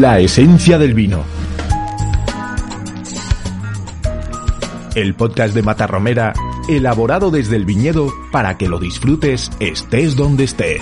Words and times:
La 0.00 0.20
esencia 0.20 0.78
del 0.78 0.94
vino. 0.94 1.22
El 4.94 5.14
podcast 5.14 5.54
de 5.54 5.60
Matarromera, 5.60 6.32
elaborado 6.66 7.30
desde 7.30 7.56
el 7.56 7.66
viñedo 7.66 8.08
para 8.32 8.56
que 8.56 8.68
lo 8.68 8.78
disfrutes 8.78 9.50
estés 9.60 10.16
donde 10.16 10.44
estés. 10.44 10.80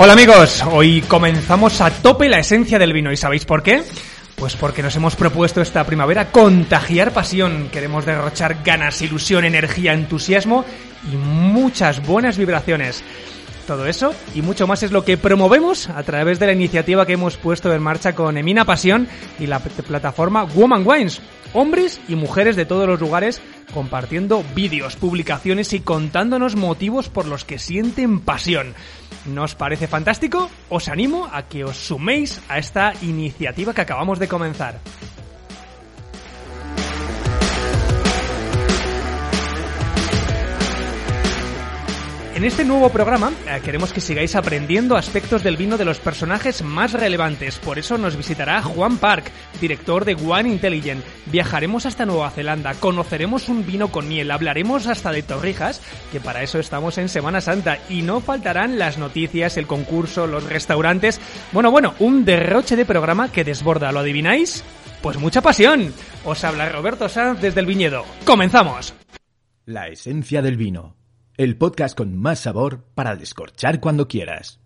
Hola 0.00 0.12
amigos, 0.12 0.62
hoy 0.70 1.00
comenzamos 1.00 1.80
a 1.80 1.90
tope 1.90 2.28
la 2.28 2.38
esencia 2.38 2.78
del 2.78 2.92
vino 2.92 3.10
y 3.10 3.16
¿sabéis 3.16 3.44
por 3.44 3.64
qué? 3.64 3.82
Pues 4.36 4.54
porque 4.54 4.80
nos 4.80 4.94
hemos 4.94 5.16
propuesto 5.16 5.60
esta 5.60 5.82
primavera 5.82 6.30
contagiar 6.30 7.12
pasión, 7.12 7.68
queremos 7.72 8.06
derrochar 8.06 8.62
ganas, 8.62 9.02
ilusión, 9.02 9.44
energía, 9.44 9.94
entusiasmo 9.94 10.64
y 11.12 11.16
muchas 11.16 12.06
buenas 12.06 12.38
vibraciones. 12.38 13.02
Todo 13.66 13.86
eso 13.86 14.14
y 14.36 14.42
mucho 14.42 14.68
más 14.68 14.84
es 14.84 14.92
lo 14.92 15.04
que 15.04 15.16
promovemos 15.16 15.90
a 15.90 16.04
través 16.04 16.38
de 16.38 16.46
la 16.46 16.52
iniciativa 16.52 17.04
que 17.04 17.14
hemos 17.14 17.36
puesto 17.36 17.74
en 17.74 17.82
marcha 17.82 18.14
con 18.14 18.38
Emina 18.38 18.64
Pasión 18.64 19.08
y 19.40 19.48
la 19.48 19.58
plataforma 19.58 20.44
Woman 20.44 20.86
Wines. 20.86 21.20
Hombres 21.54 22.00
y 22.08 22.14
mujeres 22.14 22.54
de 22.54 22.66
todos 22.66 22.86
los 22.86 23.00
lugares 23.00 23.42
compartiendo 23.74 24.44
vídeos, 24.54 24.94
publicaciones 24.94 25.72
y 25.72 25.80
contándonos 25.80 26.54
motivos 26.54 27.08
por 27.08 27.26
los 27.26 27.44
que 27.44 27.58
sienten 27.58 28.20
pasión. 28.20 28.74
¿Nos 29.28 29.54
parece 29.54 29.86
fantástico? 29.86 30.48
Os 30.70 30.88
animo 30.88 31.28
a 31.30 31.44
que 31.44 31.60
os 31.60 31.76
suméis 31.76 32.40
a 32.48 32.56
esta 32.56 32.96
iniciativa 33.04 33.74
que 33.76 33.84
acabamos 33.84 34.18
de 34.18 34.26
comenzar. 34.26 34.80
En 42.38 42.44
este 42.44 42.64
nuevo 42.64 42.88
programa 42.90 43.32
eh, 43.48 43.60
queremos 43.64 43.92
que 43.92 44.00
sigáis 44.00 44.36
aprendiendo 44.36 44.96
aspectos 44.96 45.42
del 45.42 45.56
vino 45.56 45.76
de 45.76 45.84
los 45.84 45.98
personajes 45.98 46.62
más 46.62 46.92
relevantes. 46.92 47.58
Por 47.58 47.80
eso 47.80 47.98
nos 47.98 48.16
visitará 48.16 48.62
Juan 48.62 48.98
Park, 48.98 49.32
director 49.60 50.04
de 50.04 50.14
One 50.14 50.48
Intelligent. 50.48 51.04
Viajaremos 51.26 51.84
hasta 51.84 52.06
Nueva 52.06 52.30
Zelanda, 52.30 52.74
conoceremos 52.74 53.48
un 53.48 53.66
vino 53.66 53.90
con 53.90 54.06
miel, 54.06 54.30
hablaremos 54.30 54.86
hasta 54.86 55.10
de 55.10 55.24
torrijas, 55.24 55.82
que 56.12 56.20
para 56.20 56.44
eso 56.44 56.60
estamos 56.60 56.96
en 56.98 57.08
Semana 57.08 57.40
Santa. 57.40 57.80
Y 57.88 58.02
no 58.02 58.20
faltarán 58.20 58.78
las 58.78 58.98
noticias, 58.98 59.56
el 59.56 59.66
concurso, 59.66 60.28
los 60.28 60.44
restaurantes. 60.44 61.20
Bueno, 61.50 61.72
bueno, 61.72 61.94
un 61.98 62.24
derroche 62.24 62.76
de 62.76 62.84
programa 62.84 63.32
que 63.32 63.42
desborda, 63.42 63.90
¿lo 63.90 63.98
adivináis? 63.98 64.62
Pues 65.02 65.18
mucha 65.18 65.42
pasión. 65.42 65.92
Os 66.24 66.44
habla 66.44 66.68
Roberto 66.68 67.08
Sanz 67.08 67.40
desde 67.40 67.58
el 67.58 67.66
viñedo. 67.66 68.04
¡Comenzamos! 68.24 68.94
La 69.64 69.88
esencia 69.88 70.40
del 70.40 70.56
vino 70.56 70.97
el 71.38 71.56
podcast 71.56 71.96
con 71.96 72.18
más 72.18 72.40
sabor 72.40 72.82
para 72.96 73.14
descorchar 73.14 73.78
cuando 73.78 74.08
quieras. 74.08 74.58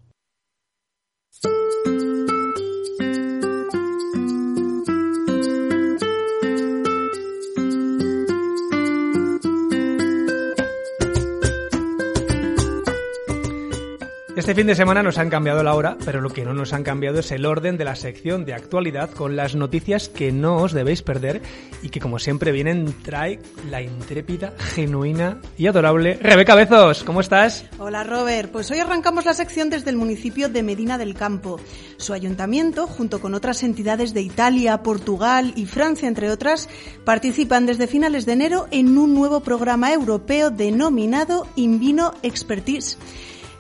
Este 14.43 14.57
fin 14.57 14.67
de 14.67 14.75
semana 14.75 15.05
nos 15.05 15.19
han 15.19 15.31
cambiado 15.31 15.63
la 15.63 15.73
hora, 15.73 15.97
pero 16.05 16.21
lo 16.21 16.29
que 16.29 16.45
no 16.45 16.53
nos 16.53 16.73
han 16.73 16.83
cambiado 16.83 17.21
es 17.21 17.31
el 17.31 17.47
orden 17.47 17.79
de 17.79 17.85
la 17.85 17.95
sección 17.95 18.45
de 18.45 18.55
actualidad 18.55 19.09
con 19.09 19.37
las 19.37 19.55
noticias 19.55 20.09
que 20.09 20.33
no 20.33 20.57
os 20.57 20.73
debéis 20.73 21.01
perder 21.01 21.41
y 21.81 21.91
que 21.91 22.01
como 22.01 22.19
siempre 22.19 22.51
vienen 22.51 22.93
trae 23.05 23.39
la 23.71 23.83
intrépida, 23.83 24.53
genuina 24.59 25.41
y 25.57 25.69
adorable 25.69 26.19
Rebeca 26.21 26.57
Bezos. 26.57 27.05
¿Cómo 27.05 27.21
estás? 27.21 27.67
Hola 27.79 28.03
Robert, 28.03 28.51
pues 28.51 28.69
hoy 28.73 28.81
arrancamos 28.81 29.27
la 29.27 29.33
sección 29.33 29.71
desde 29.71 29.91
el 29.91 29.97
municipio 29.97 30.49
de 30.49 30.65
Medina 30.65 30.99
del 30.99 31.15
Campo. 31.15 31.61
Su 31.97 32.13
ayuntamiento, 32.13 32.89
junto 32.89 33.21
con 33.21 33.35
otras 33.35 33.63
entidades 33.63 34.13
de 34.13 34.23
Italia, 34.23 34.83
Portugal 34.83 35.53
y 35.55 35.67
Francia, 35.67 36.09
entre 36.09 36.33
otras, 36.33 36.69
participan 37.05 37.65
desde 37.65 37.87
finales 37.87 38.27
de 38.27 38.33
enero 38.33 38.67
en 38.73 38.99
un 38.99 39.15
nuevo 39.15 39.39
programa 39.39 39.93
europeo 39.93 40.51
denominado 40.51 41.47
Invino 41.55 42.13
Expertise. 42.25 42.99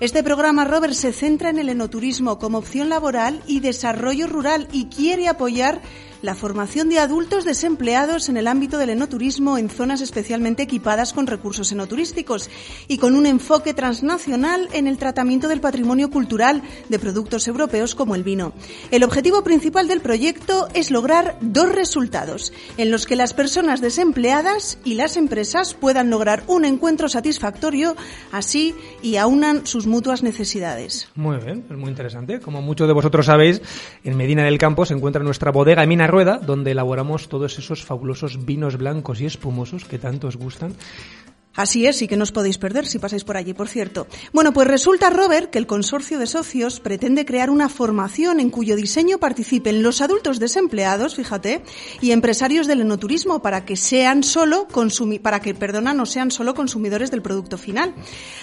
Este 0.02 0.24
programa, 0.24 0.64
Robert, 0.64 0.94
se 0.94 1.12
centra 1.12 1.50
en 1.50 1.60
el 1.60 1.68
enoturismo 1.68 2.40
como 2.40 2.58
opción 2.58 2.88
laboral 2.88 3.40
y 3.46 3.60
desarrollo 3.60 4.26
rural 4.26 4.66
y 4.72 4.86
quiere 4.86 5.28
apoyar 5.28 5.80
la 6.22 6.36
formación 6.36 6.88
de 6.88 7.00
adultos 7.00 7.44
desempleados 7.44 8.28
en 8.28 8.36
el 8.36 8.46
ámbito 8.46 8.78
del 8.78 8.90
enoturismo 8.90 9.58
en 9.58 9.68
zonas 9.68 10.00
especialmente 10.00 10.62
equipadas 10.62 11.12
con 11.12 11.26
recursos 11.26 11.72
enoturísticos 11.72 12.48
y 12.88 12.98
con 12.98 13.16
un 13.16 13.26
enfoque 13.26 13.74
transnacional 13.74 14.68
en 14.72 14.86
el 14.86 14.98
tratamiento 14.98 15.48
del 15.48 15.60
patrimonio 15.60 16.10
cultural 16.10 16.62
de 16.88 16.98
productos 16.98 17.48
europeos 17.48 17.94
como 17.94 18.14
el 18.14 18.22
vino. 18.22 18.52
El 18.90 19.02
objetivo 19.02 19.42
principal 19.42 19.88
del 19.88 20.00
proyecto 20.00 20.68
es 20.74 20.90
lograr 20.90 21.36
dos 21.40 21.74
resultados, 21.74 22.52
en 22.76 22.90
los 22.90 23.06
que 23.06 23.16
las 23.16 23.34
personas 23.34 23.80
desempleadas 23.80 24.78
y 24.84 24.94
las 24.94 25.16
empresas 25.16 25.74
puedan 25.74 26.08
lograr 26.08 26.44
un 26.46 26.64
encuentro 26.64 27.08
satisfactorio, 27.08 27.96
así 28.30 28.74
y 29.02 29.16
aunan 29.16 29.66
sus 29.66 29.86
mutuas 29.86 30.22
necesidades. 30.22 31.08
Muy 31.16 31.38
bien, 31.38 31.64
es 31.68 31.76
muy 31.76 31.90
interesante. 31.90 32.38
Como 32.38 32.62
muchos 32.62 32.86
de 32.86 32.94
vosotros 32.94 33.26
sabéis, 33.26 33.60
en 34.04 34.16
Medina 34.16 34.44
del 34.44 34.58
Campo 34.58 34.86
se 34.86 34.94
encuentra 34.94 35.24
nuestra 35.24 35.50
bodega 35.50 35.84
Mina 35.86 36.06
Rueda, 36.12 36.36
donde 36.36 36.72
elaboramos 36.72 37.30
todos 37.30 37.58
esos 37.58 37.82
fabulosos 37.82 38.44
vinos 38.44 38.76
blancos 38.76 39.22
y 39.22 39.24
espumosos 39.24 39.86
que 39.86 39.98
tanto 39.98 40.28
os 40.28 40.36
gustan 40.36 40.76
Así 41.54 41.86
es, 41.86 42.00
y 42.00 42.08
que 42.08 42.16
no 42.16 42.22
os 42.22 42.32
podéis 42.32 42.58
perder 42.58 42.86
si 42.86 42.98
pasáis 42.98 43.24
por 43.24 43.36
allí, 43.36 43.52
por 43.52 43.68
cierto. 43.68 44.06
Bueno, 44.32 44.52
pues 44.52 44.66
resulta, 44.66 45.10
Robert, 45.10 45.50
que 45.50 45.58
el 45.58 45.66
consorcio 45.66 46.18
de 46.18 46.26
socios 46.26 46.80
pretende 46.80 47.26
crear 47.26 47.50
una 47.50 47.68
formación 47.68 48.40
en 48.40 48.50
cuyo 48.50 48.74
diseño 48.74 49.18
participen 49.18 49.82
los 49.82 50.00
adultos 50.00 50.38
desempleados, 50.38 51.14
fíjate, 51.14 51.62
y 52.00 52.12
empresarios 52.12 52.66
del 52.66 52.80
enoturismo 52.80 53.42
para 53.42 53.64
que 53.64 53.76
sean 53.76 54.22
solo 54.22 54.66
para 55.22 55.40
que, 55.40 55.54
perdona, 55.54 55.92
no 55.92 56.06
sean 56.06 56.30
solo 56.30 56.54
consumidores 56.54 57.10
del 57.10 57.22
producto 57.22 57.58
final. 57.58 57.94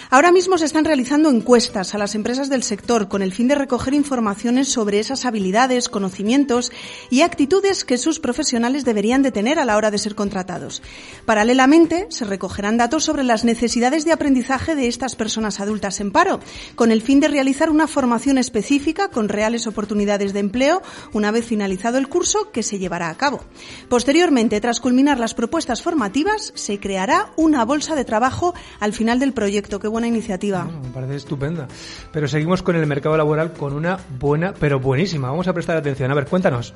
Ahora 0.09 0.31
mismo 0.31 0.57
se 0.57 0.65
están 0.65 0.85
realizando 0.85 1.29
encuestas 1.29 1.95
a 1.95 1.97
las 1.97 2.15
empresas 2.15 2.49
del 2.49 2.63
sector 2.63 3.07
con 3.07 3.21
el 3.21 3.33
fin 3.33 3.47
de 3.47 3.55
recoger 3.55 3.93
informaciones 3.93 4.69
sobre 4.69 4.99
esas 4.99 5.25
habilidades, 5.25 5.89
conocimientos 5.89 6.71
y 7.09 7.21
actitudes 7.21 7.85
que 7.85 7.97
sus 7.97 8.19
profesionales 8.19 8.85
deberían 8.85 9.23
de 9.23 9.31
tener 9.31 9.59
a 9.59 9.65
la 9.65 9.77
hora 9.77 9.91
de 9.91 9.97
ser 9.97 10.15
contratados. 10.15 10.81
Paralelamente, 11.25 12.07
se 12.09 12.25
recogerán 12.25 12.77
datos 12.77 12.98
datos 12.99 13.05
sobre 13.05 13.23
las 13.23 13.45
necesidades 13.45 14.03
de 14.03 14.11
aprendizaje 14.11 14.75
de 14.75 14.87
estas 14.87 15.15
personas 15.15 15.59
adultas 15.59 16.01
en 16.01 16.11
paro, 16.11 16.39
con 16.75 16.91
el 16.91 17.01
fin 17.01 17.19
de 17.19 17.27
realizar 17.27 17.69
una 17.69 17.87
formación 17.87 18.37
específica 18.37 19.09
con 19.09 19.29
reales 19.29 19.67
oportunidades 19.67 20.33
de 20.33 20.39
empleo 20.39 20.81
una 21.13 21.31
vez 21.31 21.45
finalizado 21.45 21.97
el 21.97 22.09
curso 22.09 22.51
que 22.51 22.63
se 22.63 22.77
llevará 22.77 23.09
a 23.09 23.15
cabo. 23.15 23.41
Posteriormente, 23.87 24.59
tras 24.59 24.81
culminar 24.81 25.19
las 25.19 25.33
propuestas 25.33 25.81
formativas, 25.81 26.51
se 26.55 26.79
creará 26.79 27.31
una 27.37 27.63
bolsa 27.63 27.95
de 27.95 28.05
trabajo 28.05 28.53
al 28.79 28.93
final 28.93 29.19
del 29.19 29.33
proyecto. 29.33 29.79
Qué 29.79 29.87
buena 29.87 30.07
iniciativa. 30.07 30.65
Me 30.65 30.89
parece 30.89 31.15
estupenda. 31.15 31.67
Pero 32.11 32.27
seguimos 32.27 32.63
con 32.63 32.75
el 32.75 32.85
mercado 32.85 33.15
laboral 33.15 33.53
con 33.53 33.73
una 33.73 33.97
buena, 34.19 34.53
pero 34.53 34.79
buenísima. 34.79 35.29
Vamos 35.29 35.47
a 35.47 35.53
prestar 35.53 35.77
atención. 35.77 36.11
A 36.11 36.15
ver, 36.15 36.25
cuéntanos. 36.25 36.73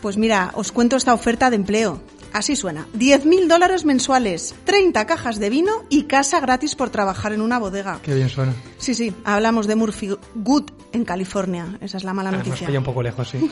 Pues 0.00 0.16
mira, 0.16 0.52
os 0.54 0.72
cuento 0.72 0.96
esta 0.96 1.12
oferta 1.14 1.50
de 1.50 1.56
empleo. 1.56 2.00
Así 2.32 2.56
suena. 2.56 2.86
10.000 2.96 3.46
dólares 3.46 3.84
mensuales, 3.84 4.54
30 4.64 5.06
cajas 5.06 5.38
de 5.38 5.50
vino 5.50 5.70
y 5.90 6.04
casa 6.04 6.40
gratis 6.40 6.74
por 6.74 6.90
trabajar 6.90 7.32
en 7.32 7.40
una 7.42 7.58
bodega. 7.58 8.00
Qué 8.02 8.14
bien 8.14 8.28
suena. 8.30 8.54
Sí, 8.78 8.94
sí, 8.94 9.12
hablamos 9.24 9.66
de 9.66 9.76
Murphy 9.76 10.10
Good 10.34 10.70
en 10.92 11.04
California. 11.04 11.78
Esa 11.80 11.98
es 11.98 12.04
la 12.04 12.14
mala 12.14 12.30
Ah, 12.30 12.32
Nos 12.32 12.46
noticia. 12.46 12.66
pilla 12.66 12.78
un 12.78 12.84
poco 12.84 13.02
lejos, 13.02 13.28
sí. 13.28 13.38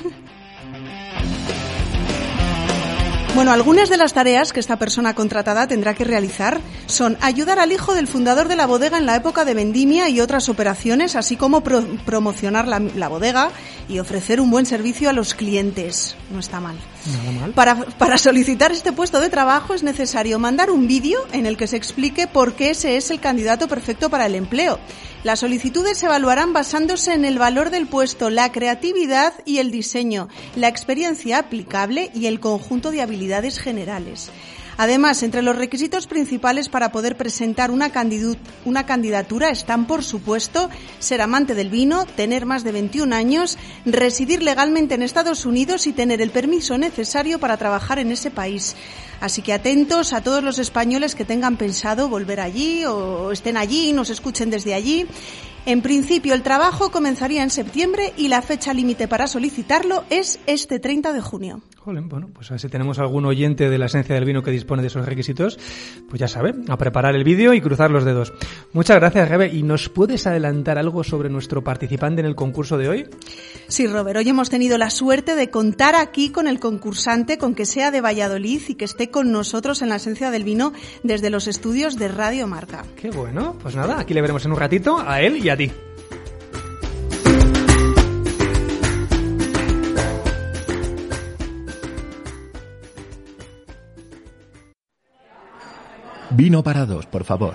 Bueno, 3.35 3.53
algunas 3.53 3.89
de 3.89 3.97
las 3.97 4.13
tareas 4.13 4.53
que 4.53 4.59
esta 4.61 4.77
persona 4.79 5.15
contratada 5.15 5.67
tendrá 5.69 5.95
que 5.95 6.05
realizar 6.05 6.61
son 6.87 7.17
ayudar 7.21 7.61
al 7.61 7.71
hijo 7.73 7.95
del 7.95 8.09
fundador 8.09 8.49
de 8.49 8.57
la 8.57 8.67
bodega 8.67 8.99
en 8.99 9.07
la 9.07 9.15
época 9.17 9.45
de 9.45 9.55
vendimia 9.55 10.09
y 10.09 10.21
otras 10.21 10.49
operaciones, 10.49 11.15
así 11.15 11.37
como 11.37 11.63
pro- 11.63 11.85
promocionar 12.05 12.67
la, 12.67 12.81
la 12.81 13.09
bodega 13.09 13.51
y 13.89 14.01
ofrecer 14.01 14.41
un 14.41 14.51
buen 14.51 14.67
servicio 14.67 15.09
a 15.09 15.13
los 15.13 15.35
clientes. 15.35 16.17
No 16.33 16.41
está 16.41 16.61
mal. 16.61 16.77
Para, 17.55 17.77
para 17.77 18.19
solicitar 18.19 18.73
este 18.73 18.93
puesto 18.93 19.21
de 19.21 19.31
trabajo 19.31 19.73
es 19.73 19.83
necesario 19.83 20.39
mandar 20.39 20.71
un 20.71 20.87
vídeo 20.87 21.27
en 21.33 21.47
el 21.47 21.57
que 21.57 21.67
se 21.67 21.77
explique 21.77 22.27
por 22.27 22.55
qué 22.55 22.71
ese 22.71 22.97
es 22.97 23.11
el 23.11 23.21
candidato 23.21 23.69
perfecto 23.69 24.11
para 24.11 24.27
el 24.27 24.35
empleo. 24.35 24.79
Las 25.23 25.41
solicitudes 25.41 25.99
se 25.99 26.07
evaluarán 26.07 26.53
basándose 26.53 27.13
en 27.15 27.25
el 27.25 27.39
valor 27.39 27.71
del 27.71 27.87
puesto, 27.87 28.31
la 28.31 28.53
creatividad 28.53 29.35
y 29.45 29.59
el 29.59 29.71
diseño, 29.71 30.29
la 30.57 30.69
experiencia 30.69 31.39
aplicable 31.39 32.11
y 32.15 32.27
el 32.27 32.41
conjunto 32.41 32.91
de 32.91 33.03
habilidades 33.03 33.59
generales. 33.59 34.31
Además, 34.81 35.23
entre 35.23 35.43
los 35.43 35.57
requisitos 35.57 36.07
principales 36.07 36.71
para 36.71 36.91
poder 36.91 37.15
presentar 37.15 37.71
una, 37.71 37.91
candidatura 37.91 39.51
están, 39.51 39.87
por 39.87 40.03
supuesto, 40.03 40.71
ser 40.99 41.21
amante 41.21 41.55
del 41.55 41.69
vino, 41.69 42.07
tener 42.07 42.47
más 42.47 42.65
de 42.65 42.73
21 42.73 43.15
años, 43.15 43.59
residir 43.85 44.43
legalmente 44.43 44.95
en 44.95 45.03
Estados 45.03 45.45
Unidos 45.45 45.87
y 45.87 45.93
tener 45.93 46.23
el 46.23 46.31
permiso 46.31 46.79
necesario 46.79 47.39
para 47.39 47.59
trabajar 47.59 47.99
en 47.99 48.11
ese 48.11 48.31
país. 48.31 48.75
Así 49.21 49.43
que 49.43 49.53
atentos 49.53 50.15
a 50.15 50.23
todos 50.23 50.43
los 50.43 50.59
españoles 50.59 51.15
que 51.15 51.27
tengan 51.27 51.59
pensado 51.59 52.09
volver 52.09 52.41
allí 52.41 52.87
o 52.87 53.33
estén 53.33 53.59
allí 53.59 53.91
y 53.91 53.93
nos 53.93 54.09
escuchen 54.09 54.49
desde 54.49 54.73
allí. 54.73 55.07
En 55.67 55.83
principio, 55.83 56.33
el 56.33 56.43
trabajo 56.43 56.91
comenzaría 56.91 57.43
en 57.43 57.51
septiembre 57.51 58.15
y 58.17 58.29
la 58.29 58.41
fecha 58.41 58.73
límite 58.73 59.09
para 59.09 59.27
solicitarlo 59.27 60.05
es 60.09 60.41
este 60.47 60.79
30 60.79 61.13
de 61.13 61.21
junio. 61.21 61.61
Jolín, 61.83 62.11
bueno, 62.11 62.29
pues 62.35 62.51
a 62.51 62.55
ver 62.55 62.61
si 62.61 62.69
tenemos 62.69 62.99
algún 62.99 63.25
oyente 63.25 63.71
de 63.71 63.79
la 63.79 63.87
esencia 63.87 64.15
del 64.15 64.27
vino 64.27 64.43
que 64.43 64.51
dispone 64.51 64.83
de 64.83 64.89
esos 64.89 65.07
requisitos, 65.07 65.59
pues 66.11 66.21
ya 66.21 66.29
sabe, 66.29 66.55
a 66.69 66.77
preparar 66.77 67.15
el 67.15 67.25
vídeo 67.25 67.55
y 67.55 67.63
cruzar 67.63 67.91
los 67.91 68.05
dedos. 68.05 68.35
Muchas 68.75 68.97
gracias, 68.97 69.31
Rebe. 69.31 69.49
¿Y 69.49 69.63
nos 69.63 69.89
puedes 69.89 70.27
adelantar 70.27 70.77
algo 70.77 71.03
sobre 71.05 71.31
nuestro 71.31 71.65
participante 71.65 72.21
en 72.21 72.27
el 72.27 72.35
concurso 72.35 72.77
de 72.77 72.91
hoy? 72.91 73.07
Sí, 73.69 73.87
Robert, 73.87 74.19
hoy 74.19 74.29
hemos 74.29 74.51
tenido 74.51 74.77
la 74.77 74.91
suerte 74.91 75.35
de 75.35 75.49
contar 75.49 75.95
aquí 75.95 76.29
con 76.29 76.49
el 76.49 76.61
concursante, 76.61 77.39
con 77.39 77.55
que 77.55 77.65
sea 77.65 77.91
de 77.91 78.03
Valladolid 78.03 78.61
y 78.69 78.75
que 78.75 78.85
esté 78.85 79.11
con 79.11 79.33
nosotros 79.33 79.81
en 79.81 79.89
la 79.89 79.97
esencia 79.97 80.31
del 80.31 80.45
vino 80.45 80.75
desde 81.03 81.31
los 81.31 81.49
estudios 81.49 81.97
de 81.97 82.09
Radio 82.09 82.47
Marca. 82.47 82.85
Qué 82.95 83.11
bueno. 83.11 83.57
Pues 83.63 83.75
nada, 83.75 83.99
aquí 83.99 84.13
le 84.13 84.21
veremos 84.21 84.45
en 84.45 84.53
un 84.53 84.59
ratito 84.59 84.99
a 84.99 85.23
él 85.23 85.43
y 85.43 85.49
a 85.49 85.57
ti. 85.57 85.73
Vino 96.33 96.63
para 96.63 96.87
dos, 96.87 97.07
por 97.07 97.25
favor. 97.25 97.55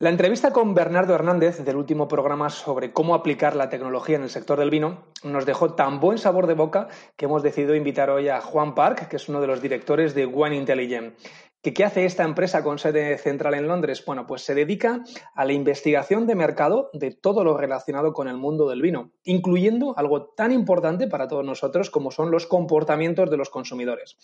La 0.00 0.10
entrevista 0.10 0.52
con 0.52 0.74
Bernardo 0.74 1.14
Hernández 1.14 1.62
del 1.62 1.76
último 1.76 2.08
programa 2.08 2.50
sobre 2.50 2.92
cómo 2.92 3.14
aplicar 3.14 3.54
la 3.54 3.68
tecnología 3.68 4.16
en 4.16 4.22
el 4.22 4.30
sector 4.30 4.58
del 4.58 4.70
vino 4.70 5.04
nos 5.22 5.46
dejó 5.46 5.74
tan 5.74 6.00
buen 6.00 6.18
sabor 6.18 6.46
de 6.46 6.54
boca 6.54 6.88
que 7.16 7.26
hemos 7.26 7.42
decidido 7.42 7.76
invitar 7.76 8.10
hoy 8.10 8.28
a 8.28 8.40
Juan 8.40 8.74
Park, 8.74 9.08
que 9.08 9.16
es 9.16 9.28
uno 9.28 9.40
de 9.40 9.46
los 9.46 9.62
directores 9.62 10.14
de 10.14 10.26
Wine 10.26 10.56
Intelligent. 10.56 11.14
¿Qué, 11.62 11.74
¿Qué 11.74 11.84
hace 11.84 12.06
esta 12.06 12.24
empresa 12.24 12.64
con 12.64 12.78
sede 12.78 13.18
central 13.18 13.52
en 13.52 13.68
Londres? 13.68 14.02
Bueno, 14.04 14.26
pues 14.26 14.42
se 14.42 14.54
dedica 14.54 15.04
a 15.34 15.44
la 15.44 15.52
investigación 15.52 16.26
de 16.26 16.34
mercado 16.34 16.88
de 16.94 17.10
todo 17.10 17.44
lo 17.44 17.58
relacionado 17.58 18.14
con 18.14 18.26
el 18.26 18.38
mundo 18.38 18.70
del 18.70 18.80
vino, 18.80 19.12
incluyendo 19.22 19.92
algo 19.98 20.30
tan 20.30 20.50
importante 20.50 21.06
para 21.08 21.28
todos 21.28 21.44
nosotros 21.44 21.90
como 21.90 22.10
son 22.10 22.30
los 22.30 22.46
comportamientos 22.46 23.30
de 23.30 23.36
los 23.36 23.50
consumidores. 23.50 24.16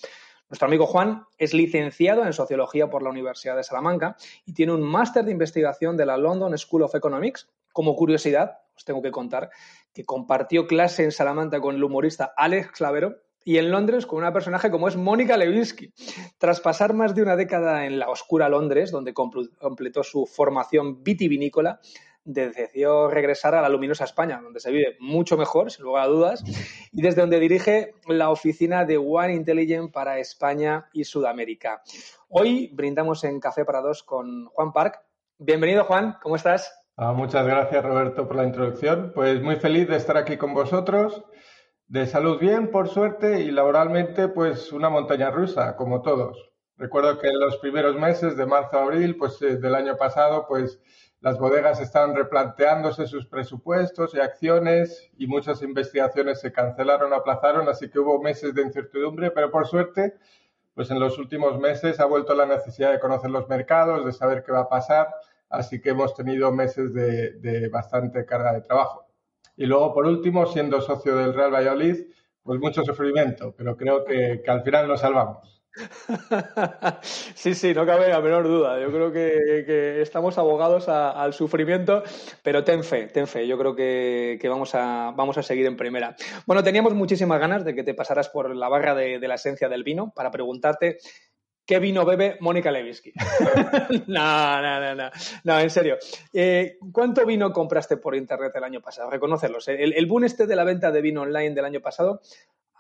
Nuestro 0.49 0.69
amigo 0.69 0.87
Juan 0.87 1.25
es 1.39 1.55
licenciado 1.55 2.25
en 2.25 2.33
Sociología 2.33 2.89
por 2.89 3.03
la 3.03 3.11
Universidad 3.11 3.57
de 3.57 3.65
Salamanca 3.65 4.17
y 4.45 4.53
tiene 4.53 4.73
un 4.73 4.83
máster 4.83 5.25
de 5.25 5.33
investigación 5.33 5.97
de 5.97 6.07
la 6.07 6.17
London 6.17 6.57
School 6.57 6.83
of 6.83 6.95
Economics. 6.95 7.49
Como 7.73 7.97
curiosidad, 7.97 8.59
os 8.77 8.85
tengo 8.85 9.03
que 9.03 9.11
contar 9.11 9.51
que 9.93 10.05
compartió 10.05 10.69
clase 10.69 11.03
en 11.03 11.11
Salamanca 11.11 11.61
con 11.61 11.75
el 11.75 11.83
humorista 11.83 12.33
Alex 12.37 12.71
Clavero 12.71 13.17
y 13.45 13.59
en 13.59 13.73
Londres 13.73 14.07
con 14.07 14.19
una 14.19 14.33
personaje 14.33 14.71
como 14.71 14.87
es 14.87 14.97
Mónica 14.97 15.37
Lewinsky. 15.37 15.93
Tras 16.39 16.61
pasar 16.61 16.95
más 16.95 17.15
de 17.15 17.23
una 17.23 17.35
década 17.35 17.85
en 17.87 17.99
la 17.99 18.09
oscura 18.09 18.49
Londres, 18.49 18.93
donde 18.93 19.15
completó 19.15 20.05
su 20.05 20.27
formación 20.27 21.03
vitivinícola, 21.03 21.81
decidió 22.27 23.09
regresar 23.09 23.55
a 23.55 23.63
la 23.63 23.69
luminosa 23.69 24.05
España, 24.05 24.41
donde 24.43 24.61
se 24.61 24.71
vive 24.71 24.97
mucho 25.01 25.37
mejor, 25.37 25.71
sin 25.71 25.85
lugar 25.85 26.05
a 26.05 26.09
dudas, 26.09 26.45
y 26.93 27.01
desde 27.01 27.21
donde 27.21 27.41
dirige 27.41 27.95
la 28.09 28.31
oficina 28.31 28.85
de 28.85 28.99
One 28.99 29.35
Intelligent 29.35 29.93
para 29.93 30.19
España 30.19 30.89
y 30.93 31.05
Sudamérica. 31.05 31.83
Hoy 32.29 32.71
brindamos 32.75 33.25
en 33.25 33.41
Café 33.41 33.65
para 33.65 33.81
Dos 33.81 34.03
con 34.03 34.47
Juan 34.47 34.73
Park. 34.73 35.01
Bienvenido, 35.39 35.85
Juan, 35.85 36.19
¿cómo 36.21 36.37
estás? 36.37 36.73
Ah, 36.97 37.13
muchas 37.13 37.47
gracias, 37.47 37.85
Roberto, 37.85 38.27
por 38.27 38.37
la 38.37 38.45
introducción. 38.45 39.13
Pues 39.15 39.41
muy 39.41 39.57
feliz 39.57 39.89
de 39.89 39.97
estar 39.97 40.17
aquí 40.17 40.37
con 40.37 40.53
vosotros. 40.53 41.25
De 41.87 42.07
salud 42.07 42.41
bien, 42.41 42.71
por 42.71 42.89
suerte, 42.89 43.41
y 43.43 43.53
laboralmente, 43.53 44.29
pues 44.29 44.73
una 44.73 44.91
montaña 44.91 45.31
rusa, 45.31 45.77
como 45.77 46.03
todos. 46.03 46.53
Recuerdo 46.79 47.19
que 47.19 47.29
en 47.29 47.39
los 47.39 47.57
primeros 47.59 47.97
meses, 47.97 48.37
de 48.37 48.45
marzo 48.45 48.79
a 48.79 48.83
abril, 48.83 49.17
pues 49.17 49.41
eh, 49.41 49.57
del 49.57 49.75
año 49.75 49.97
pasado, 49.97 50.47
pues 50.49 50.81
las 51.21 51.39
bodegas 51.39 51.81
estaban 51.81 52.15
replanteándose 52.15 53.07
sus 53.07 53.27
presupuestos 53.27 54.15
y 54.15 54.21
acciones 54.21 55.11
y 55.17 55.27
muchas 55.27 55.63
investigaciones 55.63 56.41
se 56.41 56.53
cancelaron 56.53 57.13
aplazaron, 57.13 57.69
así 57.69 57.89
que 57.89 57.99
hubo 57.99 58.21
meses 58.21 58.55
de 58.55 58.63
incertidumbre, 58.63 59.31
pero 59.31 59.51
por 59.51 59.67
suerte, 59.67 60.15
pues 60.75 60.91
en 60.91 61.01
los 61.01 61.19
últimos 61.19 61.59
meses 61.59 62.01
ha 62.01 62.05
vuelto 62.05 62.35
la 62.35 62.45
necesidad 62.45 62.93
de 62.93 63.01
conocer 63.01 63.31
los 63.31 63.49
mercados, 63.49 64.05
de 64.05 64.13
saber 64.13 64.45
qué 64.45 64.53
va 64.53 64.61
a 64.61 64.69
pasar, 64.69 65.09
así 65.49 65.81
que 65.81 65.91
hemos 65.91 66.15
tenido 66.15 66.53
meses 66.53 66.93
de, 66.93 67.69
bastante 67.73 68.27
carga 68.27 68.53
de 68.53 68.61
trabajo. 68.61 69.07
Y 69.57 69.65
luego, 69.65 69.95
por 69.95 70.05
último, 70.05 70.45
siendo 70.45 70.83
socio 70.83 71.17
del 71.17 71.33
Real 71.33 71.53
Valladolid, 71.53 72.09
pues 72.43 72.61
mucho 72.61 72.85
sufrimiento, 72.85 73.55
pero 73.57 73.75
creo 73.77 74.05
que, 74.05 74.43
que 74.45 74.51
al 74.51 74.63
final 74.63 74.87
nos 74.87 75.01
salvamos. 75.01 75.63
Sí, 77.35 77.55
sí, 77.55 77.75
no 77.75 77.87
cabe 77.87 78.09
la 78.09 78.21
menor 78.21 78.45
duda. 78.45 78.81
Yo 78.81 78.91
creo 78.91 79.13
que, 79.13 80.01
estamos 80.01 80.39
abogados 80.39 80.89
al 80.89 81.33
sufrimiento, 81.33 82.03
pero 82.43 82.65
ten 82.65 82.83
fe, 82.83 83.07
ten 83.07 83.27
fe. 83.27 83.47
Yo 83.47 83.59
creo 83.59 83.75
que, 83.75 84.41
vamos, 84.49 84.75
a, 84.75 85.13
vamos 85.15 85.39
a 85.39 85.43
seguir 85.43 85.67
en 85.67 85.77
primera. 85.77 86.17
Bueno, 86.47 86.63
teníamos 86.63 86.95
muchísimas 86.95 87.41
ganas 87.41 87.65
de 87.65 87.75
que 87.75 87.83
te 87.83 87.95
pasaras 87.95 88.29
por 88.29 88.55
la 88.55 88.69
barra 88.69 88.95
de, 88.95 89.19
la 89.27 89.35
esencia 89.35 89.69
del 89.69 89.85
vino 89.85 90.13
para 90.15 90.31
preguntarte 90.31 90.99
¿Qué 91.69 91.81
vino 91.81 92.05
bebe 92.05 92.37
Mónica 92.39 92.71
Lewinsky? 92.71 93.13
no, 94.07 94.63
no, 94.63 94.81
no, 94.81 94.95
no, 94.95 95.11
no, 95.43 95.59
en 95.59 95.69
serio. 95.69 95.97
Eh, 96.33 96.79
¿Cuánto 96.93 97.27
vino 97.27 97.53
compraste 97.53 97.97
por 97.97 98.15
internet 98.15 98.53
el 98.55 98.63
año 98.63 98.81
pasado? 98.81 99.11
Reconocerlos. 99.11 99.67
El, 99.67 99.93
el 99.93 100.07
boom 100.07 100.23
este 100.23 100.47
de 100.47 100.55
la 100.55 100.63
venta 100.63 100.93
de 100.93 101.03
vino 101.03 101.23
online 101.23 101.57
del 101.57 101.65
año 101.65 101.81
pasado 101.81 102.21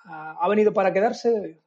ha 0.09 0.49
venido 0.49 0.73
para 0.73 0.93
quedarse. 0.93 1.61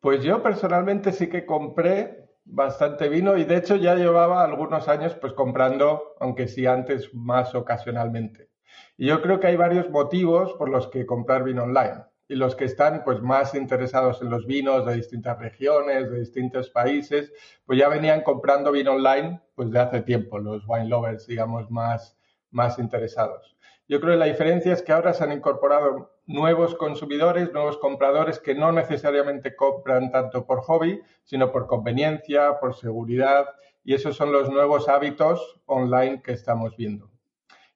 Pues 0.00 0.22
yo 0.22 0.42
personalmente 0.42 1.12
sí 1.12 1.28
que 1.28 1.44
compré 1.44 2.28
bastante 2.44 3.08
vino 3.08 3.36
y 3.36 3.44
de 3.44 3.56
hecho 3.56 3.76
ya 3.76 3.94
llevaba 3.96 4.44
algunos 4.44 4.88
años 4.88 5.14
pues 5.16 5.32
comprando, 5.32 6.14
aunque 6.20 6.46
sí 6.48 6.66
antes 6.66 7.12
más 7.14 7.54
ocasionalmente. 7.54 8.48
Y 8.96 9.06
yo 9.08 9.20
creo 9.22 9.40
que 9.40 9.48
hay 9.48 9.56
varios 9.56 9.90
motivos 9.90 10.52
por 10.54 10.68
los 10.68 10.86
que 10.88 11.04
comprar 11.06 11.42
vino 11.44 11.64
online. 11.64 12.04
Y 12.28 12.36
los 12.36 12.54
que 12.54 12.66
están 12.66 13.02
pues 13.04 13.20
más 13.22 13.54
interesados 13.54 14.22
en 14.22 14.30
los 14.30 14.46
vinos 14.46 14.86
de 14.86 14.94
distintas 14.94 15.38
regiones, 15.38 16.10
de 16.10 16.20
distintos 16.20 16.70
países, 16.70 17.32
pues 17.66 17.78
ya 17.78 17.88
venían 17.88 18.22
comprando 18.22 18.70
vino 18.70 18.92
online 18.92 19.40
pues 19.54 19.70
de 19.70 19.80
hace 19.80 20.02
tiempo, 20.02 20.38
los 20.38 20.62
wine 20.68 20.88
lovers, 20.88 21.26
digamos, 21.26 21.70
más, 21.70 22.16
más 22.50 22.78
interesados. 22.78 23.57
Yo 23.88 24.00
creo 24.00 24.12
que 24.12 24.18
la 24.18 24.26
diferencia 24.26 24.74
es 24.74 24.82
que 24.82 24.92
ahora 24.92 25.14
se 25.14 25.24
han 25.24 25.32
incorporado 25.32 26.12
nuevos 26.26 26.74
consumidores, 26.74 27.52
nuevos 27.54 27.78
compradores 27.78 28.38
que 28.38 28.54
no 28.54 28.70
necesariamente 28.70 29.56
compran 29.56 30.12
tanto 30.12 30.44
por 30.44 30.60
hobby, 30.60 31.00
sino 31.24 31.50
por 31.50 31.66
conveniencia, 31.66 32.60
por 32.60 32.74
seguridad 32.74 33.46
y 33.82 33.94
esos 33.94 34.14
son 34.14 34.30
los 34.30 34.50
nuevos 34.50 34.90
hábitos 34.90 35.62
online 35.64 36.20
que 36.22 36.32
estamos 36.32 36.76
viendo. 36.76 37.10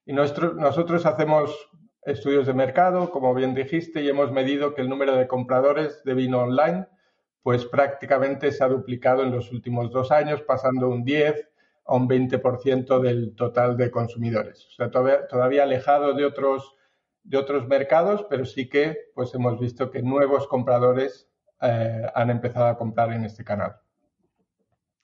Y 0.05 0.13
nosotros 0.13 1.05
hacemos 1.07 1.69
estudios 2.03 2.45
de 2.45 2.53
mercado, 2.53 3.09
como 3.09 3.33
bien 3.33 3.55
dijiste, 3.55 4.01
y 4.01 4.09
hemos 4.09 4.31
medido 4.31 4.75
que 4.75 4.81
el 4.81 4.89
número 4.89 5.15
de 5.15 5.27
compradores 5.27 6.03
de 6.03 6.13
vino 6.13 6.41
online 6.41 6.87
pues 7.41 7.65
prácticamente 7.65 8.51
se 8.51 8.63
ha 8.63 8.67
duplicado 8.67 9.23
en 9.23 9.31
los 9.31 9.51
últimos 9.51 9.89
dos 9.91 10.11
años, 10.11 10.41
pasando 10.43 10.87
un 10.89 11.03
10 11.03 11.49
a 11.85 11.95
un 11.95 12.07
20% 12.07 12.99
del 13.01 13.35
total 13.35 13.77
de 13.77 13.91
consumidores. 13.91 14.65
O 14.67 14.71
sea, 14.71 14.89
todavía, 14.89 15.63
alejado 15.63 16.13
de 16.13 16.25
otros, 16.25 16.75
de 17.23 17.37
otros 17.37 17.67
mercados, 17.67 18.25
pero 18.29 18.45
sí 18.45 18.69
que 18.69 18.97
pues 19.13 19.33
hemos 19.33 19.59
visto 19.59 19.91
que 19.91 20.01
nuevos 20.01 20.47
compradores 20.47 21.29
eh, 21.61 22.01
han 22.13 22.29
empezado 22.29 22.67
a 22.67 22.77
comprar 22.77 23.11
en 23.11 23.25
este 23.25 23.43
canal. 23.43 23.75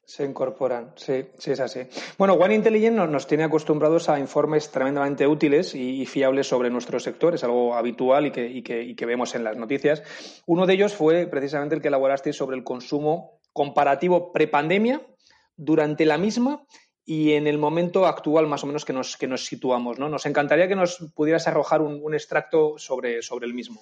Se 0.10 0.26
incorporan, 0.26 0.94
sí, 0.96 1.28
sí 1.38 1.52
es 1.52 1.60
así. 1.60 1.82
Bueno, 2.18 2.34
One 2.34 2.56
Intelligent 2.56 2.98
nos, 2.98 3.28
tiene 3.28 3.44
acostumbrados 3.44 4.10
a 4.10 4.18
informes 4.18 4.72
tremendamente 4.72 5.28
útiles 5.28 5.76
y, 5.76 6.04
fiables 6.08 6.48
sobre 6.48 6.72
nuestro 6.72 7.00
sector, 7.00 7.36
es 7.36 7.44
algo 7.44 7.76
habitual 7.76 8.26
y 8.26 8.32
que, 8.32 8.48
y, 8.48 8.64
que, 8.64 8.82
y 8.82 8.96
que, 8.96 9.06
vemos 9.06 9.36
en 9.36 9.44
las 9.44 9.56
noticias. 9.56 10.02
Uno 10.48 10.66
de 10.66 10.74
ellos 10.74 10.96
fue 10.96 11.28
precisamente 11.28 11.76
el 11.76 11.82
que 11.84 11.90
elaborasteis 11.90 12.36
sobre 12.36 12.58
el 12.58 12.64
consumo 12.64 13.40
comparativo 13.54 14.32
prepandemia, 14.32 15.00
durante 15.60 16.06
la 16.06 16.18
misma 16.18 16.64
y 17.06 17.34
en 17.34 17.48
el 17.48 17.58
momento 17.58 18.06
actual 18.06 18.48
más 18.48 18.64
o 18.64 18.68
menos 18.68 18.86
que 18.86 18.94
nos, 18.94 19.18
que 19.18 19.28
nos 19.28 19.46
situamos. 19.46 20.00
¿no? 20.00 20.10
Nos 20.10 20.26
encantaría 20.26 20.68
que 20.68 20.76
nos 20.76 20.98
pudieras 21.16 21.48
arrojar 21.48 21.82
un, 21.82 22.00
un 22.02 22.14
extracto 22.14 22.78
sobre, 22.78 23.22
sobre 23.22 23.46
el 23.46 23.54
mismo. 23.54 23.82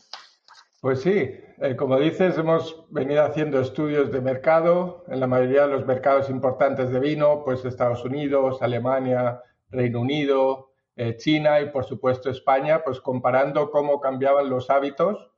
Pues 0.79 1.01
sí, 1.01 1.31
eh, 1.59 1.75
como 1.75 1.99
dices, 1.99 2.37
hemos 2.37 2.85
venido 2.89 3.23
haciendo 3.23 3.59
estudios 3.59 4.11
de 4.11 4.21
mercado 4.21 5.03
en 5.07 5.19
la 5.19 5.27
mayoría 5.27 5.67
de 5.67 5.73
los 5.73 5.85
mercados 5.85 6.29
importantes 6.29 6.89
de 6.91 6.99
vino, 6.99 7.43
pues 7.43 7.65
Estados 7.65 8.03
Unidos, 8.05 8.61
Alemania, 8.61 9.41
Reino 9.69 10.01
Unido, 10.01 10.71
eh, 10.95 11.17
China 11.17 11.59
y 11.61 11.69
por 11.69 11.83
supuesto 11.83 12.29
España, 12.29 12.83
pues 12.83 13.01
comparando 13.01 13.71
cómo 13.71 13.99
cambiaban 13.99 14.49
los 14.49 14.69
hábitos 14.69 15.31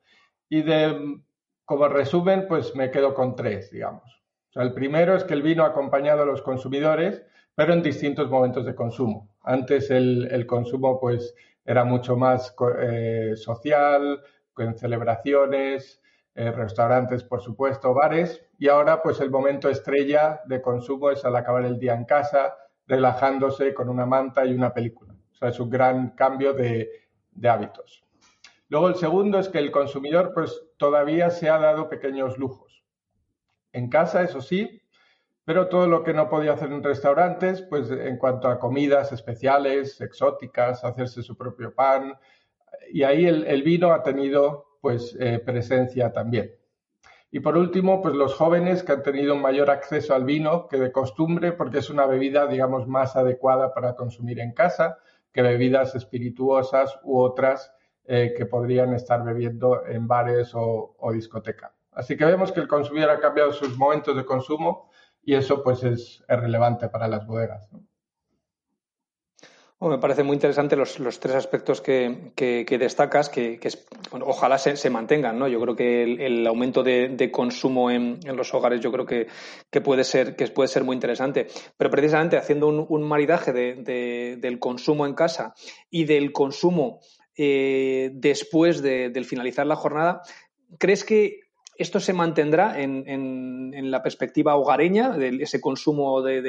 y 0.49 0.61
de 0.61 1.21
como 1.65 1.87
resumen, 1.87 2.45
pues 2.47 2.75
me 2.75 2.91
quedo 2.91 3.13
con 3.13 3.35
tres, 3.35 3.71
digamos. 3.71 4.18
El 4.61 4.73
primero 4.73 5.15
es 5.15 5.23
que 5.23 5.33
el 5.33 5.41
vino 5.41 5.63
ha 5.63 5.67
acompañado 5.67 6.23
a 6.23 6.25
los 6.25 6.41
consumidores, 6.41 7.23
pero 7.55 7.73
en 7.73 7.81
distintos 7.81 8.29
momentos 8.29 8.65
de 8.65 8.75
consumo. 8.75 9.29
Antes 9.43 9.89
el, 9.91 10.45
consumo 10.47 10.99
pues 10.99 11.35
era 11.65 11.83
mucho 11.83 12.15
más 12.15 12.55
eh, 12.81 13.33
social, 13.35 14.21
en 14.57 14.77
celebraciones, 14.77 16.01
restaurantes, 16.35 17.23
por 17.23 17.41
supuesto, 17.41 17.93
bares. 17.93 18.45
Y 18.57 18.67
ahora, 18.67 19.01
pues 19.01 19.19
el 19.19 19.29
momento 19.29 19.69
estrella 19.69 20.41
de 20.45 20.61
consumo 20.61 21.11
es 21.11 21.23
al 21.25 21.35
acabar 21.35 21.65
el 21.65 21.79
día 21.79 21.93
en 21.93 22.05
casa, 22.05 22.55
relajándose 22.87 23.73
con 23.73 23.89
una 23.89 24.05
manta 24.05 24.45
y 24.45 24.53
una 24.53 24.73
película. 24.73 25.13
O 25.31 25.35
sea, 25.35 25.49
es 25.49 25.59
un 25.59 25.69
gran 25.69 26.11
cambio 26.11 26.53
de, 26.53 26.89
de 27.31 27.49
hábitos. 27.49 28.03
Luego, 28.69 28.87
el 28.87 28.95
segundo 28.95 29.39
es 29.39 29.49
que 29.49 29.59
el 29.59 29.71
consumidor, 29.71 30.31
pues 30.33 30.61
todavía 30.77 31.29
se 31.29 31.49
ha 31.49 31.57
dado 31.57 31.89
pequeños 31.89 32.37
lujos. 32.37 32.78
En 33.71 33.89
casa, 33.89 34.23
eso 34.23 34.41
sí, 34.41 34.81
pero 35.45 35.67
todo 35.67 35.87
lo 35.87 36.03
que 36.03 36.13
no 36.13 36.29
podía 36.29 36.53
hacer 36.53 36.71
en 36.71 36.83
restaurantes, 36.83 37.61
pues 37.61 37.89
en 37.91 38.17
cuanto 38.17 38.47
a 38.47 38.59
comidas 38.59 39.11
especiales, 39.11 39.99
exóticas, 40.01 40.83
hacerse 40.83 41.23
su 41.23 41.35
propio 41.35 41.73
pan, 41.73 42.13
y 42.91 43.03
ahí 43.03 43.25
el, 43.25 43.63
vino 43.63 43.91
ha 43.91 44.03
tenido 44.03 44.77
pues 44.81 45.15
eh, 45.19 45.39
presencia 45.39 46.11
también. 46.11 46.51
Y 47.31 47.41
por 47.41 47.57
último, 47.57 48.01
pues 48.01 48.15
los 48.15 48.33
jóvenes 48.33 48.81
que 48.81 48.91
han 48.91 49.03
tenido 49.03 49.35
un 49.35 49.41
mayor 49.41 49.69
acceso 49.69 50.15
al 50.15 50.23
vino 50.23 50.67
que 50.67 50.77
de 50.77 50.91
costumbre, 50.91 51.51
porque 51.51 51.79
es 51.79 51.89
una 51.89 52.07
bebida, 52.07 52.47
digamos, 52.47 52.87
más 52.87 53.15
adecuada 53.15 53.73
para 53.73 53.95
consumir 53.95 54.39
en 54.39 54.53
casa 54.53 54.97
que 55.31 55.41
bebidas 55.43 55.93
espirituosas 55.93 56.99
u 57.03 57.19
otras 57.19 57.71
eh, 58.05 58.33
que 58.35 58.47
podrían 58.47 58.93
estar 58.93 59.23
bebiendo 59.23 59.85
en 59.85 60.07
bares 60.07 60.55
o, 60.55 60.95
o, 60.97 61.11
discoteca. 61.11 61.73
Así 61.99 62.15
que 62.15 62.23
vemos 62.23 62.53
que 62.53 62.61
el 62.61 62.69
consumidor 62.69 63.09
ha 63.09 63.19
cambiado 63.19 63.51
sus 63.51 63.77
momentos 63.77 64.15
de 64.15 64.23
consumo 64.23 64.89
y 65.21 65.35
eso 65.35 65.61
pues 65.61 65.83
es, 65.83 66.23
relevante 66.29 66.87
para 66.87 67.09
las 67.09 67.27
bodegas. 67.27 67.67
¿no? 67.73 67.83
me 69.89 69.97
parece 69.97 70.23
muy 70.23 70.35
interesante 70.35 70.77
los, 70.77 70.97
tres 71.19 71.35
aspectos 71.35 71.81
que, 71.81 72.31
destacas, 72.79 73.27
que, 73.27 73.59
ojalá 74.11 74.57
se, 74.57 74.89
mantengan. 74.89 75.37
¿no? 75.37 75.49
Yo 75.49 75.59
creo 75.59 75.75
que 75.75 76.25
el, 76.25 76.47
aumento 76.47 76.83
de, 76.83 77.29
consumo 77.33 77.91
en, 77.91 78.21
los 78.33 78.53
hogares 78.53 78.79
yo 78.79 78.93
creo 78.93 79.05
que, 79.05 79.27
puede 79.81 80.05
ser, 80.05 80.37
que 80.37 80.47
puede 80.47 80.69
ser 80.69 80.85
muy 80.85 80.93
interesante. 80.93 81.47
Pero 81.75 81.89
precisamente 81.89 82.37
haciendo 82.37 82.69
un, 82.69 83.03
maridaje 83.03 83.51
del 83.51 84.59
consumo 84.59 85.05
en 85.05 85.15
casa 85.15 85.53
y 85.89 86.05
del 86.05 86.31
consumo 86.31 87.01
eh, 87.35 88.11
después 88.13 88.81
del 88.81 89.25
finalizar 89.25 89.67
la 89.67 89.75
jornada, 89.75 90.21
¿crees 90.77 91.03
que 91.03 91.48
¿Esto 91.79 92.01
se 92.01 92.11
mantendrá 92.11 92.77
en, 92.77 93.89
la 93.89 94.03
perspectiva 94.03 94.57
hogareña, 94.57 95.11
de 95.11 95.29
ese 95.39 95.61
consumo 95.61 96.21
de, 96.21 96.43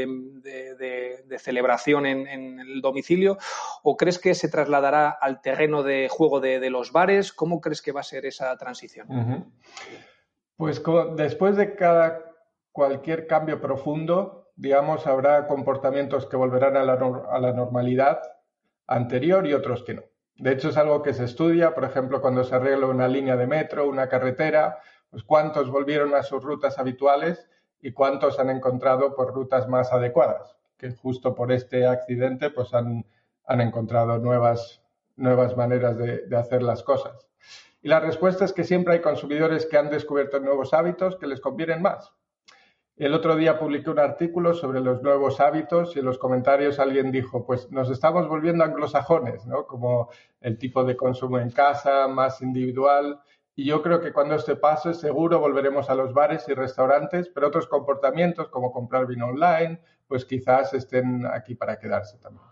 celebración 1.38 2.04
en, 2.04 2.58
el 2.58 2.80
domicilio? 2.80 3.38
¿O 3.84 3.96
crees 3.96 4.18
que 4.18 4.34
se 4.34 4.48
trasladará 4.48 5.08
al 5.08 5.40
terreno 5.40 5.84
de 5.84 6.08
juego 6.10 6.40
de, 6.40 6.68
los 6.68 6.90
bares? 6.90 7.32
¿Cómo 7.32 7.60
crees 7.60 7.80
que 7.80 7.92
va 7.92 8.00
a 8.00 8.02
ser 8.02 8.26
esa 8.26 8.56
transición? 8.56 9.52
Pues 10.56 10.82
después 11.16 11.56
de 11.56 11.76
cada 11.76 12.24
cualquier 12.72 13.28
cambio 13.28 13.60
profundo, 13.60 14.50
digamos, 14.56 15.06
habrá 15.06 15.46
comportamientos 15.46 16.26
que 16.26 16.36
volverán 16.36 16.76
a 16.76 16.82
la, 16.82 16.94
a 16.94 17.38
la 17.38 17.52
normalidad 17.52 18.20
anterior 18.88 19.46
y 19.46 19.54
otros 19.54 19.84
que 19.84 19.94
no. 19.94 20.02
De 20.34 20.52
hecho, 20.52 20.70
es 20.70 20.76
algo 20.76 21.02
que 21.02 21.14
se 21.14 21.24
estudia, 21.24 21.72
por 21.72 21.84
ejemplo, 21.84 22.20
cuando 22.20 22.42
se 22.42 22.54
arregla 22.54 22.86
una 22.86 23.06
línea 23.06 23.36
de 23.36 23.46
metro, 23.46 23.88
una 23.88 24.08
carretera, 24.08 24.78
pues 25.10 25.24
cuántos 25.24 25.70
volvieron 25.70 26.14
a 26.14 26.22
sus 26.22 26.42
rutas 26.42 26.78
habituales 26.78 27.48
y 27.80 27.92
cuántos 27.92 28.38
han 28.38 28.50
encontrado 28.50 29.14
por 29.14 29.34
rutas 29.34 29.68
más 29.68 29.92
adecuadas, 29.92 30.56
que 30.76 30.90
justo 30.92 31.34
por 31.34 31.52
este 31.52 31.86
accidente 31.86 32.50
pues 32.50 32.72
han, 32.74 33.04
encontrado 33.48 34.18
nuevas, 34.18 34.82
nuevas 35.16 35.56
maneras 35.56 35.98
de, 35.98 36.26
de 36.26 36.36
hacer 36.36 36.62
las 36.62 36.82
cosas. 36.82 37.26
Y 37.82 37.88
la 37.88 37.98
respuesta 37.98 38.44
es 38.44 38.52
que 38.52 38.64
siempre 38.64 38.94
hay 38.94 39.00
consumidores 39.00 39.66
que 39.66 39.78
han 39.78 39.90
descubierto 39.90 40.38
nuevos 40.38 40.72
hábitos 40.74 41.16
que 41.16 41.26
les 41.26 41.40
convienen 41.40 41.82
más. 41.82 42.12
El 43.00 43.14
otro 43.14 43.34
día 43.34 43.58
publiqué 43.58 43.88
un 43.88 43.98
artículo 43.98 44.52
sobre 44.52 44.80
los 44.80 45.00
nuevos 45.02 45.40
hábitos 45.40 45.96
y 45.96 46.00
en 46.00 46.04
los 46.04 46.18
comentarios 46.18 46.78
alguien 46.78 47.10
dijo, 47.10 47.46
pues 47.46 47.70
nos 47.70 47.88
estamos 47.88 48.28
volviendo 48.28 48.62
anglosajones, 48.62 49.46
¿no? 49.46 49.66
Como 49.66 50.10
el 50.42 50.58
tipo 50.58 50.84
de 50.84 50.98
consumo 50.98 51.38
en 51.38 51.50
casa, 51.50 52.08
más 52.08 52.42
individual, 52.42 53.18
y 53.60 53.64
yo 53.66 53.82
creo 53.82 54.00
que 54.00 54.14
cuando 54.14 54.36
este 54.36 54.56
pase, 54.56 54.94
seguro 54.94 55.38
volveremos 55.38 55.90
a 55.90 55.94
los 55.94 56.14
bares 56.14 56.48
y 56.48 56.54
restaurantes, 56.54 57.28
pero 57.28 57.48
otros 57.48 57.66
comportamientos 57.66 58.48
como 58.48 58.72
comprar 58.72 59.06
vino 59.06 59.26
online, 59.26 59.82
pues 60.08 60.24
quizás 60.24 60.72
estén 60.72 61.26
aquí 61.26 61.54
para 61.54 61.78
quedarse 61.78 62.16
también. 62.16 62.49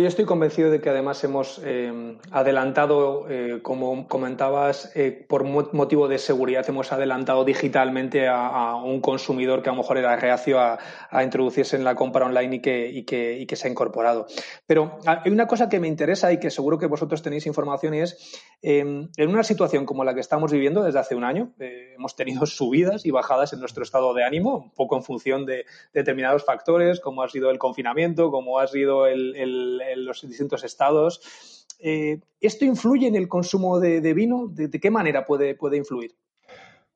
Yo 0.00 0.08
estoy 0.08 0.24
convencido 0.24 0.72
de 0.72 0.80
que 0.80 0.90
además 0.90 1.22
hemos 1.22 1.60
eh, 1.62 2.16
adelantado, 2.32 3.30
eh, 3.30 3.60
como 3.62 4.08
comentabas, 4.08 4.90
eh, 4.96 5.24
por 5.28 5.44
motivo 5.44 6.08
de 6.08 6.18
seguridad, 6.18 6.68
hemos 6.68 6.90
adelantado 6.90 7.44
digitalmente 7.44 8.26
a, 8.26 8.74
un 8.74 9.00
consumidor 9.00 9.62
que 9.62 9.68
a 9.68 9.72
lo 9.72 9.78
mejor 9.78 9.98
era 9.98 10.16
reacio 10.16 10.58
a, 10.58 10.78
introducirse 11.22 11.76
en 11.76 11.84
la 11.84 11.94
compra 11.94 12.26
online 12.26 12.56
y 12.56 13.04
que, 13.04 13.46
se 13.54 13.68
ha 13.68 13.70
incorporado. 13.70 14.26
Pero 14.66 14.98
hay 15.06 15.30
una 15.30 15.46
cosa 15.46 15.68
que 15.68 15.78
me 15.78 15.86
interesa 15.86 16.32
y 16.32 16.40
que 16.40 16.50
seguro 16.50 16.76
que 16.76 16.86
vosotros 16.86 17.22
tenéis 17.22 17.46
información 17.46 17.94
y 17.94 18.00
es, 18.00 18.34
em, 18.62 19.08
en 19.16 19.28
una 19.28 19.44
situación 19.44 19.86
como 19.86 20.02
la 20.02 20.12
que 20.12 20.20
estamos 20.20 20.50
viviendo 20.50 20.82
desde 20.82 20.98
hace 20.98 21.14
un 21.14 21.22
año, 21.22 21.52
hemos 21.60 22.16
tenido 22.16 22.46
subidas 22.46 23.06
y 23.06 23.12
bajadas 23.12 23.52
en 23.52 23.60
nuestro 23.60 23.84
estado 23.84 24.12
de 24.12 24.24
ánimo, 24.24 24.56
un 24.56 24.70
poco 24.72 24.96
en 24.96 25.04
función 25.04 25.46
de 25.46 25.66
determinados 25.92 26.44
factores, 26.44 26.98
como 26.98 27.22
ha 27.22 27.28
sido 27.28 27.50
el 27.50 27.58
confinamiento, 27.58 28.32
como 28.32 28.58
ha 28.58 28.66
sido 28.66 29.06
el 29.06 29.83
en 29.90 30.04
los 30.04 30.26
distintos 30.26 30.64
estados. 30.64 31.66
Eh, 31.78 32.20
¿Esto 32.40 32.64
influye 32.64 33.06
en 33.06 33.16
el 33.16 33.28
consumo 33.28 33.80
de, 33.80 34.00
vino? 34.14 34.48
¿De, 34.48 34.70
qué 34.70 34.90
manera 34.90 35.24
puede, 35.24 35.54
puede 35.54 35.76
influir? 35.76 36.14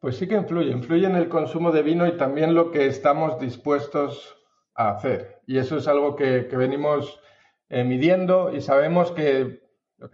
Pues 0.00 0.16
sí 0.16 0.28
que 0.28 0.36
influye, 0.36 0.70
influye 0.70 1.06
en 1.06 1.16
el 1.16 1.28
consumo 1.28 1.72
de 1.72 1.82
vino 1.82 2.06
y 2.06 2.16
también 2.16 2.54
lo 2.54 2.70
que 2.70 2.86
estamos 2.86 3.40
dispuestos 3.40 4.36
a 4.74 4.90
hacer. 4.90 5.40
Y 5.46 5.58
eso 5.58 5.76
es 5.76 5.88
algo 5.88 6.14
que, 6.14 6.42
venimos 6.52 7.20
eh, 7.68 7.82
midiendo 7.82 8.54
y 8.54 8.60
sabemos 8.60 9.10
que, 9.10 9.66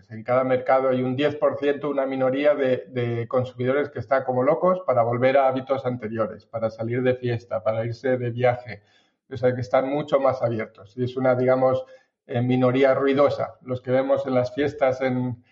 en 0.09 0.25
cada 0.25 0.43
mercado 0.43 0.89
hay 0.89 1.03
un 1.03 1.17
10%, 1.17 1.91
una 1.91 2.07
minoría 2.07 2.55
de, 2.55 3.27
consumidores 3.29 3.91
que 3.91 3.99
están 3.99 4.25
como 4.25 4.43
locos 4.43 4.81
para 4.87 5.03
volver 5.03 5.37
a 5.37 5.49
hábitos 5.49 5.85
anteriores, 5.85 6.47
para 6.47 6.71
salir 6.71 7.03
de 7.03 7.15
fiesta, 7.15 7.63
para 7.63 7.85
irse 7.85 8.17
de 8.17 8.31
viaje. 8.31 8.83
O 9.31 9.37
sea, 9.37 9.55
que 9.55 9.61
están 9.61 9.91
mucho 9.91 10.19
más 10.19 10.41
abiertos. 10.43 10.97
Y 10.97 11.05
es 11.05 11.17
una, 11.17 11.35
digamos, 11.35 11.85
minoría 12.27 12.95
ruidosa, 12.95 13.59
los 13.63 13.81
que 13.81 13.91
vemos 13.91 14.27
en 14.27 14.35
las 14.35 14.55
fiestas, 14.55 15.01
en, 15.01 15.45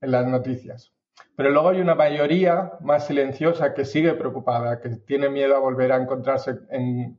las 0.00 0.26
noticias. 0.26 0.94
Pero 1.36 1.50
luego 1.50 1.68
hay 1.68 1.80
una 1.80 1.94
mayoría 1.94 2.72
más 2.80 3.06
silenciosa 3.06 3.74
que 3.74 3.84
sigue 3.84 4.14
preocupada, 4.14 4.80
que 4.80 4.88
tiene 4.90 5.28
miedo 5.28 5.54
a 5.56 5.58
volver 5.58 5.92
a 5.92 5.96
encontrarse 5.96 6.58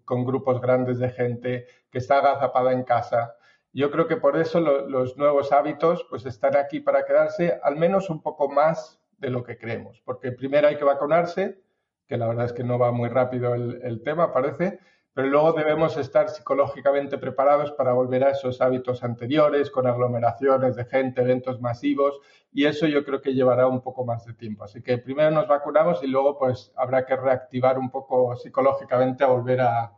con 0.03 0.25
grupos 0.25 0.59
grandes 0.61 0.97
de 0.97 1.09
gente, 1.09 1.67
que 1.91 1.99
está 1.99 2.17
agazapada 2.17 2.71
en 2.71 2.83
casa. 2.83 3.35
Yo 3.71 3.91
creo 3.91 4.07
que 4.07 4.17
por 4.17 4.37
eso 4.37 4.59
los 4.59 5.17
nuevos 5.17 5.51
hábitos 5.51 6.05
pues 6.09 6.25
están 6.25 6.57
aquí 6.57 6.79
para 6.79 7.05
quedarse 7.05 7.59
al 7.61 7.75
menos 7.75 8.09
un 8.09 8.21
poco 8.23 8.49
más 8.49 8.99
de 9.19 9.29
lo 9.29 9.43
que 9.43 9.57
creemos, 9.57 10.01
porque 10.03 10.31
primero 10.31 10.67
hay 10.67 10.77
que 10.77 10.83
vacunarse, 10.83 11.61
que 12.07 12.17
la 12.17 12.27
verdad 12.27 12.45
es 12.45 12.53
que 12.53 12.63
no 12.63 12.79
va 12.79 12.91
muy 12.91 13.09
rápido 13.09 13.53
el 13.53 14.01
tema, 14.03 14.33
parece, 14.33 14.79
pero 15.13 15.27
luego 15.27 15.51
debemos 15.53 15.97
estar 15.97 16.29
psicológicamente 16.29 17.17
preparados 17.17 17.71
para 17.73 17.91
volver 17.91 18.23
a 18.23 18.31
esos 18.31 18.61
hábitos 18.61 19.03
anteriores, 19.03 19.69
con 19.69 19.85
aglomeraciones 19.85 20.75
de 20.75 20.85
gente, 20.85 21.21
eventos 21.21 21.59
masivos, 21.59 22.19
y 22.53 22.65
eso 22.65 22.87
yo 22.87 23.03
creo 23.03 23.21
que 23.21 23.33
llevará 23.33 23.67
un 23.67 23.81
poco 23.81 24.05
más 24.05 24.25
de 24.25 24.33
tiempo. 24.33 24.63
Así 24.63 24.81
que 24.81 24.97
primero 24.97 25.31
nos 25.31 25.47
vacunamos 25.47 26.01
y 26.03 26.07
luego 26.07 26.37
pues 26.37 26.71
habrá 26.77 27.05
que 27.05 27.15
reactivar 27.15 27.77
un 27.77 27.89
poco 27.89 28.35
psicológicamente 28.37 29.23
a 29.23 29.27
volver 29.27 29.61
a, 29.61 29.97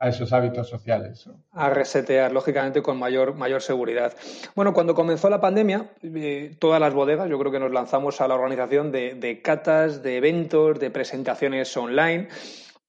esos 0.00 0.32
hábitos 0.32 0.68
sociales. 0.68 1.30
A 1.52 1.70
resetear, 1.70 2.32
lógicamente, 2.32 2.82
con 2.82 2.98
mayor, 2.98 3.36
mayor 3.36 3.62
seguridad. 3.62 4.12
Bueno, 4.56 4.74
cuando 4.74 4.96
comenzó 4.96 5.30
la 5.30 5.40
pandemia, 5.40 5.92
eh, 6.02 6.56
todas 6.58 6.80
las 6.80 6.92
bodegas, 6.92 7.28
yo 7.30 7.38
creo 7.38 7.52
que 7.52 7.60
nos 7.60 7.70
lanzamos 7.70 8.20
a 8.20 8.26
la 8.26 8.34
organización 8.34 8.90
de 8.90 9.40
catas, 9.44 10.02
de 10.02 10.16
eventos, 10.16 10.80
de 10.80 10.90
presentaciones 10.90 11.76
online 11.76 12.26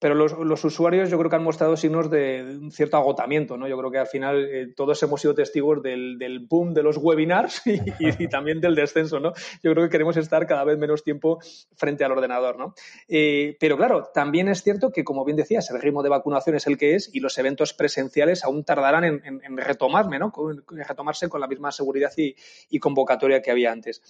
pero 0.03 0.15
los, 0.15 0.65
usuarios 0.65 1.09
yo 1.09 1.17
creo 1.17 1.29
que 1.29 1.37
han 1.37 1.45
mostrado 1.45 1.77
signos 1.77 2.09
de, 2.09 2.57
un 2.61 2.71
cierto 2.71 2.97
agotamiento, 2.97 3.55
¿no? 3.55 3.69
Yo 3.69 3.77
creo 3.77 3.89
que 3.89 3.99
al 3.99 4.07
final 4.07 4.45
eh, 4.51 4.73
todos 4.75 5.01
hemos 5.01 5.21
sido 5.21 5.33
testigos 5.33 5.81
del, 5.81 6.45
boom 6.49 6.73
de 6.73 6.83
los 6.83 6.97
webinars 6.97 7.61
y, 7.65 8.27
también 8.27 8.59
del 8.59 8.75
descenso, 8.75 9.21
¿no? 9.21 9.31
Yo 9.63 9.71
creo 9.71 9.85
que 9.85 9.89
queremos 9.89 10.17
estar 10.17 10.45
cada 10.45 10.65
vez 10.65 10.77
menos 10.77 11.05
tiempo 11.05 11.39
frente 11.77 12.03
al 12.03 12.11
ordenador, 12.11 12.57
¿no? 12.57 12.75
Eh, 13.07 13.55
pero 13.61 13.77
claro, 13.77 14.09
también 14.13 14.49
es 14.49 14.61
cierto 14.61 14.91
que, 14.91 15.05
como 15.05 15.23
bien 15.23 15.37
decías, 15.37 15.71
el 15.71 15.81
ritmo 15.81 16.03
de 16.03 16.09
vacunación 16.09 16.57
es 16.57 16.67
el 16.67 16.77
que 16.77 16.95
es 16.95 17.09
y 17.13 17.21
los 17.21 17.37
eventos 17.37 17.73
presenciales 17.73 18.43
aún 18.43 18.65
tardarán 18.65 19.05
en, 19.05 19.55
retomarme, 19.55 20.19
¿no? 20.19 20.33
En 20.69 20.83
retomarse 20.85 21.29
con 21.29 21.39
la 21.39 21.47
misma 21.47 21.71
seguridad 21.71 22.11
y 22.17 22.79
convocatoria 22.79 23.41
que 23.41 23.51
había 23.51 23.71
antes. 23.71 24.01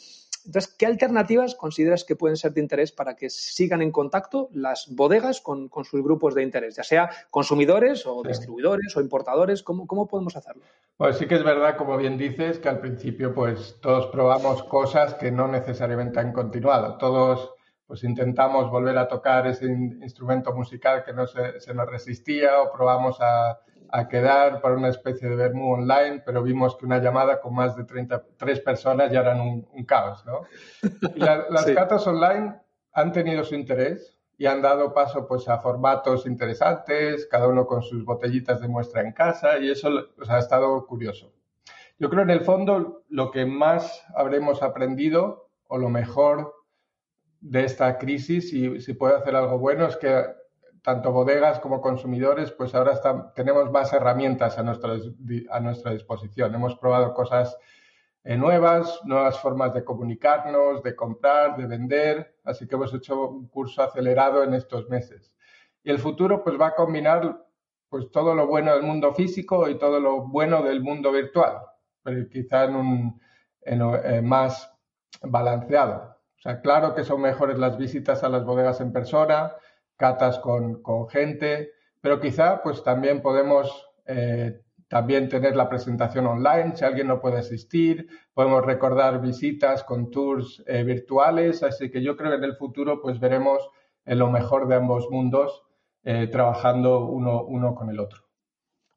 Entonces, 0.45 0.75
¿qué 0.77 0.85
alternativas 0.85 1.55
consideras 1.55 2.03
que 2.03 2.15
pueden 2.15 2.37
ser 2.37 2.53
de 2.53 2.61
interés 2.61 2.91
para 2.91 3.15
que 3.15 3.29
sigan 3.29 3.81
en 3.81 3.91
contacto 3.91 4.49
las 4.51 4.87
bodegas 4.89 5.41
con, 5.41 5.69
sus 5.83 6.03
grupos 6.03 6.35
de 6.35 6.43
interés, 6.43 6.75
ya 6.75 6.83
sea 6.83 7.09
consumidores 7.29 8.05
o 8.05 8.23
distribuidores 8.23 8.95
o 8.95 9.01
importadores? 9.01 9.63
¿Cómo, 9.63 9.87
¿Cómo 9.87 10.07
podemos 10.07 10.35
hacerlo? 10.35 10.63
Pues 10.97 11.17
sí 11.17 11.27
que 11.27 11.35
es 11.35 11.43
verdad, 11.43 11.77
como 11.77 11.97
bien 11.97 12.17
dices, 12.17 12.59
que 12.59 12.69
al 12.69 12.79
principio 12.79 13.33
pues 13.33 13.77
todos 13.81 14.07
probamos 14.07 14.63
cosas 14.63 15.13
que 15.15 15.31
no 15.31 15.47
necesariamente 15.47 16.19
han 16.19 16.33
continuado. 16.33 16.97
Todos 16.97 17.52
pues 17.93 18.03
intentamos 18.05 18.71
volver 18.71 18.97
a 18.97 19.07
tocar 19.07 19.45
ese 19.45 19.67
instrumento 19.67 20.51
musical 20.51 21.03
que 21.03 21.13
no 21.13 21.27
se, 21.27 21.59
se 21.59 21.75
nos 21.75 21.87
resistía 21.87 22.59
o 22.59 22.73
probamos 22.73 23.21
a 23.21 23.59
a 23.95 24.07
quedar 24.07 24.59
para 24.59 24.75
una 24.75 24.89
especie 24.89 25.29
de 25.29 25.35
Bermú 25.35 25.73
online, 25.73 26.23
pero 26.25 26.41
vimos 26.41 26.75
que 26.75 26.87
una 26.87 26.97
llamada 26.97 27.39
con 27.39 27.53
más 27.53 27.77
de 27.77 27.83
33 27.83 28.59
personas 28.61 29.11
ya 29.11 29.19
eran 29.19 29.39
un, 29.39 29.85
caos, 29.85 30.25
¿no? 30.25 30.41
las 31.15 31.65
catas 31.67 32.07
online 32.07 32.55
han 32.91 33.11
tenido 33.11 33.43
su 33.43 33.53
interés 33.53 34.17
y 34.35 34.47
han 34.47 34.63
dado 34.63 34.95
paso 34.95 35.27
pues 35.27 35.47
a 35.47 35.59
formatos 35.59 36.25
interesantes, 36.25 37.27
cada 37.27 37.47
uno 37.47 37.67
con 37.67 37.83
sus 37.83 38.03
botellitas 38.03 38.61
de 38.61 38.67
muestra 38.67 39.01
en 39.01 39.11
casa 39.11 39.59
y 39.59 39.69
eso 39.69 39.89
ha 40.27 40.39
estado 40.39 40.87
curioso. 40.87 41.31
Yo 41.99 42.09
creo 42.09 42.23
en 42.23 42.31
el 42.31 42.41
fondo 42.41 43.03
lo 43.09 43.29
que 43.29 43.45
más 43.45 44.03
habremos 44.15 44.63
aprendido 44.63 45.51
o 45.67 45.77
lo 45.77 45.89
mejor 45.89 46.62
de 47.43 47.65
esta 47.65 47.97
crisis, 47.97 48.53
y 48.53 48.79
si 48.79 48.93
puede 48.93 49.17
hacer 49.17 49.35
algo 49.35 49.59
bueno, 49.59 49.85
es 49.85 49.97
que 49.97 50.23
tanto 50.81 51.11
bodegas 51.11 51.59
como 51.59 51.81
consumidores, 51.81 52.51
pues 52.51 52.73
ahora 52.73 52.99
tenemos 53.35 53.69
más 53.69 53.91
herramientas 53.91 54.57
a 54.57 54.63
nuestra, 54.63 54.93
a 55.49 55.59
nuestra 55.59 55.91
disposición. 55.91 56.55
Hemos 56.55 56.75
probado 56.77 57.13
cosas 57.13 57.57
eh, 58.23 58.37
nuevas, 58.37 58.99
nuevas 59.03 59.39
formas 59.39 59.73
de 59.73 59.83
comunicarnos, 59.83 60.81
de 60.83 60.95
comprar, 60.95 61.57
de 61.57 61.67
vender, 61.67 62.37
así 62.45 62.65
que 62.65 62.75
hemos 62.75 62.93
hecho 62.93 63.29
un 63.29 63.47
curso 63.49 63.83
acelerado 63.83 64.43
en 64.43 64.53
estos 64.53 64.89
meses. 64.89 65.33
Y 65.83 65.91
el 65.91 65.99
futuro 65.99 66.43
pues 66.43 66.59
va 66.59 66.67
a 66.67 66.75
combinar 66.75 67.45
pues 67.89 68.09
todo 68.09 68.33
lo 68.35 68.47
bueno 68.47 68.73
del 68.73 68.83
mundo 68.83 69.13
físico 69.13 69.69
y 69.69 69.77
todo 69.77 69.99
lo 69.99 70.27
bueno 70.27 70.63
del 70.63 70.81
mundo 70.81 71.11
virtual, 71.11 71.57
pero 72.01 72.27
quizá 72.29 72.63
en 72.63 72.75
un 72.75 73.21
eh, 73.65 74.21
más 74.21 74.69
balanceado. 75.21 76.12
Sea, 76.43 76.59
claro 76.59 76.93
que 76.93 77.05
son 77.05 77.21
mejores 77.21 77.57
las 77.57 77.77
visitas 77.77 78.21
a 78.21 78.27
las 78.27 78.43
bodegas 78.43 78.81
en 78.81 78.91
persona, 78.91 79.53
catas 79.95 80.39
con, 80.39 80.83
gente, 81.07 81.71
pero 82.01 82.19
quizá 82.19 82.61
pues 82.61 82.83
también 82.83 83.21
podemos 83.21 83.87
eh, 84.05 84.59
también 84.89 85.29
tener 85.29 85.55
la 85.55 85.69
presentación 85.69 86.27
online, 86.27 86.75
si 86.75 86.83
alguien 86.83 87.07
no 87.07 87.21
puede 87.21 87.37
asistir, 87.37 88.09
podemos 88.33 88.65
recordar 88.65 89.21
visitas 89.21 89.85
con 89.85 90.11
tours 90.11 90.61
eh, 90.67 90.83
virtuales, 90.83 91.63
así 91.63 91.89
que 91.89 92.03
yo 92.03 92.17
creo 92.17 92.31
que 92.31 92.37
en 92.37 92.43
el 92.43 92.57
futuro 92.57 93.01
pues 93.01 93.21
veremos 93.21 93.65
lo 94.03 94.29
mejor 94.29 94.67
de 94.67 94.75
ambos 94.75 95.07
mundos 95.09 95.63
eh, 96.03 96.27
trabajando 96.27 97.05
uno, 97.05 97.45
uno 97.45 97.73
con 97.73 97.89
el 97.89 98.01
otro. 98.01 98.22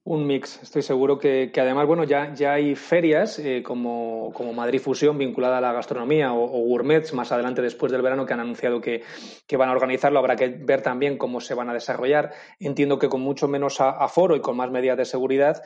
Un 0.09 0.25
mix, 0.25 0.63
estoy 0.63 0.83
seguro 0.83 1.19
que, 1.19 1.51
además, 1.57 1.85
bueno, 1.85 2.05
ya, 2.05 2.33
ya 2.33 2.53
hay 2.53 2.77
ferias 2.77 3.41
eh, 3.41 3.65
como, 3.65 4.31
como, 4.33 4.53
Madrid 4.53 4.79
Fusión 4.79 5.19
vinculada 5.19 5.59
a 5.59 5.61
la 5.61 5.73
gastronomía 5.73 6.33
o, 6.33 6.47
gourmets 6.47 7.13
más 7.13 7.33
adelante 7.33 7.61
después 7.61 7.91
del 7.91 8.03
verano 8.03 8.25
que 8.25 8.33
han 8.33 8.39
anunciado 8.39 8.81
que, 8.81 9.03
que, 9.49 9.57
van 9.57 9.69
a 9.69 9.73
organizarlo. 9.73 10.21
Habrá 10.21 10.37
que 10.37 10.47
ver 10.47 10.81
también 10.81 11.19
cómo 11.19 11.41
se 11.41 11.55
van 11.55 11.71
a 11.71 11.75
desarrollar. 11.75 12.31
Entiendo 12.61 13.01
que 13.01 13.09
con 13.09 13.21
mucho 13.21 13.49
menos 13.49 13.81
aforo 13.81 14.37
y 14.37 14.41
con 14.41 14.57
más 14.57 14.71
medidas 14.71 14.97
de 14.97 15.07
seguridad, 15.07 15.61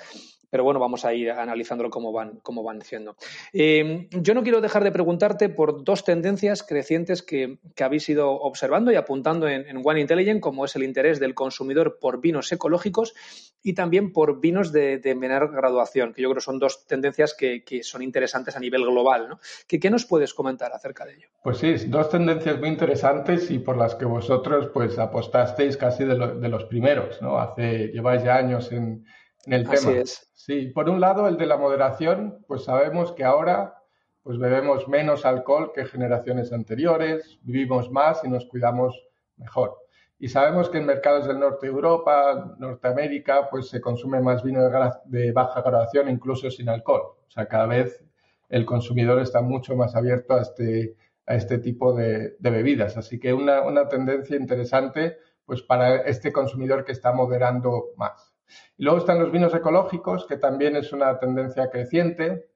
pero 0.50 0.64
bueno, 0.64 0.80
vamos 0.80 1.04
a 1.04 1.14
ir 1.14 1.30
analizándolo 1.30 1.90
cómo 1.90 2.12
van, 2.12 2.40
cómo 2.42 2.62
van 2.62 2.82
siendo. 2.82 3.16
Eh, 3.52 4.08
yo 4.10 4.34
no 4.34 4.42
quiero 4.42 4.60
dejar 4.60 4.82
de 4.84 4.90
preguntarte 4.90 5.48
por 5.48 5.84
dos 5.84 6.04
tendencias 6.04 6.64
crecientes 6.64 7.22
que, 7.22 7.58
habéis 7.80 8.08
ido 8.08 8.30
observando 8.30 8.92
y 8.92 8.96
apuntando 8.96 9.48
en, 9.48 9.80
One 9.82 10.00
Intelligent, 10.00 10.40
como 10.40 10.64
es 10.64 10.76
el 10.76 10.82
interés 10.82 11.20
del 11.20 11.34
consumidor 11.34 11.98
por 12.00 12.20
vinos 12.20 12.50
ecológicos 12.52 13.14
y 13.62 13.74
también 13.74 14.12
por 14.12 14.29
vinos 14.38 14.72
de, 14.72 15.14
menor 15.16 15.52
graduación, 15.52 16.12
que 16.12 16.22
yo 16.22 16.28
creo 16.28 16.36
que 16.36 16.40
son 16.44 16.58
dos 16.58 16.86
tendencias 16.86 17.34
que, 17.34 17.62
son 17.82 18.02
interesantes 18.02 18.56
a 18.56 18.60
nivel 18.60 18.84
global. 18.84 19.28
¿no? 19.28 19.40
¿Qué, 19.66 19.80
¿Qué, 19.80 19.90
nos 19.90 20.04
puedes 20.04 20.34
comentar 20.34 20.72
acerca 20.72 21.04
de 21.04 21.14
ello? 21.14 21.28
Pues 21.42 21.58
sí, 21.58 21.74
dos 21.86 22.10
tendencias 22.10 22.58
muy 22.58 22.68
interesantes 22.68 23.50
y 23.50 23.58
por 23.58 23.76
las 23.76 23.94
que 23.94 24.04
vosotros 24.04 24.70
pues 24.72 24.98
apostasteis 24.98 25.76
casi 25.76 26.04
de, 26.04 26.16
de 26.16 26.48
los 26.48 26.64
primeros, 26.64 27.20
¿no? 27.22 27.38
Hace, 27.38 27.88
lleváis 27.88 28.22
ya 28.22 28.36
años 28.36 28.70
en, 28.72 29.04
en 29.46 29.52
el 29.52 29.66
Así 29.66 29.86
tema. 29.86 29.98
Es. 30.00 30.30
Sí, 30.34 30.66
por 30.74 30.88
un 30.88 31.00
lado 31.00 31.28
el 31.28 31.36
de 31.36 31.46
la 31.46 31.56
moderación, 31.56 32.44
pues 32.46 32.64
sabemos 32.64 33.12
que 33.12 33.24
ahora 33.24 33.74
pues 34.22 34.38
bebemos 34.38 34.86
menos 34.88 35.24
alcohol 35.24 35.72
que 35.74 35.86
generaciones 35.86 36.52
anteriores, 36.52 37.38
vivimos 37.42 37.90
más 37.90 38.22
y 38.24 38.28
nos 38.28 38.46
cuidamos 38.46 38.94
mejor. 39.36 39.76
Y 40.22 40.28
sabemos 40.28 40.68
que 40.68 40.76
en 40.76 40.84
mercados 40.84 41.26
del 41.26 41.40
norte 41.40 41.66
de 41.66 41.72
Europa, 41.72 42.54
Norteamérica, 42.58 43.48
pues 43.48 43.70
se 43.70 43.80
consume 43.80 44.20
más 44.20 44.42
vino 44.42 44.60
de, 45.06 45.32
baja 45.32 45.62
graduación, 45.62 46.10
incluso 46.10 46.50
sin 46.50 46.68
alcohol. 46.68 47.16
O 47.26 47.30
sea, 47.30 47.46
cada 47.46 47.64
vez 47.64 48.04
el 48.50 48.66
consumidor 48.66 49.18
está 49.22 49.40
mucho 49.40 49.74
más 49.76 49.96
abierto 49.96 50.34
a 50.34 50.42
este, 50.42 50.94
a 51.24 51.36
este 51.36 51.56
tipo 51.56 51.94
de, 51.94 52.36
de 52.38 52.50
bebidas. 52.50 52.98
Así 52.98 53.18
que 53.18 53.32
una, 53.32 53.62
una 53.62 53.88
tendencia 53.88 54.36
interesante 54.36 55.16
pues 55.46 55.62
para 55.62 56.02
este 56.02 56.32
consumidor 56.32 56.84
que 56.84 56.92
está 56.92 57.12
moderando 57.12 57.86
más. 57.96 58.34
Y 58.76 58.84
luego 58.84 58.98
están 58.98 59.20
los 59.20 59.32
vinos 59.32 59.54
ecológicos, 59.54 60.26
que 60.26 60.36
también 60.36 60.76
es 60.76 60.92
una 60.92 61.18
tendencia 61.18 61.70
creciente, 61.70 62.50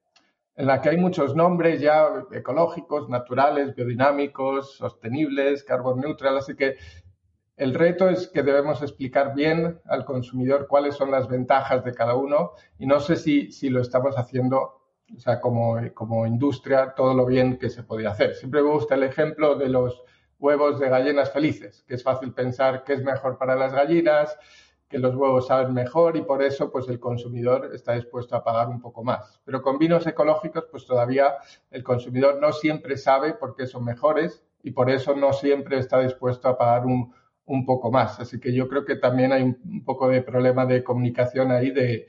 en 0.57 0.67
la 0.67 0.81
que 0.81 0.91
hay 0.91 0.99
muchos 0.99 1.35
nombres 1.35 1.81
ya 1.81 2.09
ecológicos, 2.31 3.09
naturales, 3.09 3.75
biodinámicos, 3.75 4.77
sostenibles, 4.77 5.65
carbon 5.65 6.01
neutral, 6.01 6.37
así 6.37 6.55
que 6.55 6.77
el 7.57 7.75
reto 7.75 8.09
es 8.09 8.29
que 8.29 8.43
debemos 8.43 8.83
explicar 8.83 9.35
bien 9.35 9.81
al 9.87 10.05
consumidor 10.05 10.67
cuáles 10.67 10.97
son 10.97 11.11
las 11.11 11.29
ventajas 11.29 11.85
de 11.85 11.95
cada 11.95 12.15
uno 12.15 12.53
y 12.79 12.87
no 12.87 12.99
sé 12.99 13.17
si, 13.17 13.53
si 13.53 13.71
lo 13.71 13.81
estamos 13.81 14.17
haciendo, 14.17 14.83
o 15.15 15.21
sea, 15.21 15.41
como, 15.41 15.79
como 15.95 16.27
industria, 16.27 16.95
todo 16.97 17.15
lo 17.15 17.27
bien 17.27 17.59
que 17.59 17.71
se 17.71 17.85
podría 17.85 18.11
hacer. 18.11 18.35
Siempre 18.35 18.63
me 18.63 18.71
gusta 18.71 18.97
el 18.97 19.05
ejemplo 19.05 19.55
de 19.55 19.69
los 19.69 20.03
huevos 20.39 20.81
de 20.81 20.89
gallinas 20.89 21.31
felices, 21.33 21.85
que 21.87 21.95
es 21.95 22.03
fácil 22.03 22.33
pensar 22.33 22.83
qué 22.83 22.95
es 22.95 23.05
mejor 23.05 23.39
para 23.39 23.55
las 23.55 23.73
gallinas, 23.73 24.37
que 24.89 24.99
los 24.99 25.15
huevos 25.15 25.47
saben 25.47 25.73
mejor 25.73 26.17
y 26.17 26.23
por 26.23 26.43
eso 26.43 26.73
pues 26.73 26.89
el 26.89 26.99
consumidor 26.99 27.71
está 27.73 27.93
dispuesto 27.93 28.35
a 28.35 28.43
pagar 28.43 28.69
un 28.69 28.81
poco 28.81 29.05
más. 29.05 29.41
Pero 29.45 29.63
con 29.63 29.79
vinos 29.79 30.07
ecológicos 30.09 30.67
pues 30.71 30.87
todavía 30.87 31.37
el 31.71 31.85
consumidor 31.85 32.41
no 32.41 32.53
siempre 32.53 32.97
sabe 32.97 33.35
por 33.35 33.55
qué 33.55 33.67
son 33.67 33.85
mejores 33.85 34.43
y 34.63 34.73
por 34.73 34.91
eso 34.91 35.15
no 35.15 35.33
siempre 35.33 35.79
está 35.79 36.01
dispuesto 36.01 36.49
a 36.49 36.59
pagar 36.59 36.87
un, 36.87 37.13
un 37.47 37.65
poco 37.67 37.91
más. 37.91 38.21
Así 38.21 38.41
que 38.41 38.53
yo 38.53 38.69
creo 38.69 38.85
que 38.85 38.97
también 38.97 39.33
hay 39.33 39.43
un, 39.43 39.85
poco 39.85 40.09
de 40.09 40.23
problema 40.23 40.67
de 40.67 40.83
comunicación 40.83 41.51
ahí 41.51 41.71
de, 41.71 42.09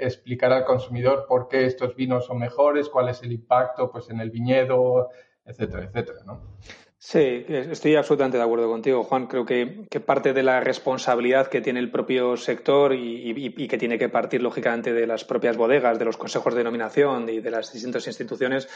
explicar 0.00 0.52
al 0.52 0.64
consumidor 0.64 1.26
por 1.28 1.48
qué 1.48 1.66
estos 1.66 1.96
vinos 1.96 2.26
son 2.26 2.38
mejores, 2.38 2.88
cuál 2.88 3.08
es 3.08 3.22
el 3.22 3.32
impacto 3.32 3.90
pues 3.90 4.08
en 4.08 4.20
el 4.20 4.30
viñedo, 4.30 5.10
etcétera, 5.44 5.84
etcétera, 5.84 6.20
¿no? 6.24 6.56
Sí, 7.02 7.46
estoy 7.48 7.96
absolutamente 7.96 8.36
de 8.36 8.44
acuerdo 8.44 8.68
contigo, 8.68 9.02
Juan. 9.04 9.26
Creo 9.26 9.46
que, 9.46 9.86
parte 10.04 10.34
de 10.34 10.42
la 10.42 10.60
responsabilidad 10.60 11.46
que 11.46 11.62
tiene 11.62 11.80
el 11.80 11.90
propio 11.90 12.36
sector 12.36 12.94
y, 12.94 13.66
que 13.68 13.78
tiene 13.78 13.98
que 13.98 14.10
partir, 14.10 14.42
lógicamente, 14.42 14.92
de 14.92 15.06
las 15.06 15.24
propias 15.24 15.56
bodegas, 15.56 15.98
de 15.98 16.04
los 16.04 16.18
consejos 16.18 16.52
de 16.52 16.58
denominación 16.58 17.26
y 17.30 17.40
de 17.40 17.50
las 17.50 17.72
distintas 17.72 18.06
instituciones, 18.06 18.68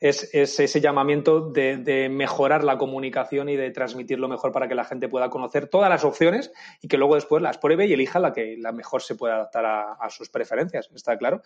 es, 0.00 0.30
ese 0.32 0.80
llamamiento 0.80 1.50
de, 1.50 2.08
mejorar 2.08 2.64
la 2.64 2.78
comunicación 2.78 3.50
y 3.50 3.56
de 3.56 3.70
transmitirlo 3.72 4.26
mejor 4.26 4.52
para 4.52 4.68
que 4.68 4.74
la 4.74 4.84
gente 4.84 5.10
pueda 5.10 5.28
conocer 5.28 5.68
todas 5.68 5.90
las 5.90 6.02
opciones 6.02 6.52
y 6.80 6.88
que 6.88 6.96
luego 6.96 7.16
después 7.16 7.42
las 7.42 7.58
pruebe 7.58 7.86
y 7.86 7.92
elija 7.92 8.20
la 8.20 8.32
que 8.32 8.56
la 8.58 8.72
mejor 8.72 9.02
se 9.02 9.16
pueda 9.16 9.34
adaptar 9.34 9.66
a, 9.66 10.08
sus 10.08 10.30
preferencias. 10.30 10.88
¿Está 10.94 11.18
claro? 11.18 11.42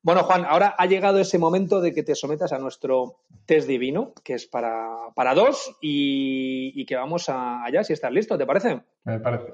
Bueno, 0.00 0.22
Juan, 0.22 0.44
ahora 0.44 0.76
ha 0.78 0.86
llegado 0.86 1.18
ese 1.18 1.40
momento 1.40 1.80
de 1.80 1.92
que 1.92 2.04
te 2.04 2.14
sometas 2.14 2.52
a 2.52 2.58
nuestro 2.58 3.16
test 3.46 3.66
divino, 3.66 4.12
que 4.22 4.34
es 4.34 4.46
para, 4.46 5.08
para 5.16 5.34
dos 5.34 5.71
y, 5.80 6.84
que 6.84 6.96
vamos 6.96 7.28
allá 7.28 7.84
si 7.84 7.92
estás 7.92 8.12
listo, 8.12 8.36
¿te 8.36 8.46
parece? 8.46 8.82
Me 9.04 9.20
parece. 9.20 9.52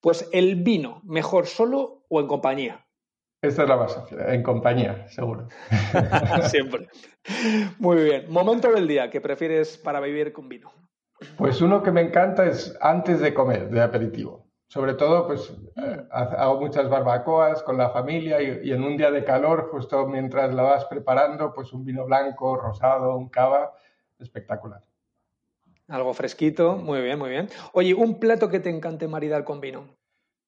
Pues 0.00 0.28
el 0.32 0.56
vino, 0.56 1.00
¿mejor 1.04 1.46
solo 1.46 2.04
o 2.08 2.20
en 2.20 2.26
compañía? 2.26 2.84
Esta 3.42 3.62
es 3.62 3.68
la 3.68 3.76
base, 3.76 4.00
en 4.28 4.42
compañía, 4.42 5.08
seguro. 5.08 5.48
Siempre. 6.48 6.88
Muy 7.78 8.04
bien. 8.04 8.26
Momento 8.28 8.70
del 8.70 8.86
día 8.86 9.10
que 9.10 9.20
prefieres 9.20 9.78
para 9.78 10.00
vivir 10.00 10.32
con 10.32 10.48
vino. 10.48 10.72
Pues 11.36 11.60
uno 11.60 11.82
que 11.82 11.90
me 11.90 12.02
encanta 12.02 12.46
es 12.46 12.76
antes 12.80 13.20
de 13.20 13.34
comer, 13.34 13.68
de 13.70 13.80
aperitivo. 13.80 14.46
Sobre 14.68 14.94
todo, 14.94 15.26
pues 15.26 15.52
eh, 15.76 16.06
hago 16.10 16.60
muchas 16.60 16.88
barbacoas 16.88 17.62
con 17.62 17.76
la 17.76 17.90
familia 17.90 18.40
y, 18.40 18.68
y, 18.68 18.72
en 18.72 18.82
un 18.82 18.96
día 18.96 19.10
de 19.10 19.22
calor, 19.22 19.68
justo 19.70 20.06
mientras 20.06 20.54
la 20.54 20.62
vas 20.62 20.86
preparando, 20.86 21.52
pues 21.52 21.72
un 21.72 21.84
vino 21.84 22.06
blanco, 22.06 22.56
rosado, 22.56 23.16
un 23.16 23.28
cava, 23.28 23.74
espectacular. 24.18 24.82
Algo 25.92 26.14
fresquito, 26.14 26.76
muy 26.76 27.02
bien, 27.02 27.18
muy 27.18 27.28
bien. 27.28 27.50
Oye, 27.74 27.92
un 27.92 28.18
plato 28.18 28.48
que 28.48 28.60
te 28.60 28.70
encante 28.70 29.08
maridar 29.08 29.44
con 29.44 29.60
vino. 29.60 29.94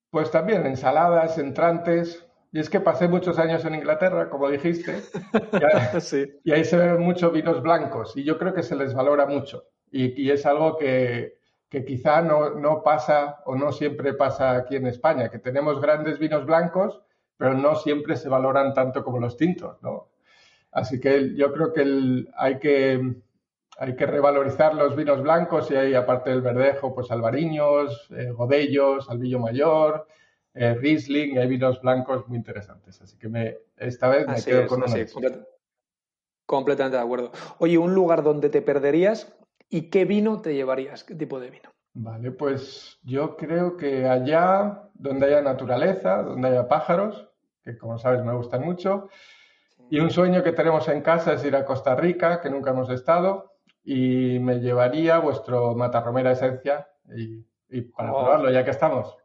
Pues 0.09 0.31
también 0.31 0.65
ensaladas, 0.65 1.37
entrantes. 1.37 2.27
Y 2.51 2.61
es 2.61 2.71
que 2.71 2.81
pasé 2.81 3.09
muchos 3.09 3.39
años 3.39 3.63
en 3.67 3.75
Inglaterra, 3.75 4.31
como 4.31 4.49
dijiste, 4.49 5.03
y, 6.45 6.53
ahí 6.53 6.65
se 6.65 6.79
ven 6.79 6.99
muchos 7.01 7.31
vinos 7.31 7.61
blancos 7.63 8.17
y 8.17 8.25
yo 8.25 8.39
creo 8.39 8.55
que 8.55 8.63
se 8.63 8.75
les 8.75 8.95
valora 8.95 9.27
mucho. 9.27 9.65
Y, 9.91 10.31
es 10.31 10.47
algo 10.47 10.79
que, 10.79 11.37
quizá 11.69 12.23
no, 12.23 12.51
no, 12.55 12.83
pasa 12.83 13.43
o 13.45 13.55
no 13.55 13.71
siempre 13.71 14.15
pasa 14.15 14.57
aquí 14.57 14.77
en 14.77 14.87
España, 14.87 15.29
que 15.29 15.41
tenemos 15.41 15.79
grandes 15.79 16.19
vinos 16.19 16.47
blancos, 16.47 17.03
pero 17.37 17.53
no 17.53 17.75
siempre 17.75 18.17
se 18.17 18.31
valoran 18.31 18.73
tanto 18.73 19.05
como 19.05 19.19
los 19.19 19.37
tintos, 19.37 19.83
¿no? 19.83 20.09
Así 20.73 20.99
que 21.01 21.35
yo 21.37 21.53
creo 21.53 21.73
que 21.75 22.25
hay 22.37 22.59
que 22.61 23.15
hay 23.79 23.97
que 23.97 24.07
revalorizar 24.07 24.75
los 24.75 24.95
vinos 24.95 25.23
blancos 25.23 25.71
y 25.71 25.77
hay, 25.77 25.95
aparte 25.95 26.31
del 26.31 26.43
verdejo, 26.43 26.95
pues 26.95 27.11
albariños, 27.11 28.09
eh, 28.11 28.31
godellos, 28.31 29.09
albillo 29.11 29.39
mayor, 29.41 30.07
eh, 30.55 30.75
Riesling, 30.75 31.35
y 31.35 31.39
hay 31.39 31.49
vinos 31.49 31.81
blancos 31.81 32.29
muy 32.29 32.39
interesantes. 32.39 33.01
Así 33.01 33.19
que 33.19 33.29
me, 33.29 33.59
esta 33.77 34.09
vez 34.09 34.27
me 34.29 34.43
quedo 34.43 34.67
con 34.67 34.85
así, 34.85 35.05
Completamente 36.47 36.99
de 36.99 37.03
acuerdo. 37.03 37.33
Oye, 37.59 37.79
un 37.79 37.95
lugar 37.95 38.23
donde 38.23 38.51
te 38.51 38.61
perderías 38.61 39.35
y 39.71 39.89
qué 39.89 40.05
vino 40.05 40.41
te 40.43 40.55
llevarías, 40.55 41.03
qué 41.03 41.15
tipo 41.15 41.41
de 41.41 41.51
vino. 41.51 41.71
Vale, 41.95 42.33
pues 42.33 42.99
yo 43.03 43.37
creo 43.37 43.77
que 43.77 44.07
allá 44.07 44.91
donde 44.95 45.27
haya 45.27 45.41
naturaleza, 45.41 46.23
donde 46.23 46.49
haya 46.49 46.69
pájaros, 46.69 47.31
que 47.63 47.79
como 47.79 47.99
sabes 47.99 48.23
me 48.25 48.35
gustan 48.35 48.63
mucho, 48.63 49.09
y 49.91 50.01
un 50.01 50.11
sueño 50.11 50.43
que 50.43 50.53
tenemos 50.53 50.89
en 50.89 51.03
casa 51.03 51.35
es 51.35 51.45
ir 51.45 51.57
a 51.57 51.65
Costa 51.65 51.95
Rica, 51.95 52.41
que 52.41 52.51
nunca 52.51 52.71
hemos 52.71 52.91
estado, 52.91 53.54
y 53.85 54.39
me 54.41 54.61
llevaría 54.61 55.19
vuestro 55.19 55.75
Matarromera 55.75 56.33
Esencia 56.33 56.89
y, 57.15 57.81
para 57.83 58.13
oh. 58.13 58.25
probarlo, 58.25 58.51
ya 58.51 58.65
que 58.65 58.71
estamos. 58.71 59.17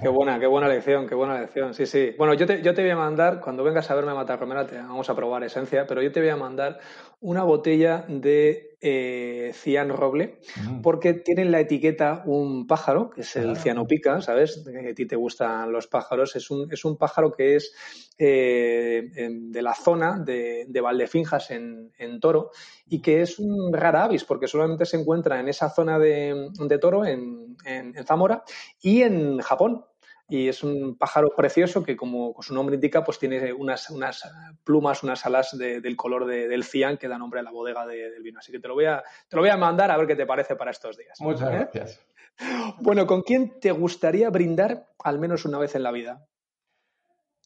Qué 0.00 0.08
buena, 0.08 0.38
qué 0.38 0.46
buena 0.46 0.68
lección, 0.68 1.06
qué 1.06 1.14
buena 1.14 1.40
lección. 1.40 1.74
Sí, 1.74 1.84
sí. 1.84 2.14
Bueno, 2.16 2.32
yo 2.34 2.46
te, 2.46 2.62
yo 2.62 2.72
te 2.74 2.82
voy 2.82 2.90
a 2.90 2.96
mandar, 2.96 3.40
cuando 3.40 3.64
vengas 3.64 3.90
a 3.90 3.94
verme 3.94 4.12
a 4.12 4.14
Matarromera, 4.14 4.66
te 4.66 4.76
vamos 4.76 5.10
a 5.10 5.14
probar 5.14 5.42
esencia, 5.44 5.86
pero 5.86 6.00
yo 6.00 6.10
te 6.10 6.20
voy 6.20 6.30
a 6.30 6.36
mandar 6.36 6.78
una 7.20 7.42
botella 7.42 8.04
de 8.08 8.76
eh, 8.80 9.50
cian 9.54 9.88
roble, 9.88 10.38
mm. 10.56 10.82
porque 10.82 11.14
tiene 11.14 11.42
en 11.42 11.50
la 11.50 11.60
etiqueta 11.60 12.22
un 12.26 12.66
pájaro, 12.68 13.10
que 13.10 13.22
es 13.22 13.34
el 13.34 13.56
cianopica, 13.56 14.20
¿sabes? 14.20 14.64
a 14.66 14.94
ti 14.94 15.06
te 15.06 15.16
gustan 15.16 15.72
los 15.72 15.88
pájaros. 15.88 16.36
Es 16.36 16.50
un, 16.50 16.72
es 16.72 16.84
un 16.84 16.96
pájaro 16.96 17.32
que 17.32 17.56
es 17.56 17.74
eh, 18.18 19.08
de 19.30 19.62
la 19.62 19.74
zona 19.74 20.20
de, 20.20 20.66
de 20.68 20.80
Valdefinjas 20.80 21.50
en, 21.50 21.90
en, 21.98 22.20
Toro 22.20 22.50
y 22.86 23.02
que 23.02 23.22
es 23.22 23.40
un 23.40 23.72
rara 23.72 24.04
avis, 24.04 24.22
porque 24.22 24.46
solamente 24.46 24.86
se 24.86 24.96
encuentra 24.96 25.40
en 25.40 25.48
esa 25.48 25.70
zona 25.70 25.98
de, 25.98 26.50
de 26.52 26.78
Toro, 26.78 27.04
en, 27.04 27.56
en 27.64 27.94
Zamora, 28.06 28.44
y 28.80 29.02
en 29.02 29.38
Japón 29.38 29.84
y 30.28 30.48
es 30.48 30.62
un 30.62 30.96
pájaro 30.98 31.30
precioso 31.34 31.82
que, 31.82 31.96
como 31.96 32.36
su 32.40 32.54
nombre 32.54 32.74
indica, 32.74 33.02
pues 33.02 33.18
tiene 33.18 33.50
unas, 33.52 33.88
unas 33.88 34.30
plumas, 34.62 35.02
unas 35.02 35.24
alas 35.24 35.56
del 35.56 35.96
color 35.96 36.26
del 36.26 36.64
cian 36.64 36.98
que 36.98 37.08
da 37.08 37.16
nombre 37.16 37.40
a 37.40 37.42
la 37.42 37.50
bodega 37.50 37.86
del 37.86 38.22
vino. 38.22 38.38
Así 38.38 38.52
que 38.52 38.60
te 38.60 38.68
lo, 38.68 38.74
voy 38.74 38.84
a, 38.84 39.02
te 39.28 39.36
lo 39.36 39.42
voy 39.42 39.50
a 39.50 39.56
mandar 39.56 39.90
a 39.90 39.96
ver 39.96 40.06
qué 40.06 40.16
te 40.16 40.26
parece 40.26 40.54
para 40.54 40.70
estos 40.70 40.98
días. 40.98 41.18
Muchas 41.20 41.50
¿Eh? 41.50 41.56
gracias. 41.56 42.00
Bueno, 42.78 43.04
¿con 43.04 43.22
quién 43.22 43.58
te 43.58 43.72
gustaría 43.72 44.30
brindar 44.30 44.86
al 45.02 45.18
menos 45.18 45.44
una 45.44 45.58
vez 45.58 45.74
en 45.74 45.82
la 45.82 45.90
vida? 45.90 46.24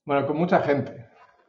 Bueno, 0.05 0.27
con 0.27 0.37
mucha 0.37 0.61
gente. 0.61 1.07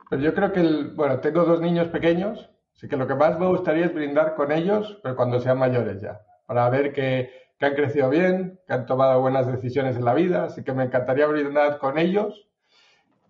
Pero 0.10 0.22
yo 0.22 0.34
creo 0.34 0.54
que, 0.54 0.62
bueno, 0.96 1.20
tengo 1.20 1.44
dos 1.44 1.60
niños 1.60 1.90
pequeños, 1.90 2.50
así 2.74 2.88
que 2.88 2.96
lo 2.96 3.06
que 3.06 3.16
más 3.16 3.38
me 3.38 3.48
gustaría 3.48 3.88
es 3.88 3.94
brindar 3.94 4.36
con 4.36 4.50
ellos, 4.54 4.98
pero 5.04 5.18
cuando 5.18 5.42
sean 5.42 5.58
mayores 5.58 6.02
ya, 6.02 6.22
para 6.46 6.70
ver 6.70 6.94
que 6.94 7.43
que 7.64 7.68
han 7.68 7.76
crecido 7.76 8.10
bien, 8.10 8.60
que 8.68 8.74
han 8.74 8.86
tomado 8.86 9.22
buenas 9.22 9.48
decisiones 9.48 9.96
en 9.96 10.04
la 10.04 10.14
vida, 10.14 10.44
así 10.44 10.64
que 10.64 10.74
me 10.74 10.84
encantaría 10.84 11.28
brindar 11.28 11.78
con 11.78 11.98
ellos. 11.98 12.46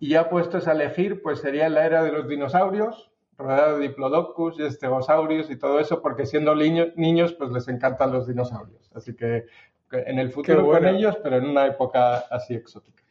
Y 0.00 0.08
ya 0.08 0.28
puestos 0.28 0.66
a 0.66 0.72
elegir, 0.72 1.22
pues 1.22 1.40
sería 1.40 1.68
la 1.68 1.86
era 1.86 2.02
de 2.02 2.10
los 2.10 2.26
dinosaurios, 2.26 3.12
rodeado 3.38 3.78
de 3.78 3.88
diplodocus 3.88 4.58
y 4.58 4.64
estegosaurios 4.64 5.50
y 5.50 5.56
todo 5.56 5.78
eso, 5.78 6.02
porque 6.02 6.26
siendo 6.26 6.56
niños, 6.56 7.32
pues 7.34 7.52
les 7.52 7.68
encantan 7.68 8.10
los 8.10 8.26
dinosaurios. 8.26 8.90
Así 8.92 9.14
que 9.14 9.44
en 9.92 10.18
el 10.18 10.32
futuro 10.32 10.66
con 10.66 10.84
ellos, 10.84 11.16
pero 11.22 11.36
en 11.36 11.46
una 11.46 11.66
época 11.66 12.24
así 12.28 12.54
exótica. 12.54 13.03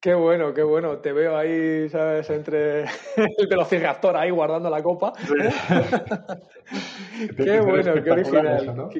Qué 0.00 0.14
bueno, 0.14 0.54
qué 0.54 0.62
bueno. 0.62 0.98
Te 0.98 1.12
veo 1.12 1.36
ahí, 1.36 1.88
¿sabes? 1.88 2.28
Entre 2.30 2.82
el 3.16 3.46
velociraptor 3.48 4.16
ahí 4.16 4.30
guardando 4.30 4.70
la 4.70 4.82
copa. 4.82 5.12
qué 7.36 7.60
bueno, 7.60 7.94
qué 8.02 8.10
original. 8.10 8.90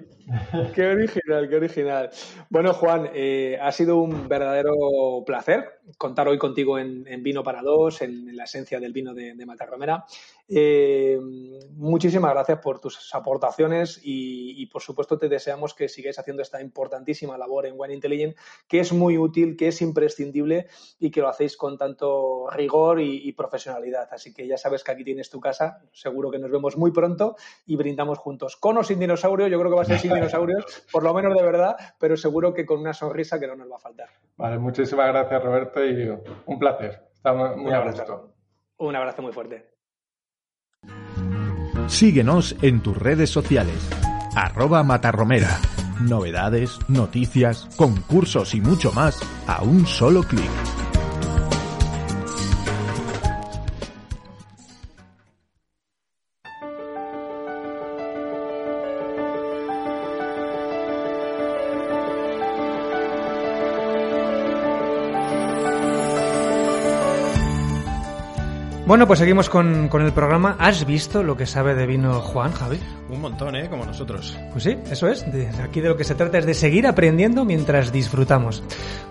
Qué, 0.75 0.87
original, 0.87 1.49
qué 1.49 1.57
original. 1.57 2.11
Bueno, 2.49 2.73
Juan, 2.73 3.11
eh, 3.15 3.59
ha 3.61 3.73
sido 3.73 3.99
un 3.99 4.29
verdadero 4.29 4.73
placer 5.25 5.76
contar 5.99 6.29
hoy 6.29 6.38
contigo 6.38 6.79
en, 6.79 7.05
Vino 7.22 7.42
para 7.42 7.62
Dos, 7.62 8.03
en, 8.03 8.37
la 8.37 8.44
esencia 8.44 8.81
del 8.81 8.92
vino 8.92 9.14
de, 9.14 9.35
de 9.35 9.46
Matarromera. 9.46 10.05
Eh, 10.49 11.18
muchísimas 11.72 12.33
gracias 12.33 12.61
por 12.61 12.79
tus 12.79 13.12
aportaciones 13.14 14.01
y, 14.03 14.66
por 14.66 14.83
supuesto 14.83 15.18
te 15.18 15.29
deseamos 15.29 15.75
que 15.75 15.88
sigáis 15.88 16.18
haciendo 16.18 16.42
esta 16.42 16.61
importantísima 16.61 17.37
labor 17.37 17.66
en 17.66 17.75
Wine 17.77 17.94
Intelligent, 17.94 18.37
que 18.68 18.81
es 18.81 18.92
muy 18.92 19.18
útil, 19.18 19.57
que 19.57 19.68
es 19.68 19.83
imprescindible 19.83 20.68
y 20.99 21.11
que 21.11 21.20
lo 21.20 21.29
hacéis 21.29 21.57
con 21.57 21.77
tanto 21.77 22.49
rigor 22.51 23.01
y, 23.01 23.33
profesionalidad. 23.33 24.09
Así 24.12 24.33
que 24.33 24.46
ya 24.46 24.57
sabes 24.57 24.83
que 24.83 24.92
aquí 24.92 25.05
tienes 25.05 25.29
tu 25.29 25.40
casa, 25.40 25.83
seguro 25.92 26.31
que 26.31 26.38
nos 26.38 26.51
vemos 26.51 26.77
muy 26.77 26.90
pronto 26.90 27.37
y 27.66 27.77
brindamos 27.77 28.18
juntos. 28.18 28.57
Con 28.57 28.79
o 28.79 28.85
sin 28.85 28.99
dinosaurios, 28.99 29.51
yo 29.51 29.59
creo 29.59 29.70
que 29.70 29.77
va 29.77 29.83
a 29.83 29.85
ser 29.85 29.99
sin 29.99 30.14
dinosaurios, 30.14 30.87
por 30.90 31.03
lo 31.03 31.12
menos 31.12 31.35
de 31.35 31.42
verdad, 31.42 31.77
pero 31.99 32.16
seguro 32.16 32.55
que 32.55 32.64
con 32.64 32.81
una 32.81 32.94
sonrisa 32.94 33.38
que 33.38 33.46
no 33.46 33.57
nos 33.57 33.70
va 33.70 33.77
a 33.77 33.81
faltar. 33.81 34.09
Vale, 34.37 34.59
muchísimas 34.59 35.09
gracias 35.09 35.42
Roberto 35.42 35.76
y 35.85 36.09
un 36.47 36.59
placer. 36.59 37.03
Muy 37.25 37.67
un 37.67 37.75
abrazo. 37.75 38.35
Un 38.79 38.97
abrazo 38.97 39.23
muy 39.23 39.33
fuerte. 39.33 39.71
Síguenos 41.89 42.57
en 42.62 42.83
tus 42.83 42.97
redes 42.97 43.31
sociales. 43.31 43.89
Arroba 44.35 44.83
Matarromera. 44.83 45.59
Novedades, 46.01 46.79
noticias, 46.89 47.69
concursos 47.77 48.55
y 48.55 48.61
mucho 48.61 48.93
más 48.93 49.19
a 49.47 49.62
un 49.62 49.87
solo 49.87 50.23
clic. 50.23 50.86
Bueno, 68.87 69.09
pues 69.09 69.18
seguimos 69.18 69.51
con, 69.51 69.88
con, 69.88 70.03
el 70.03 70.12
programa. 70.12 70.55
¿Has 70.61 70.87
visto 70.87 71.25
lo 71.25 71.37
que 71.37 71.44
sabe 71.44 71.75
de 71.75 71.87
vino 71.87 72.20
Juan, 72.20 72.53
Javi? 72.53 72.79
Un 73.09 73.20
montón, 73.20 73.57
¿eh? 73.57 73.68
Como 73.68 73.85
nosotros. 73.85 74.38
Pues 74.53 74.62
sí, 74.62 74.77
eso 74.88 75.09
es. 75.09 75.31
De, 75.33 75.49
aquí 75.61 75.81
de 75.81 75.88
lo 75.88 75.96
que 75.96 76.05
se 76.05 76.14
trata 76.14 76.38
es 76.38 76.46
de 76.46 76.55
seguir 76.55 76.87
aprendiendo 76.87 77.44
mientras 77.44 77.90
disfrutamos. 77.90 78.62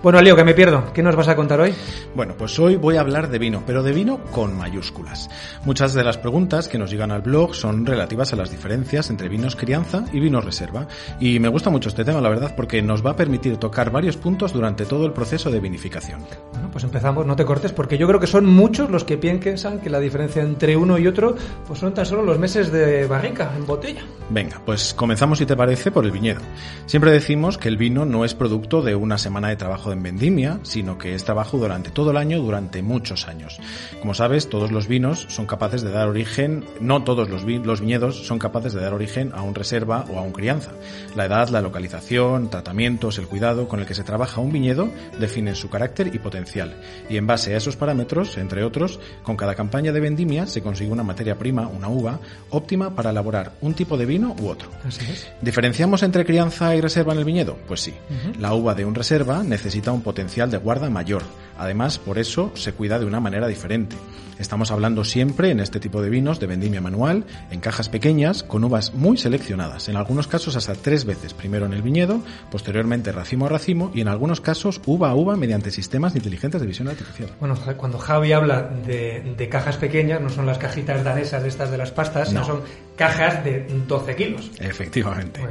Bueno, 0.02 0.22
Leo, 0.22 0.36
que 0.38 0.46
me 0.46 0.54
pierdo. 0.54 0.94
¿Qué 0.94 1.04
nos 1.04 1.18
vas 1.18 1.28
a 1.28 1.36
contar 1.36 1.60
hoy? 1.60 1.74
Bueno, 2.16 2.36
pues 2.38 2.58
hoy 2.58 2.78
voy 2.78 2.96
a 2.96 3.02
hablar 3.02 3.30
de 3.30 3.38
vino, 3.38 3.64
pero 3.68 3.84
de 3.84 3.92
vino 3.92 4.24
con 4.32 4.58
mayúsculas. 4.58 5.30
Muchas 5.66 5.94
de 5.94 6.06
las 6.06 6.18
preguntas 6.18 6.70
que 6.70 6.78
nos 6.78 6.90
llegan 6.90 7.12
al 7.12 7.22
blog 7.22 7.54
son 7.54 7.86
relativas 7.86 8.32
a 8.32 8.38
las 8.38 8.52
diferencias 8.52 9.10
entre 9.10 9.28
vinos 9.28 9.58
crianza 9.58 10.06
y 10.14 10.22
vinos 10.22 10.46
reserva. 10.46 10.88
Y 11.20 11.40
me 11.40 11.50
gusta 11.50 11.70
mucho 11.70 11.90
este 11.90 12.06
tema, 12.06 12.22
la 12.22 12.30
verdad, 12.30 12.54
porque 12.56 12.82
nos 12.82 13.06
va 13.06 13.12
a 13.12 13.16
permitir 13.18 13.58
tocar 13.58 13.92
varios 13.92 14.16
puntos 14.16 14.54
durante 14.54 14.86
todo 14.86 15.06
el 15.06 15.12
proceso 15.12 15.52
de 15.52 15.60
vinificación. 15.60 16.22
Bueno, 16.54 16.70
pues 16.72 16.86
empezamos, 16.86 17.26
no 17.26 17.36
te 17.36 17.44
cortes, 17.44 17.74
porque 17.74 17.98
yo 17.98 18.08
creo 18.08 18.22
que 18.22 18.28
son 18.28 18.46
muchos 18.46 18.90
los 18.90 19.04
que 19.04 19.18
piensan 19.18 19.65
que 19.82 19.90
la 19.90 20.00
diferencia 20.00 20.44
entre 20.44 20.78
uno 20.78 20.98
y 20.98 21.08
otro 21.08 21.36
pues 21.68 21.80
son 21.80 21.94
tan 21.94 22.06
solo 22.06 22.22
los 22.22 22.38
meses 22.38 22.72
de 22.72 23.08
barrica 23.08 23.52
en 23.56 23.66
botella. 23.66 24.04
Venga, 24.30 24.62
pues 24.66 24.94
comenzamos 24.94 25.40
si 25.40 25.46
te 25.46 25.56
parece 25.56 25.92
por 25.92 26.06
el 26.06 26.12
viñedo. 26.12 26.42
Siempre 26.86 27.12
decimos 27.12 27.58
que 27.58 27.68
el 27.68 27.78
vino 27.78 28.06
no 28.06 28.26
es 28.26 28.34
producto 28.34 28.82
de 28.82 28.96
una 28.96 29.18
semana 29.18 29.50
de 29.50 29.56
trabajo 29.56 29.92
en 29.92 30.02
vendimia, 30.02 30.60
sino 30.64 30.98
que 30.98 31.16
es 31.16 31.24
trabajo 31.24 31.58
durante 31.58 31.92
todo 31.92 32.12
el 32.12 32.18
año, 32.18 32.40
durante 32.40 32.82
muchos 32.82 33.28
años. 33.28 33.60
Como 34.00 34.14
sabes, 34.14 34.50
todos 34.50 34.72
los 34.72 34.88
vinos 34.88 35.26
son 35.30 35.46
capaces 35.46 35.82
de 35.82 35.92
dar 35.92 36.08
origen, 36.08 36.66
no 36.80 37.04
todos 37.04 37.30
los, 37.30 37.46
vi 37.46 37.60
los 37.60 37.82
viñedos 37.82 38.26
son 38.26 38.40
capaces 38.40 38.74
de 38.74 38.82
dar 38.82 38.94
origen 38.94 39.32
a 39.34 39.42
un 39.42 39.56
reserva 39.56 40.06
o 40.10 40.20
a 40.20 40.22
un 40.22 40.32
crianza. 40.32 40.72
La 41.16 41.26
edad, 41.26 41.50
la 41.50 41.62
localización, 41.62 42.50
tratamientos, 42.50 43.18
el 43.18 43.28
cuidado 43.28 43.68
con 43.68 43.80
el 43.80 43.86
que 43.86 43.96
se 43.96 44.04
trabaja 44.04 44.42
un 44.42 44.52
viñedo 44.52 44.90
definen 45.20 45.56
su 45.56 45.70
carácter 45.70 46.14
y 46.14 46.20
potencial. 46.20 46.76
Y 47.10 47.18
en 47.18 47.28
base 47.28 47.54
a 47.54 47.58
esos 47.58 47.76
parámetros, 47.76 48.38
entre 48.38 48.64
otros, 48.64 49.00
con 49.24 49.38
cada 49.38 49.55
campaña 49.56 49.92
de 49.92 50.00
vendimia 50.00 50.48
se 50.48 50.62
consigue 50.62 50.92
una 50.92 51.04
materia 51.04 51.38
prima, 51.38 51.68
una 51.68 51.90
uva, 51.90 52.20
óptima 52.50 52.96
para 52.96 53.10
elaborar 53.10 53.54
un 53.62 53.74
tipo 53.74 53.98
de 53.98 54.06
vino 54.06 54.36
u 54.42 54.48
otro. 54.48 54.70
Así 54.86 55.06
es. 55.12 55.28
¿Diferenciamos 55.42 56.04
entre 56.04 56.26
crianza 56.26 56.76
y 56.76 56.82
reserva 56.82 57.14
en 57.14 57.20
el 57.20 57.26
viñedo? 57.26 57.58
Pues 57.68 57.82
sí. 57.82 57.94
Uh 58.10 58.14
-huh. 58.14 58.40
La 58.40 58.54
uva 58.54 58.76
de 58.76 58.86
un 58.86 58.96
reserva 58.96 59.44
necesita 59.44 59.92
un 59.92 60.02
potencial 60.02 60.52
de 60.52 60.58
guarda 60.58 60.90
mayor. 60.90 61.24
Además, 61.58 61.98
por 62.00 62.18
eso 62.18 62.52
se 62.56 62.74
cuida 62.74 63.00
de 63.00 63.06
una 63.06 63.20
manera 63.20 63.48
diferente. 63.48 63.96
Estamos 64.40 64.70
hablando 64.72 65.06
siempre 65.06 65.50
en 65.52 65.62
este 65.62 65.80
tipo 65.80 66.02
de 66.02 66.10
vinos 66.10 66.42
de 66.42 66.48
vendimia 66.48 66.82
manual, 66.82 67.24
en 67.52 67.62
cajas 67.62 67.88
pequeñas, 67.88 68.44
con 68.44 68.66
uvas 68.66 68.94
muy 68.94 69.18
seleccionadas, 69.18 69.88
en 69.88 69.96
algunos 69.96 70.28
casos 70.28 70.58
hasta 70.58 70.74
tres 70.74 71.06
veces, 71.06 71.34
primero 71.34 71.66
en 71.66 71.74
el 71.74 71.82
viñedo, 71.82 72.20
posteriormente 72.52 73.14
racimo 73.14 73.46
a 73.46 73.50
racimo 73.50 73.92
y 73.94 74.02
en 74.02 74.10
algunos 74.10 74.42
casos 74.42 74.82
uva 74.86 75.10
a 75.10 75.16
uva 75.16 75.38
mediante 75.38 75.72
sistemas 75.72 76.16
inteligentes 76.18 76.60
de 76.60 76.68
visión 76.68 76.90
artificial. 76.90 77.30
Bueno, 77.40 77.56
cuando 77.78 77.98
Javi 77.98 78.34
habla 78.34 78.64
de, 78.64 79.36
de 79.38 79.45
cajas 79.50 79.78
pequeñas, 79.78 80.22
no 80.22 80.30
son 80.30 80.46
las 80.46 80.58
cajitas 80.58 81.04
danesas 81.04 81.44
de 81.44 81.50
estas 81.50 81.72
de 81.72 81.78
las 81.78 81.92
pastas, 81.92 82.32
no. 82.32 82.44
sino 82.44 82.46
son 82.46 82.64
cajas 82.96 83.44
de 83.44 83.66
12 83.88 84.16
kilos. 84.16 84.52
Efectivamente. 84.60 85.42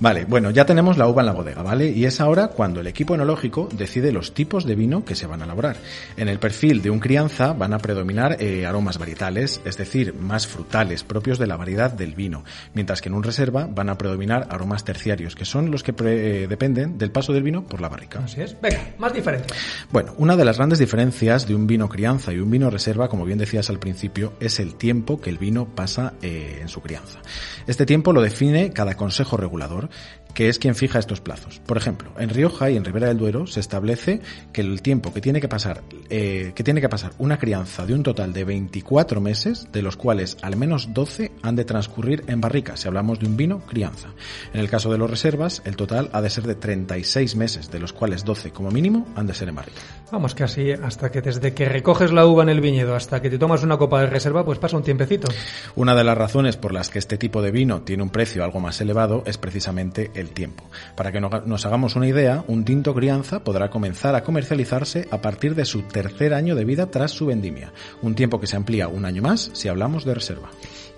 Vale, 0.00 0.24
bueno, 0.24 0.50
ya 0.50 0.66
tenemos 0.66 0.98
la 0.98 1.06
uva 1.06 1.22
en 1.22 1.26
la 1.26 1.32
bodega, 1.32 1.62
¿vale? 1.62 1.88
Y 1.90 2.04
es 2.04 2.20
ahora 2.20 2.48
cuando 2.48 2.80
el 2.80 2.86
equipo 2.86 3.14
enológico 3.14 3.68
decide 3.72 4.12
los 4.12 4.34
tipos 4.34 4.64
de 4.64 4.74
vino 4.74 5.04
que 5.04 5.14
se 5.14 5.26
van 5.26 5.42
a 5.42 5.44
elaborar. 5.44 5.76
En 6.16 6.28
el 6.28 6.38
perfil 6.38 6.82
de 6.82 6.90
un 6.90 6.98
crianza 6.98 7.52
van 7.52 7.72
a 7.72 7.78
predominar 7.78 8.36
eh, 8.40 8.66
aromas 8.66 8.98
varietales, 8.98 9.60
es 9.64 9.76
decir, 9.76 10.14
más 10.14 10.46
frutales, 10.46 11.04
propios 11.04 11.38
de 11.38 11.46
la 11.46 11.56
variedad 11.56 11.90
del 11.90 12.14
vino, 12.14 12.44
mientras 12.74 13.00
que 13.00 13.08
en 13.08 13.14
un 13.14 13.22
reserva 13.22 13.68
van 13.70 13.90
a 13.90 13.98
predominar 13.98 14.48
aromas 14.50 14.84
terciarios, 14.84 15.36
que 15.36 15.44
son 15.44 15.70
los 15.70 15.82
que 15.82 15.94
eh, 16.04 16.46
dependen 16.48 16.98
del 16.98 17.10
paso 17.10 17.32
del 17.32 17.42
vino 17.42 17.64
por 17.64 17.80
la 17.80 17.88
barrica. 17.88 18.20
Así 18.24 18.40
es. 18.40 18.56
Venga, 18.60 18.80
más 18.98 19.12
diferencias. 19.12 19.56
Bueno, 19.90 20.14
una 20.18 20.36
de 20.36 20.44
las 20.44 20.56
grandes 20.56 20.78
diferencias 20.78 21.46
de 21.46 21.54
un 21.54 21.66
vino 21.66 21.88
crianza 21.88 22.32
y 22.32 22.38
un 22.38 22.50
vino 22.50 22.70
reserva, 22.70 23.08
como 23.08 23.24
bien 23.24 23.38
decías 23.38 23.70
al 23.70 23.78
principio, 23.78 24.32
es 24.40 24.58
el 24.60 24.74
tiempo 24.74 25.20
que 25.20 25.30
el 25.30 25.38
vino 25.38 25.66
pasa 25.66 26.14
eh, 26.22 26.58
en 26.60 26.68
su 26.72 26.80
crianza. 26.80 27.20
Este 27.66 27.86
tiempo 27.86 28.12
lo 28.12 28.20
define 28.20 28.72
cada 28.72 28.96
consejo 28.96 29.36
regulador, 29.36 29.88
que 30.34 30.48
es 30.48 30.58
quien 30.58 30.74
fija 30.74 30.98
estos 30.98 31.20
plazos. 31.20 31.60
Por 31.66 31.76
ejemplo, 31.76 32.10
en 32.18 32.30
Rioja 32.30 32.70
y 32.70 32.76
en 32.76 32.84
Ribera 32.84 33.08
del 33.08 33.18
Duero 33.18 33.46
se 33.46 33.60
establece 33.60 34.20
que 34.52 34.60
el 34.60 34.82
tiempo 34.82 35.12
que 35.12 35.20
tiene 35.20 35.40
que 35.40 35.48
pasar, 35.48 35.82
eh, 36.10 36.52
que 36.54 36.64
tiene 36.64 36.80
que 36.80 36.88
pasar 36.88 37.12
una 37.18 37.38
crianza 37.38 37.86
de 37.86 37.94
un 37.94 38.02
total 38.02 38.32
de 38.32 38.44
24 38.44 39.20
meses, 39.20 39.68
de 39.72 39.82
los 39.82 39.96
cuales 39.96 40.36
al 40.42 40.56
menos 40.56 40.92
12 40.92 41.32
han 41.42 41.56
de 41.56 41.64
transcurrir 41.64 42.24
en 42.26 42.40
barrica, 42.40 42.76
si 42.76 42.88
hablamos 42.88 43.18
de 43.18 43.26
un 43.26 43.36
vino 43.36 43.60
crianza. 43.60 44.08
En 44.52 44.60
el 44.60 44.68
caso 44.68 44.90
de 44.90 44.98
los 44.98 45.10
reservas, 45.10 45.62
el 45.64 45.76
total 45.76 46.10
ha 46.12 46.20
de 46.20 46.30
ser 46.30 46.44
de 46.44 46.54
36 46.54 47.36
meses, 47.36 47.70
de 47.70 47.78
los 47.78 47.92
cuales 47.92 48.24
12 48.24 48.50
como 48.50 48.70
mínimo 48.70 49.06
han 49.16 49.26
de 49.26 49.34
ser 49.34 49.48
en 49.48 49.56
barrica. 49.56 49.80
Vamos, 50.10 50.34
que 50.34 50.44
así, 50.44 50.72
hasta 50.72 51.10
que 51.10 51.22
desde 51.22 51.54
que 51.54 51.68
recoges 51.68 52.12
la 52.12 52.26
uva 52.26 52.42
en 52.42 52.48
el 52.48 52.60
viñedo 52.60 52.94
hasta 52.94 53.22
que 53.22 53.30
te 53.30 53.38
tomas 53.38 53.62
una 53.62 53.78
copa 53.78 54.00
de 54.00 54.06
reserva, 54.06 54.44
pues 54.44 54.58
pasa 54.58 54.76
un 54.76 54.82
tiempecito. 54.82 55.28
Una 55.76 55.94
de 55.94 56.04
las 56.04 56.16
razones 56.18 56.56
por 56.56 56.72
las 56.72 56.90
que 56.90 56.98
este 56.98 57.16
tipo 57.16 57.42
de 57.42 57.50
vino 57.50 57.82
tiene 57.82 58.02
un 58.02 58.10
precio 58.10 58.44
algo 58.44 58.60
más 58.60 58.80
elevado 58.80 59.22
es 59.26 59.38
precisamente 59.38 60.10
el 60.14 60.21
tiempo. 60.30 60.64
Para 60.96 61.12
que 61.12 61.20
nos 61.20 61.66
hagamos 61.66 61.96
una 61.96 62.08
idea, 62.08 62.44
un 62.48 62.64
tinto 62.64 62.94
crianza 62.94 63.44
podrá 63.44 63.70
comenzar 63.70 64.14
a 64.14 64.22
comercializarse 64.22 65.08
a 65.10 65.20
partir 65.20 65.54
de 65.54 65.64
su 65.64 65.82
tercer 65.82 66.34
año 66.34 66.54
de 66.54 66.64
vida 66.64 66.90
tras 66.90 67.12
su 67.12 67.26
vendimia, 67.26 67.72
un 68.02 68.14
tiempo 68.14 68.40
que 68.40 68.46
se 68.46 68.56
amplía 68.56 68.88
un 68.88 69.04
año 69.04 69.22
más 69.22 69.50
si 69.52 69.68
hablamos 69.68 70.04
de 70.04 70.14
reserva. 70.14 70.50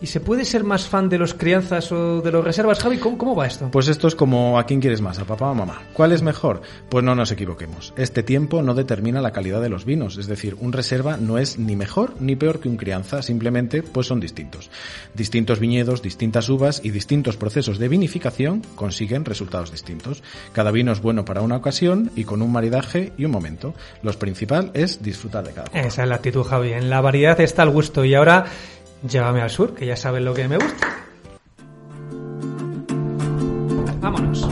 ¿Y 0.05 0.07
se 0.07 0.21
puede 0.21 0.45
ser 0.45 0.65
más 0.65 0.87
fan 0.87 1.09
de 1.09 1.19
los 1.19 1.35
crianzas 1.35 1.91
o 1.93 2.21
de 2.21 2.31
los 2.31 2.45
reservas, 2.45 2.81
Javi? 2.81 2.99
¿Cómo, 2.99 3.17
¿Cómo, 3.17 3.35
va 3.35 3.47
esto? 3.47 3.71
Pues 3.71 3.89
esto 3.89 4.09
es 4.09 4.15
como 4.15 4.59
a 4.59 4.67
quién 4.67 4.81
quieres 4.81 5.01
más, 5.01 5.19
a 5.19 5.25
papá 5.25 5.47
o 5.47 5.51
a 5.53 5.55
mamá. 5.55 5.83
¿Cuál 5.95 6.13
es 6.13 6.21
mejor? 6.21 6.63
Pues 6.89 7.05
no 7.05 7.15
nos 7.15 7.31
equivoquemos. 7.31 7.95
Este 7.97 8.23
tiempo 8.23 8.63
no 8.63 8.75
determina 8.75 9.23
la 9.23 9.33
calidad 9.33 9.63
de 9.63 9.69
los 9.69 9.85
vinos, 9.85 10.19
es 10.19 10.27
decir, 10.27 10.57
un 10.61 10.73
reserva 10.73 11.17
no 11.17 11.39
es 11.39 11.59
ni 11.59 11.77
mejor 11.77 12.15
ni 12.21 12.37
peor 12.37 12.61
que 12.61 12.69
un 12.69 12.77
crianza, 12.77 13.23
simplemente 13.23 13.83
pues 13.83 14.07
son 14.07 14.21
distintos. 14.21 14.69
Distintos 15.15 15.61
viñedos, 15.61 16.03
distintas 16.03 16.49
uvas 16.49 16.81
y 16.85 16.91
distintos 16.91 17.37
procesos 17.37 17.79
de 17.79 17.89
vinificación 17.89 18.63
consiguen 18.75 19.14
resultados 19.23 19.71
distintos. 19.71 20.23
Cada 20.53 20.71
vino 20.71 20.93
es 20.93 21.03
bueno 21.03 21.27
para 21.27 21.43
una 21.43 21.57
ocasión 21.57 22.11
y 22.17 22.25
con 22.25 22.41
un 22.41 22.51
maridaje 22.51 23.13
y 23.19 23.27
un 23.27 23.33
momento. 23.33 23.75
Lo 24.03 24.13
principal 24.15 24.71
es 24.73 25.03
disfrutar 25.03 25.45
de 25.45 25.53
cada 25.53 25.71
uno. 25.71 25.83
Esa 25.83 26.03
es 26.05 26.09
la 26.09 26.15
actitud, 26.15 26.43
Javi. 26.43 26.81
La 26.81 27.03
variedad 27.03 27.39
está 27.41 27.63
el 27.65 27.71
gusto 27.71 28.05
y 28.05 28.15
ahora 28.15 28.47
Llévame 29.09 29.43
al 29.43 29.51
sur, 29.51 29.75
que 29.75 29.87
ya 29.87 29.97
saben 29.97 30.25
lo 30.25 30.33
que 30.33 30.49
me 30.49 30.57
gusta. 30.57 30.89
Vámonos. 34.01 34.49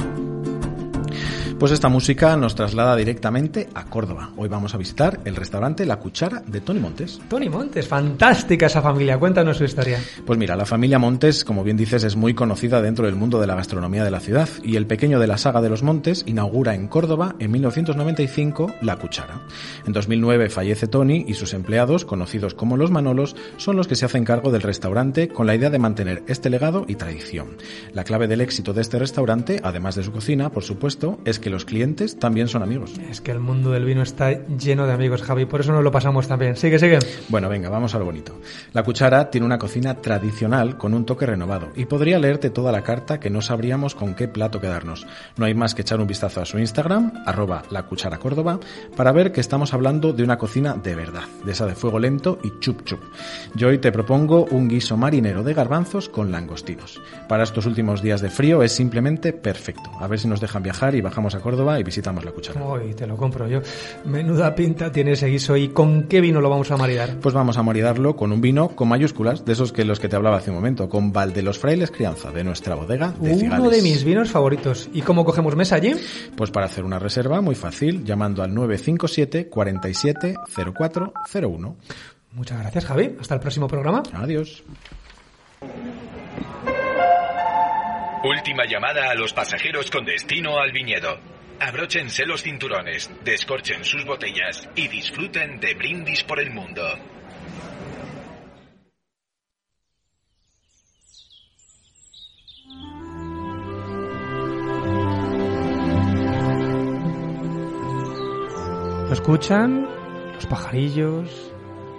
Pues 1.62 1.70
esta 1.70 1.88
música 1.88 2.37
nos 2.37 2.57
traslada 2.57 2.96
directamente 2.96 3.68
a 3.72 3.85
Córdoba. 3.85 4.33
Hoy 4.37 4.48
vamos 4.48 4.75
a 4.75 4.79
visitar 4.79 5.20
el 5.25 5.37
restaurante 5.37 5.87
La 5.87 6.01
Cuchara 6.01 6.42
de 6.44 6.61
Tony 6.61 6.81
Montes. 6.81 7.20
Tony 7.29 7.48
Montes, 7.48 7.87
fantástica 7.87 8.66
esa 8.66 8.83
familia. 8.83 9.16
Cuéntanos 9.16 9.59
su 9.59 9.62
historia. 9.62 10.01
Pues 10.27 10.40
mira, 10.40 10.57
la 10.57 10.66
familia 10.66 10.98
Montes, 10.98 11.44
como 11.44 11.62
bien 11.62 11.77
dices, 11.77 12.03
es 12.03 12.16
muy 12.16 12.35
conocida 12.35 12.83
dentro 12.83 13.07
del 13.07 13.14
mundo 13.14 13.40
de 13.40 13.46
la 13.46 13.55
gastronomía 13.55 14.03
de 14.03 14.11
la 14.11 14.18
ciudad 14.18 14.48
y 14.64 14.75
el 14.75 14.88
pequeño 14.88 15.20
de 15.20 15.29
la 15.29 15.38
saga 15.38 15.62
de 15.62 15.68
los 15.68 15.85
Montes 15.85 16.25
inaugura 16.27 16.75
en 16.75 16.88
Córdoba 16.88 17.37
en 17.38 17.53
1995 17.53 18.75
La 18.81 18.96
Cuchara. 18.96 19.42
En 19.87 19.92
2009 19.92 20.51
fallece 20.51 20.88
Tony 20.88 21.25
y 21.29 21.35
sus 21.35 21.55
empleados, 21.55 22.05
conocidos 22.05 22.55
como 22.55 22.77
los 22.77 22.90
Manolos, 22.90 23.37
son 23.57 23.77
los 23.77 23.87
que 23.87 23.94
se 23.94 24.05
hacen 24.05 24.25
cargo 24.25 24.51
del 24.51 24.62
restaurante 24.62 25.29
con 25.29 25.46
la 25.46 25.55
idea 25.55 25.70
de 25.70 25.79
mantener 25.79 26.25
este 26.27 26.51
legado 26.51 26.87
y 26.88 26.96
tradición. 26.96 27.57
La 27.92 28.03
clave 28.03 28.27
del 28.27 28.40
éxito 28.40 28.72
de 28.72 28.81
este 28.81 28.98
restaurante, 28.98 29.61
además 29.62 29.94
de 29.94 30.03
su 30.03 30.11
cocina, 30.11 30.51
por 30.51 30.64
supuesto, 30.64 31.20
es 31.25 31.38
que 31.38 31.52
los 31.53 31.65
clientes 31.65 32.19
también 32.19 32.49
son 32.49 32.62
amigos. 32.62 32.93
Es 33.09 33.21
que 33.21 33.31
el 33.31 33.38
mundo 33.38 33.71
del 33.71 33.85
vino 33.85 34.03
está 34.03 34.45
lleno 34.47 34.87
de 34.87 34.93
amigos, 34.93 35.23
Javi, 35.23 35.45
por 35.45 35.61
eso 35.61 35.73
nos 35.73 35.85
lo 35.85 35.93
pasamos 35.93 36.27
también. 36.27 36.57
Sigue, 36.57 36.79
sigue. 36.79 36.99
Bueno, 37.29 37.49
venga, 37.49 37.69
vamos 37.69 37.95
a 37.95 37.99
lo 37.99 38.05
bonito. 38.05 38.41
La 38.73 38.83
cuchara 38.83 39.31
tiene 39.31 39.47
una 39.47 39.59
cocina 39.59 40.01
tradicional 40.01 40.77
con 40.77 40.95
un 40.95 41.07
toque 41.07 41.27
renovado 41.27 41.69
y 41.77 41.85
podría 41.85 42.19
leerte 42.19 42.51
toda 42.51 42.73
la 42.73 42.83
carta 42.83 43.21
que 43.21 43.31
no 43.31 43.43
sabríamos 43.43 43.95
con 43.95 44.15
qué 44.15 44.27
plato 44.27 44.61
quedarnos. 44.61 45.07
No 45.37 45.45
hay 45.45 45.55
más 45.55 45.75
que 45.75 45.83
echar 45.83 46.01
un 46.01 46.07
vistazo 46.07 46.41
a 46.41 46.45
su 46.45 46.59
Instagram, 46.59 47.12
arroba 47.27 47.62
la 47.71 47.85
cuchara 47.85 48.19
Córdoba, 48.19 48.59
para 48.97 49.12
ver 49.12 49.31
que 49.31 49.41
estamos 49.41 49.75
hablando 49.75 50.12
de 50.12 50.25
una 50.25 50.38
cocina 50.38 50.75
de 50.75 50.95
verdad, 50.95 51.25
de 51.45 51.53
esa 51.53 51.67
de 51.67 51.75
fuego 51.75 51.99
lento 51.99 52.38
y 52.43 52.59
chup 52.61 52.83
chup. 52.85 53.01
Yo 53.55 53.69
hoy 53.69 53.79
te 53.79 53.93
propongo 53.93 54.47
un 54.47 54.69
guiso 54.69 54.97
marinero 54.97 55.43
de 55.43 55.55
garbanzos 55.55 56.09
con 56.09 56.33
langostinos. 56.33 57.01
Para 57.29 57.45
estos 57.45 57.67
últimos 57.67 58.03
días 58.03 58.21
de 58.21 58.31
frío 58.31 58.62
es 58.62 58.73
simplemente 58.73 59.33
perfecto. 59.33 59.91
A 60.01 60.07
ver 60.07 60.19
si 60.19 60.29
nos 60.29 60.41
dejan 60.41 60.62
viajar 60.62 60.95
y 60.95 61.01
bajamos 61.01 61.35
a 61.35 61.41
Córdoba 61.42 61.78
y 61.78 61.83
visitamos 61.83 62.24
la 62.24 62.33
cuchara. 62.33 62.64
Hoy 62.64 62.94
te 62.94 63.07
lo 63.07 63.16
compro 63.16 63.48
yo. 63.48 63.61
Menuda 64.05 64.55
pinta 64.55 64.90
tiene 64.90 65.12
ese 65.12 65.26
guiso. 65.26 65.57
¿Y 65.57 65.68
con 65.68 66.05
qué 66.05 66.20
vino 66.20 66.40
lo 66.40 66.48
vamos 66.48 66.70
a 66.70 66.76
maridar? 66.76 67.18
Pues 67.20 67.35
vamos 67.35 67.59
a 67.59 67.62
maridarlo 67.62 68.16
con 68.16 68.33
un 68.33 68.40
vino 68.40 68.68
con 68.68 68.88
mayúsculas, 68.88 69.44
de 69.44 69.52
esos 69.52 69.72
que 69.72 69.85
los 69.85 70.00
que 70.00 70.09
te 70.09 70.16
hablaba 70.16 70.38
hace 70.38 70.50
un 70.50 70.57
momento, 70.57 70.88
con 70.88 71.12
Val 71.12 71.33
de 71.33 71.42
los 71.42 71.59
Frailes 71.59 71.90
Crianza, 71.90 72.31
de 72.31 72.44
nuestra 72.44 72.74
bodega 72.74 73.12
de 73.20 73.35
Cigales. 73.35 73.61
Uno 73.61 73.70
de 73.70 73.83
mis 73.83 74.05
vinos 74.05 74.31
favoritos. 74.31 74.88
¿Y 74.92 75.02
cómo 75.02 75.24
cogemos 75.24 75.57
mesa 75.57 75.76
allí? 75.76 75.94
Pues 76.37 76.50
para 76.50 76.66
hacer 76.66 76.85
una 76.85 76.98
reserva, 76.98 77.40
muy 77.40 77.55
fácil, 77.55 78.05
llamando 78.05 78.42
al 78.42 78.55
957 78.55 79.48
47 79.48 80.35
0401. 80.74 81.76
Muchas 82.33 82.59
gracias, 82.61 82.85
Javi. 82.87 83.16
Hasta 83.20 83.35
el 83.35 83.40
próximo 83.40 83.66
programa. 83.66 84.02
Adiós. 84.14 84.62
Última 88.24 88.64
llamada 88.66 89.11
a 89.11 89.14
los 89.14 89.33
pasajeros 89.33 89.90
con 89.90 90.05
destino 90.05 90.59
al 90.59 90.70
viñedo 90.72 91.18
abróchense 91.62 92.27
los 92.27 92.42
cinturones, 92.42 93.09
descorchen 93.25 93.85
sus 93.85 94.05
botellas 94.05 94.68
y 94.75 94.88
disfruten 94.88 95.61
de 95.61 95.75
Brindis 95.75 96.25
por 96.25 96.40
el 96.40 96.51
Mundo. 96.51 96.83
¿Lo 109.07 109.12
escuchan? 109.12 109.87
Los 110.35 110.46
pajarillos, 110.46 111.53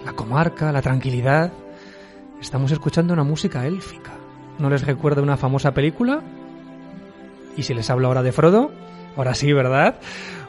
la 0.03 0.11
comarca, 0.11 0.73
la 0.73 0.81
tranquilidad. 0.81 1.53
Estamos 2.41 2.71
escuchando 2.71 3.13
una 3.13 3.23
música 3.23 3.65
élfica. 3.65 4.11
¿No 4.59 4.69
les 4.69 4.85
recuerda 4.85 5.21
una 5.21 5.37
famosa 5.37 5.73
película? 5.73 6.21
¿Y 7.55 7.63
si 7.63 7.73
les 7.73 7.89
hablo 7.89 8.07
ahora 8.07 8.23
de 8.23 8.31
Frodo? 8.33 8.82
Ahora 9.15 9.33
sí, 9.33 9.53
¿verdad? 9.53 9.95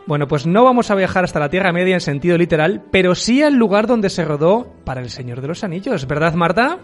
Bueno, 0.07 0.29
pues 0.29 0.47
no 0.47 0.65
vamos 0.65 0.91
a 0.91 0.95
viajar 0.95 1.25
hasta 1.25 1.41
la 1.41 1.49
Tierra 1.49 1.73
Media 1.73 1.95
en 1.95 2.01
sentido 2.01 2.37
literal, 2.37 2.83
pero 2.91 3.15
sí 3.15 3.43
al 3.43 3.55
lugar 3.55 3.87
donde 3.87 4.11
se 4.11 4.25
rodó 4.25 4.67
para 4.85 5.01
El 5.01 5.11
Señor 5.11 5.41
de 5.41 5.49
los 5.49 5.65
Anillos, 5.65 6.07
¿verdad, 6.07 6.35
Marta? 6.35 6.79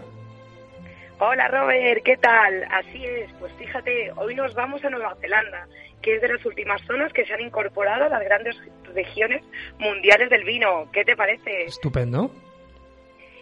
Hola 1.19 1.47
Robert, 1.49 2.01
¿qué 2.03 2.17
tal? 2.17 2.63
Así 2.71 3.05
es, 3.05 3.31
pues 3.39 3.53
fíjate, 3.53 4.11
hoy 4.15 4.33
nos 4.33 4.55
vamos 4.55 4.83
a 4.83 4.89
Nueva 4.89 5.15
Zelanda, 5.21 5.67
que 6.01 6.15
es 6.15 6.21
de 6.21 6.29
las 6.29 6.43
últimas 6.43 6.81
zonas 6.87 7.13
que 7.13 7.23
se 7.25 7.33
han 7.33 7.41
incorporado 7.41 8.05
a 8.05 8.09
las 8.09 8.23
grandes 8.23 8.55
regiones 8.91 9.43
mundiales 9.77 10.31
del 10.31 10.43
vino. 10.43 10.89
¿Qué 10.91 11.05
te 11.05 11.15
parece? 11.15 11.65
Estupendo. 11.65 12.31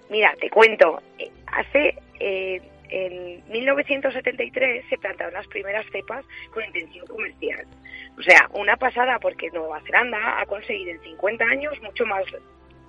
Mira, 0.09 0.33
te 0.41 0.49
cuento, 0.49 1.01
eh, 1.17 1.31
hace 1.47 1.95
eh, 2.19 2.61
en 2.89 3.43
1973 3.49 4.85
se 4.89 4.97
plantaron 4.97 5.33
las 5.33 5.47
primeras 5.47 5.85
cepas 5.91 6.25
con 6.51 6.63
intención 6.63 7.05
comercial. 7.07 7.65
O 8.17 8.21
sea, 8.21 8.49
una 8.53 8.77
pasada 8.77 9.19
porque 9.19 9.49
Nueva 9.51 9.81
Zelanda 9.85 10.39
ha 10.39 10.45
conseguido 10.45 10.91
en 10.91 11.01
50 11.01 11.43
años 11.45 11.81
mucho 11.81 12.05
más 12.05 12.23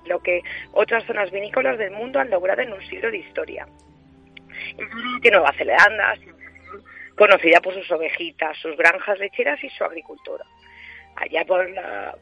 lo 0.07 0.21
que 0.21 0.43
otras 0.73 1.05
zonas 1.05 1.31
vinícolas 1.31 1.79
del 1.79 1.93
mundo 1.93 2.19
han 2.19 2.31
logrado 2.31 2.63
en 2.63 2.73
un 2.73 2.81
siglo 2.87 3.11
de 3.11 3.19
historia 3.19 3.67
que 5.23 5.31
Nueva 5.31 5.53
Zelanda 5.53 6.15
conocida 7.17 7.61
por 7.61 7.75
sus 7.75 7.91
ovejitas, 7.91 8.57
sus 8.59 8.77
granjas 8.77 9.19
lecheras 9.19 9.63
y 9.63 9.69
su 9.71 9.85
agricultura. 9.85 10.45
Allá 11.17 11.45
por, 11.45 11.69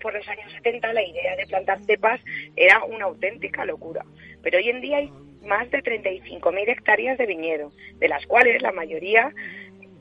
por 0.01 0.13
los 0.13 0.27
años 0.27 0.51
70 0.53 0.93
la 0.93 1.03
idea 1.05 1.37
de 1.37 1.47
plantar 1.47 1.79
cepas 1.85 2.21
era 2.57 2.83
una 2.85 3.05
auténtica 3.05 3.65
locura, 3.65 4.05
pero 4.43 4.59
hoy 4.59 4.71
en 4.71 4.81
día 4.81 4.97
hay 4.97 5.13
más 5.43 5.71
de 5.71 5.83
35.000 5.83 6.69
hectáreas 6.69 7.19
de 7.19 7.27
viñedo, 7.27 7.73
de 7.99 8.09
las 8.09 8.27
cuales 8.27 8.61
la 8.63 8.73
mayoría, 8.73 9.33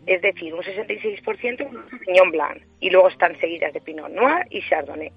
es 0.06 0.21
decir, 0.21 0.54
un 0.54 0.62
66% 0.62 1.62
es 1.62 2.00
Piñón 2.06 2.32
Blanc, 2.32 2.62
y 2.80 2.89
luego 2.89 3.10
están 3.10 3.39
seguidas 3.39 3.73
de 3.73 3.82
Pinot 3.82 4.10
Noir 4.10 4.45
y 4.50 4.62
Chardonnay. 4.62 5.12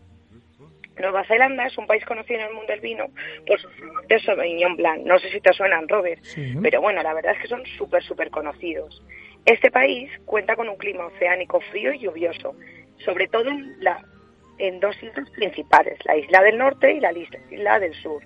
Nueva 1.00 1.24
Zelanda 1.24 1.66
es 1.66 1.76
un 1.78 1.86
país 1.86 2.04
conocido 2.04 2.40
en 2.40 2.46
el 2.46 2.54
mundo 2.54 2.72
del 2.72 2.80
vino 2.80 3.06
por 3.46 3.58
sus 3.58 3.70
de 4.08 4.20
Sauvignon 4.20 4.76
Blanc. 4.76 5.02
No 5.04 5.18
sé 5.18 5.30
si 5.30 5.40
te 5.40 5.52
suenan, 5.52 5.88
Robert, 5.88 6.22
pero 6.62 6.80
bueno, 6.80 7.02
la 7.02 7.14
verdad 7.14 7.34
es 7.34 7.42
que 7.42 7.48
son 7.48 7.64
súper, 7.78 8.02
súper 8.02 8.30
conocidos. 8.30 9.02
Este 9.46 9.70
país 9.70 10.10
cuenta 10.26 10.56
con 10.56 10.68
un 10.68 10.76
clima 10.76 11.06
oceánico 11.06 11.60
frío 11.60 11.92
y 11.92 12.00
lluvioso, 12.00 12.54
sobre 12.98 13.28
todo 13.28 13.48
en, 13.48 13.76
la, 13.80 14.04
en 14.58 14.80
dos 14.80 14.94
islas 15.02 15.30
principales, 15.30 15.98
la 16.04 16.16
isla 16.16 16.42
del 16.42 16.58
norte 16.58 16.92
y 16.92 17.00
la 17.00 17.12
isla 17.12 17.78
del 17.78 17.94
sur. 17.94 18.22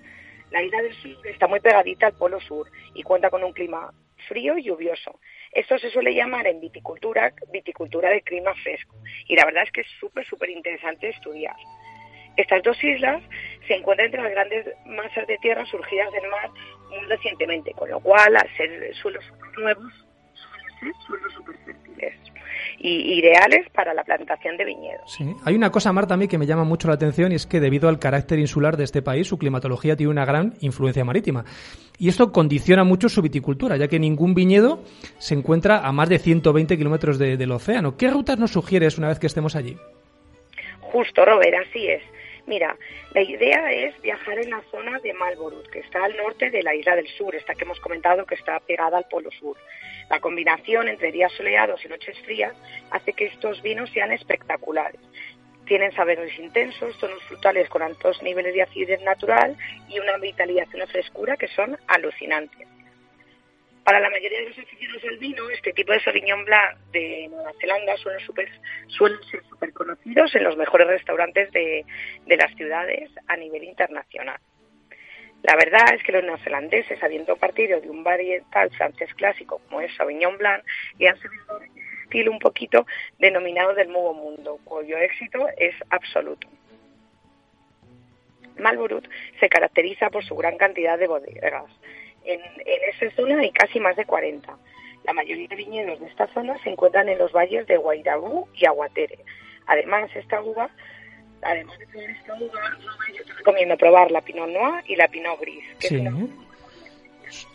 La 0.50 0.62
isla 0.62 0.82
del 0.82 0.94
sur 0.94 1.26
está 1.26 1.46
muy 1.46 1.60
pegadita 1.60 2.06
al 2.06 2.14
polo 2.14 2.40
sur 2.40 2.70
y 2.94 3.02
cuenta 3.02 3.30
con 3.30 3.42
un 3.42 3.52
clima 3.52 3.92
frío 4.28 4.56
y 4.56 4.64
lluvioso. 4.64 5.18
Esto 5.52 5.78
se 5.78 5.90
suele 5.90 6.14
llamar 6.14 6.46
en 6.46 6.60
viticultura 6.60 7.32
viticultura 7.52 8.10
de 8.10 8.22
clima 8.22 8.54
fresco 8.62 8.96
y 9.26 9.36
la 9.36 9.44
verdad 9.44 9.64
es 9.64 9.72
que 9.72 9.82
es 9.82 9.88
súper, 10.00 10.24
súper 10.26 10.50
interesante 10.50 11.08
estudiar. 11.08 11.56
Estas 12.36 12.62
dos 12.62 12.82
islas 12.82 13.22
se 13.66 13.74
encuentran 13.74 14.06
entre 14.06 14.22
las 14.22 14.32
grandes 14.32 14.66
masas 14.86 15.26
de 15.26 15.38
tierra 15.38 15.64
surgidas 15.66 16.10
del 16.12 16.28
mar 16.30 16.50
muy 16.90 17.06
recientemente, 17.06 17.72
con 17.72 17.88
lo 17.88 18.00
cual, 18.00 18.36
al 18.36 18.56
ser 18.56 18.94
suelos 18.96 19.24
nuevos, 19.56 20.03
ser 20.84 21.06
suelos 21.06 21.32
super 21.34 21.56
fértiles 21.64 22.14
y 22.78 23.18
ideales 23.18 23.68
para 23.70 23.94
la 23.94 24.04
plantación 24.04 24.56
de 24.56 24.64
viñedos. 24.64 25.10
Sí. 25.10 25.24
Hay 25.44 25.54
una 25.54 25.70
cosa, 25.70 25.92
Marta, 25.92 26.14
a 26.14 26.16
mí 26.16 26.28
que 26.28 26.38
me 26.38 26.46
llama 26.46 26.64
mucho 26.64 26.88
la 26.88 26.94
atención 26.94 27.32
y 27.32 27.36
es 27.36 27.46
que 27.46 27.60
debido 27.60 27.88
al 27.88 27.98
carácter 27.98 28.38
insular 28.38 28.76
de 28.76 28.84
este 28.84 29.00
país, 29.00 29.26
su 29.26 29.38
climatología 29.38 29.96
tiene 29.96 30.10
una 30.10 30.24
gran 30.24 30.54
influencia 30.60 31.04
marítima. 31.04 31.44
Y 31.98 32.08
esto 32.08 32.32
condiciona 32.32 32.84
mucho 32.84 33.08
su 33.08 33.22
viticultura, 33.22 33.76
ya 33.76 33.88
que 33.88 33.98
ningún 33.98 34.34
viñedo 34.34 34.82
se 35.18 35.34
encuentra 35.34 35.86
a 35.86 35.92
más 35.92 36.08
de 36.08 36.18
120 36.18 36.76
kilómetros 36.76 37.18
del 37.18 37.52
océano. 37.52 37.96
¿Qué 37.96 38.10
rutas 38.10 38.38
nos 38.38 38.50
sugieres 38.50 38.98
una 38.98 39.08
vez 39.08 39.18
que 39.18 39.28
estemos 39.28 39.54
allí? 39.56 39.76
Justo, 40.80 41.24
Robert, 41.24 41.56
así 41.68 41.86
es. 41.86 42.02
Mira, 42.46 42.76
la 43.14 43.22
idea 43.22 43.72
es 43.72 44.00
viajar 44.02 44.38
en 44.38 44.50
la 44.50 44.60
zona 44.70 44.98
de 44.98 45.14
Marlborough, 45.14 45.66
que 45.70 45.78
está 45.78 46.04
al 46.04 46.16
norte 46.16 46.50
de 46.50 46.62
la 46.62 46.74
isla 46.74 46.94
del 46.94 47.08
sur, 47.08 47.34
esta 47.34 47.54
que 47.54 47.64
hemos 47.64 47.80
comentado 47.80 48.26
que 48.26 48.34
está 48.34 48.60
pegada 48.60 48.98
al 48.98 49.06
polo 49.08 49.30
sur. 49.30 49.56
La 50.10 50.20
combinación 50.20 50.88
entre 50.88 51.12
días 51.12 51.32
soleados 51.32 51.84
y 51.84 51.88
noches 51.88 52.18
frías 52.20 52.54
hace 52.90 53.12
que 53.12 53.26
estos 53.26 53.62
vinos 53.62 53.90
sean 53.90 54.12
espectaculares. 54.12 55.00
Tienen 55.66 55.92
sabores 55.92 56.38
intensos, 56.38 56.98
tonos 56.98 57.22
frutales 57.24 57.68
con 57.70 57.82
altos 57.82 58.22
niveles 58.22 58.54
de 58.54 58.62
acidez 58.62 59.00
natural 59.02 59.56
y 59.88 59.98
una 59.98 60.18
vitalidad 60.18 60.66
y 60.72 60.76
una 60.76 60.86
frescura 60.86 61.36
que 61.36 61.48
son 61.48 61.78
alucinantes. 61.88 62.68
Para 63.84 64.00
la 64.00 64.08
mayoría 64.08 64.40
de 64.40 64.48
los 64.48 64.58
aficionados 64.58 65.02
del 65.02 65.18
vino, 65.18 65.50
este 65.50 65.74
tipo 65.74 65.92
de 65.92 66.00
Sauvignon 66.00 66.44
Blanc 66.46 66.78
de 66.90 67.28
Nueva 67.30 67.52
Zelanda 67.60 67.94
suelen, 67.98 68.20
suelen 68.88 69.22
ser 69.30 69.44
súper 69.44 69.74
conocidos 69.74 70.34
en 70.34 70.44
los 70.44 70.56
mejores 70.56 70.86
restaurantes 70.86 71.52
de, 71.52 71.84
las 72.26 72.54
ciudades 72.56 73.10
a 73.28 73.36
nivel 73.36 73.62
internacional. 73.64 74.40
La 75.44 75.56
verdad 75.56 75.94
es 75.94 76.02
que 76.02 76.12
los 76.12 76.24
neozelandeses, 76.24 77.02
habiendo 77.02 77.36
partido 77.36 77.78
de 77.78 77.90
un 77.90 78.02
varietal 78.02 78.70
francés 78.70 79.12
clásico 79.14 79.60
como 79.68 79.82
es 79.82 79.94
Sauvignon 79.94 80.38
Blanc, 80.38 80.64
y 80.98 81.06
han 81.06 81.20
seguido 81.20 81.58
un 81.58 81.82
estilo 82.02 82.32
un 82.32 82.38
poquito 82.38 82.86
denominado 83.18 83.74
del 83.74 83.92
Nuevo 83.92 84.14
Mundo, 84.14 84.58
cuyo 84.64 84.96
éxito 84.96 85.46
es 85.58 85.74
absoluto. 85.90 86.48
Marlborough 88.58 89.06
se 89.38 89.48
caracteriza 89.50 90.08
por 90.08 90.24
su 90.24 90.34
gran 90.34 90.56
cantidad 90.56 90.98
de 90.98 91.08
bodegas, 91.08 91.70
en, 92.24 92.40
esa 92.64 93.14
zona 93.14 93.38
hay 93.40 93.50
casi 93.50 93.80
más 93.80 93.96
de 93.96 94.04
40. 94.04 94.56
La 95.04 95.12
mayoría 95.12 95.48
de 95.48 95.56
viñedos 95.56 96.00
de 96.00 96.06
esta 96.06 96.26
zona 96.28 96.56
se 96.62 96.70
encuentran 96.70 97.08
en 97.08 97.18
los 97.18 97.32
valles 97.32 97.66
de 97.66 97.76
Guairabú 97.76 98.48
y 98.54 98.64
Aguatere. 98.64 99.18
Además, 99.66 100.10
esta 100.14 100.40
uva, 100.40 100.70
además 101.44 101.78
de 101.78 102.04
esta 102.04 102.34
uva, 102.34 102.60
yo 103.16 103.24
te 103.24 103.32
recomiendo 103.32 103.76
probar 103.76 104.10
la 104.10 104.20
Pinot 104.20 104.48
Noir 104.48 104.84
y 104.86 104.96
la 104.96 105.08
Pinot 105.08 105.40
Gris. 105.40 105.64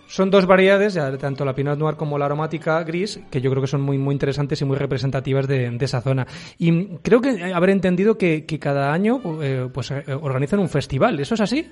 Son 0.08 0.32
dos 0.32 0.48
variedades, 0.48 0.98
tanto 1.22 1.46
la 1.46 1.54
Pinot 1.54 1.78
Noir 1.78 1.96
como 1.96 2.18
la 2.18 2.26
aromática 2.26 2.82
gris, 2.84 3.20
que 3.32 3.42
yo 3.42 3.52
creo 3.52 3.62
que 3.62 3.68
son 3.68 3.82
muy, 3.82 4.00
muy 4.00 4.14
interesantes 4.14 4.60
y 4.60 4.66
muy 4.66 4.76
representativas 4.76 5.48
de, 5.48 5.78
esa 5.80 6.02
zona. 6.02 6.26
Y 6.58 6.98
creo 7.04 7.22
que 7.22 7.54
haber 7.54 7.70
entendido 7.70 8.18
que, 8.18 8.46
cada 8.60 8.92
año 8.92 9.22
eh, 9.44 9.68
pues 9.72 9.92
eh, 9.92 10.04
organizan 10.20 10.60
un 10.60 10.70
festival, 10.70 11.20
¿eso 11.20 11.36
es 11.36 11.42
así? 11.42 11.70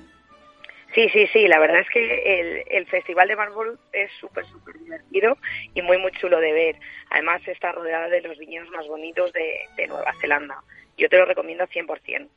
Sí, 0.94 1.08
sí, 1.10 1.26
sí, 1.32 1.46
la 1.46 1.58
verdad 1.58 1.80
es 1.80 1.88
que 1.90 2.64
el, 2.70 2.86
Festival 2.86 3.28
de 3.28 3.36
Marlborough 3.36 3.78
es 3.92 4.10
súper, 4.18 4.44
súper 4.46 4.78
divertido 4.78 5.36
y 5.74 5.82
muy, 5.82 5.98
muy 5.98 6.10
chulo 6.12 6.40
de 6.40 6.52
ver. 6.52 6.76
Además 7.10 7.46
está 7.46 7.72
rodeada 7.72 8.08
de 8.08 8.22
los 8.22 8.38
viñedos 8.38 8.68
más 8.70 8.86
bonitos 8.88 9.32
de, 9.32 9.86
Nueva 9.86 10.12
Zelanda. 10.20 10.62
Yo 10.98 11.08
te 11.08 11.16
lo 11.16 11.24
recomiendo 11.24 11.66
100%. 11.66 12.28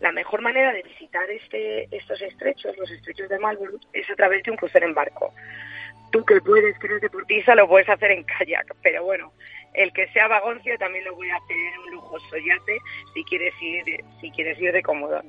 La 0.00 0.10
mejor 0.10 0.42
manera 0.42 0.72
de 0.72 0.82
visitar 0.82 1.30
este, 1.30 1.86
estos 1.94 2.20
estrechos, 2.20 2.76
los 2.76 2.90
estrechos 2.90 3.28
de 3.28 3.38
Marlborough, 3.38 3.80
es 3.92 4.10
a 4.10 4.16
través 4.16 4.42
de 4.42 4.50
un 4.50 4.56
crucero 4.56 4.84
en 4.84 4.94
barco. 4.94 5.32
Tú 6.10 6.24
que 6.24 6.40
puedes, 6.40 6.76
que 6.78 6.88
eres 6.88 7.02
deportista, 7.02 7.54
lo 7.54 7.68
puedes 7.68 7.88
hacer 7.88 8.10
en 8.10 8.24
kayak, 8.24 8.74
pero 8.82 9.04
bueno, 9.04 9.32
el 9.74 9.92
que 9.92 10.08
sea 10.08 10.26
vagoncio 10.26 10.76
también 10.78 11.04
lo 11.04 11.14
voy 11.14 11.30
a 11.30 11.36
hacer 11.36 11.56
en 11.56 11.78
un 11.80 11.90
lujoso 11.92 12.36
yate 12.36 12.78
si 13.14 13.24
quieres 13.24 13.54
ir, 13.62 14.04
si 14.20 14.30
quieres 14.32 14.60
ir 14.60 14.72
de 14.72 14.82
cómodo. 14.82 15.22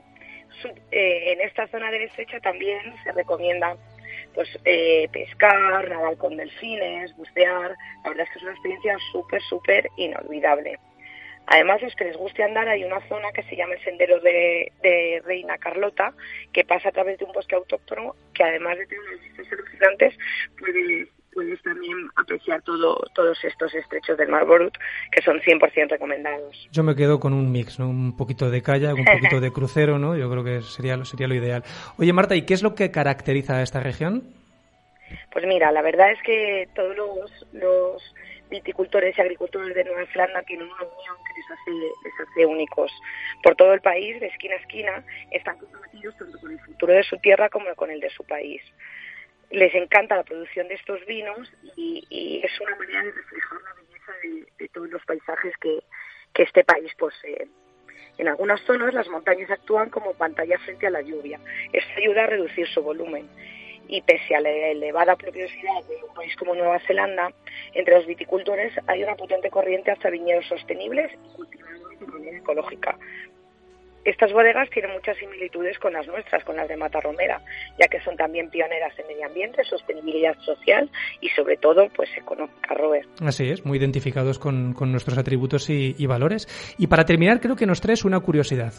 Eh, 0.91 1.34
en 1.34 1.41
esta 1.41 1.67
zona 1.67 1.91
del 1.91 2.04
estrecho 2.04 2.39
también 2.41 2.95
se 3.04 3.12
recomienda 3.12 3.78
pues 4.34 4.49
eh, 4.65 5.08
pescar, 5.12 5.89
nadar 5.89 6.17
con 6.17 6.36
delfines, 6.36 7.15
bucear. 7.15 7.76
La 8.04 8.10
verdad 8.10 8.26
es 8.26 8.32
que 8.32 8.39
es 8.39 8.43
una 8.43 8.54
experiencia 8.54 8.97
súper, 9.12 9.41
súper 9.43 9.88
inolvidable. 9.97 10.80
Además, 11.47 11.82
los 11.82 11.95
que 11.95 12.06
les 12.06 12.17
guste 12.17 12.43
andar, 12.43 12.67
hay 12.67 12.84
una 12.84 13.06
zona 13.08 13.32
que 13.32 13.43
se 13.43 13.56
llama 13.56 13.73
el 13.73 13.84
Sendero 13.84 14.19
de, 14.19 15.21
Reina 15.25 15.58
Carlota, 15.58 16.13
que 16.51 16.63
pasa 16.63 16.89
a 16.89 16.91
través 16.91 17.19
de 17.19 17.25
un 17.25 17.32
bosque 17.32 17.56
autóctono, 17.56 18.15
que 18.34 18.43
además 18.43 18.77
de 18.77 18.88
tener 18.88 19.03
unas 19.03 19.21
vistas 19.21 19.47
alucinantes, 19.51 20.17
puede 20.58 21.08
puedes 21.34 21.62
también 21.63 21.97
apreciar 22.15 22.62
todo, 22.62 23.03
todos 23.15 23.43
estos 23.43 23.73
estrechos 23.73 24.17
del 24.17 24.29
Marlborough, 24.29 24.71
que 25.12 25.21
son 25.21 25.39
100% 25.39 25.89
recomendados. 25.89 26.69
Yo 26.71 26.84
me 26.84 26.95
quedo 26.95 27.19
con 27.19 27.34
un 27.34 27.51
mix, 27.51 27.79
¿no? 27.79 27.89
un 27.89 28.15
poquito 28.15 28.49
de 28.49 28.62
kayak, 28.62 28.95
un 28.95 29.06
poquito 29.06 29.39
de 29.41 29.51
crucero, 29.53 29.97
¿no? 29.97 30.15
yo 30.15 30.29
creo 30.29 30.43
que 30.43 30.62
sería, 30.62 31.03
sería 31.06 31.27
lo 31.27 31.34
ideal. 31.36 31.63
Oye, 31.97 32.13
Marta, 32.13 32.36
¿y 32.36 32.43
qué 32.43 32.53
es 32.53 32.62
lo 32.62 32.75
que 32.75 32.91
caracteriza 32.91 33.58
a 33.58 33.63
esta 33.63 33.79
región? 33.79 34.23
Pues 35.32 35.45
mira, 35.45 35.71
la 35.71 35.82
verdad 35.82 36.12
es 36.12 36.21
que 36.23 36.67
todos 36.75 36.95
los, 37.51 38.15
viticultores 38.49 39.17
y 39.17 39.21
agricultores 39.21 39.75
de 39.75 39.84
Nueva 39.84 40.06
Zelanda 40.12 40.41
tienen 40.43 40.67
una 40.67 40.84
unión 40.84 41.15
que 41.25 41.41
les 41.41 41.51
hace, 41.51 41.71
les 42.38 42.45
únicos. 42.47 42.91
Por 43.41 43.56
todo 43.56 43.73
el 43.73 43.82
país, 43.82 44.19
de 44.19 44.27
esquina 44.27 44.56
a 44.56 44.60
esquina, 44.60 45.06
están 45.32 45.58
comprometidos 45.58 46.17
tanto 46.17 46.39
con 46.39 46.51
el 46.51 46.60
futuro 46.60 46.93
de 46.93 47.03
su 47.03 47.17
tierra 47.17 47.49
como 47.49 47.73
con 47.75 47.91
el 47.91 47.99
de 47.99 48.10
su 48.10 48.23
país 48.23 48.62
les 49.53 49.73
encanta 49.75 50.15
la 50.15 50.23
producción 50.23 50.67
de 50.67 50.73
estos 50.73 51.06
vinos 51.06 51.52
y, 51.75 52.41
es 52.44 52.60
una 52.60 52.75
manera 52.75 53.04
de 53.04 53.12
reflejar 53.12 53.60
la 53.62 53.73
belleza 53.75 54.12
de, 54.58 54.67
todos 54.69 54.89
los 54.89 55.06
paisajes 55.06 55.54
que, 55.58 55.83
este 56.35 56.63
país 56.63 56.91
posee. 56.98 57.48
En 58.17 58.27
algunas 58.27 58.60
zonas 58.62 58.94
las 58.94 59.08
montañas 59.08 59.52
actúan 59.52 59.89
como 59.91 60.13
pantallas 60.13 60.60
frente 60.63 60.87
a 60.87 60.89
la 60.89 61.02
lluvia. 61.02 61.39
Esto 61.71 61.91
ayuda 61.98 62.23
a 62.23 62.27
reducir 62.27 62.67
su 62.67 62.81
volumen. 62.81 63.29
Y 63.88 64.02
pese 64.02 64.36
a 64.36 64.42
la 64.42 64.50
elevada 64.50 65.15
pluviosidad 65.15 65.84
de 65.88 65.96
un 66.08 66.13
país 66.15 66.36
como 66.36 66.56
Nueva 66.56 66.79
Zelanda, 66.88 67.31
entre 67.73 67.96
los 67.96 68.06
viticultores 68.08 68.73
hay 68.88 69.04
una 69.04 69.15
potente 69.15 69.50
corriente 69.50 69.92
hacia 69.92 70.10
viñedos 70.10 70.46
sostenibles 70.48 71.12
y 71.13 71.36
cultivados 71.36 72.00
de 72.00 72.08
manera 72.08 72.38
ecológica. 72.38 72.98
Estas 74.06 74.34
bodegas 74.34 74.69
tienen 74.69 74.92
muchas 74.92 75.17
similitudes 75.17 75.79
con 75.79 75.94
las 75.94 76.06
nuestras, 76.08 76.44
con 76.44 76.58
las 76.58 76.67
de 76.67 76.75
Matarromera, 76.75 77.42
ya 77.79 77.88
que 77.88 78.02
son 78.02 78.17
también 78.17 78.50
pioneras 78.50 78.94
en 79.00 79.08
medio 79.08 79.25
ambiente, 79.25 79.63
sostenibilidad 79.63 80.38
social 80.40 80.90
y 81.21 81.29
sobre 81.29 81.56
todo 81.56 81.88
pues 81.96 82.10
económica, 82.17 82.73
Robert. 82.73 83.08
Así 83.21 83.50
es, 83.50 83.65
muy 83.65 83.77
identificados 83.77 84.40
con, 84.40 84.73
con 84.73 84.92
nuestros 84.92 85.17
atributos 85.17 85.69
y, 85.69 85.96
y 85.98 86.06
valores. 86.06 86.48
Y 86.77 86.88
para 86.88 87.06
terminar, 87.06 87.40
creo 87.40 87.56
que 87.56 87.65
nos 87.65 87.79
traes 87.79 88.04
una 88.04 88.19
curiosidad. 88.19 88.73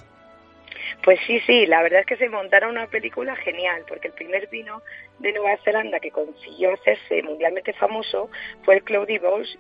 Pues 1.05 1.21
sí, 1.27 1.39
sí, 1.41 1.67
la 1.67 1.83
verdad 1.83 2.01
es 2.01 2.07
que 2.07 2.17
se 2.17 2.31
montaron 2.31 2.71
una 2.71 2.87
película 2.87 3.37
genial, 3.37 3.85
porque 3.87 4.09
el 4.09 4.15
primer 4.15 4.49
vino 4.49 4.81
de 5.19 5.35
Nueva 5.35 5.59
Zelanda 5.63 6.01
que 6.01 6.11
consiguió 6.11 6.73
hacerse 6.73 7.23
mundialmente 7.23 7.75
famoso 7.75 8.31
fue 8.63 8.77
el 8.77 8.85
Cloudy 8.85 9.19
Balls, 9.19 9.59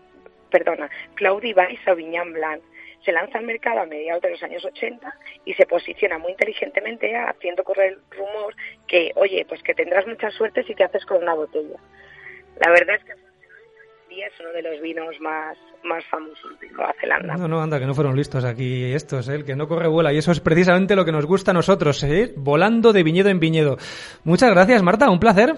perdona, 0.51 0.89
Cloudy 1.17 1.53
Bay 1.53 1.77
Sauvignon 1.85 2.33
Blanc, 2.33 2.63
se 3.05 3.13
lanza 3.13 3.37
al 3.37 3.45
mercado 3.45 3.81
a 3.81 3.85
mediados 3.85 4.23
de 4.23 4.31
los 4.31 4.43
años 4.43 4.65
80 4.65 5.15
y 5.45 5.53
se 5.53 5.67
posiciona 5.67 6.17
muy 6.17 6.33
inteligentemente 6.33 7.15
haciendo 7.15 7.63
correr 7.63 7.93
el 7.93 7.99
rumor 8.17 8.57
que, 8.89 9.13
oye, 9.17 9.45
pues 9.47 9.63
que 9.63 9.75
tendrás 9.75 10.07
mucha 10.07 10.31
suerte 10.31 10.65
si 10.65 10.75
te 10.75 10.85
haces 10.85 11.05
con 11.05 11.23
una 11.23 11.35
botella. 11.35 11.77
La 12.65 12.71
verdad 12.71 12.97
es 12.97 13.05
que 13.05 13.13
es 14.23 14.33
uno 14.41 14.51
de 14.51 14.63
los 14.63 14.81
vinos 14.81 15.15
más, 15.21 15.57
más 15.83 16.05
famosos 16.07 16.59
de 16.61 16.69
Nueva 16.71 16.95
Zelanda. 17.01 17.37
No, 17.37 17.49
no, 17.49 17.63
anda, 17.63 17.79
que 17.79 17.87
no 17.87 17.95
fueron 17.95 18.17
listos 18.17 18.45
aquí 18.45 18.93
estos, 18.93 19.29
¿eh? 19.29 19.35
el 19.35 19.45
que 19.45 19.57
no 19.57 19.67
corre 19.67 19.89
vuela. 19.89 20.13
Y 20.13 20.19
eso 20.19 20.33
es 20.33 20.41
precisamente 20.41 20.97
lo 20.97 21.05
que 21.05 21.13
nos 21.13 21.27
gusta 21.27 21.51
a 21.51 21.55
nosotros, 21.55 22.03
¿eh? 22.05 22.33
volando 22.37 22.93
de 22.93 23.03
viñedo 23.03 23.29
en 23.29 23.41
viñedo. 23.41 23.77
Muchas 24.25 24.51
gracias, 24.51 24.83
Marta, 24.83 25.11
un 25.11 25.21
placer. 25.21 25.55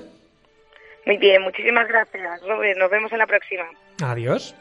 Muy 1.07 1.19
bien, 1.19 1.43
muchísimas 1.43 1.87
gracias, 1.87 2.41
Robert. 2.47 2.79
Nos 2.79 2.91
vemos 2.91 3.13
en 3.13 3.19
la 3.19 3.27
próxima. 3.27 3.65
Adiós. 4.03 4.55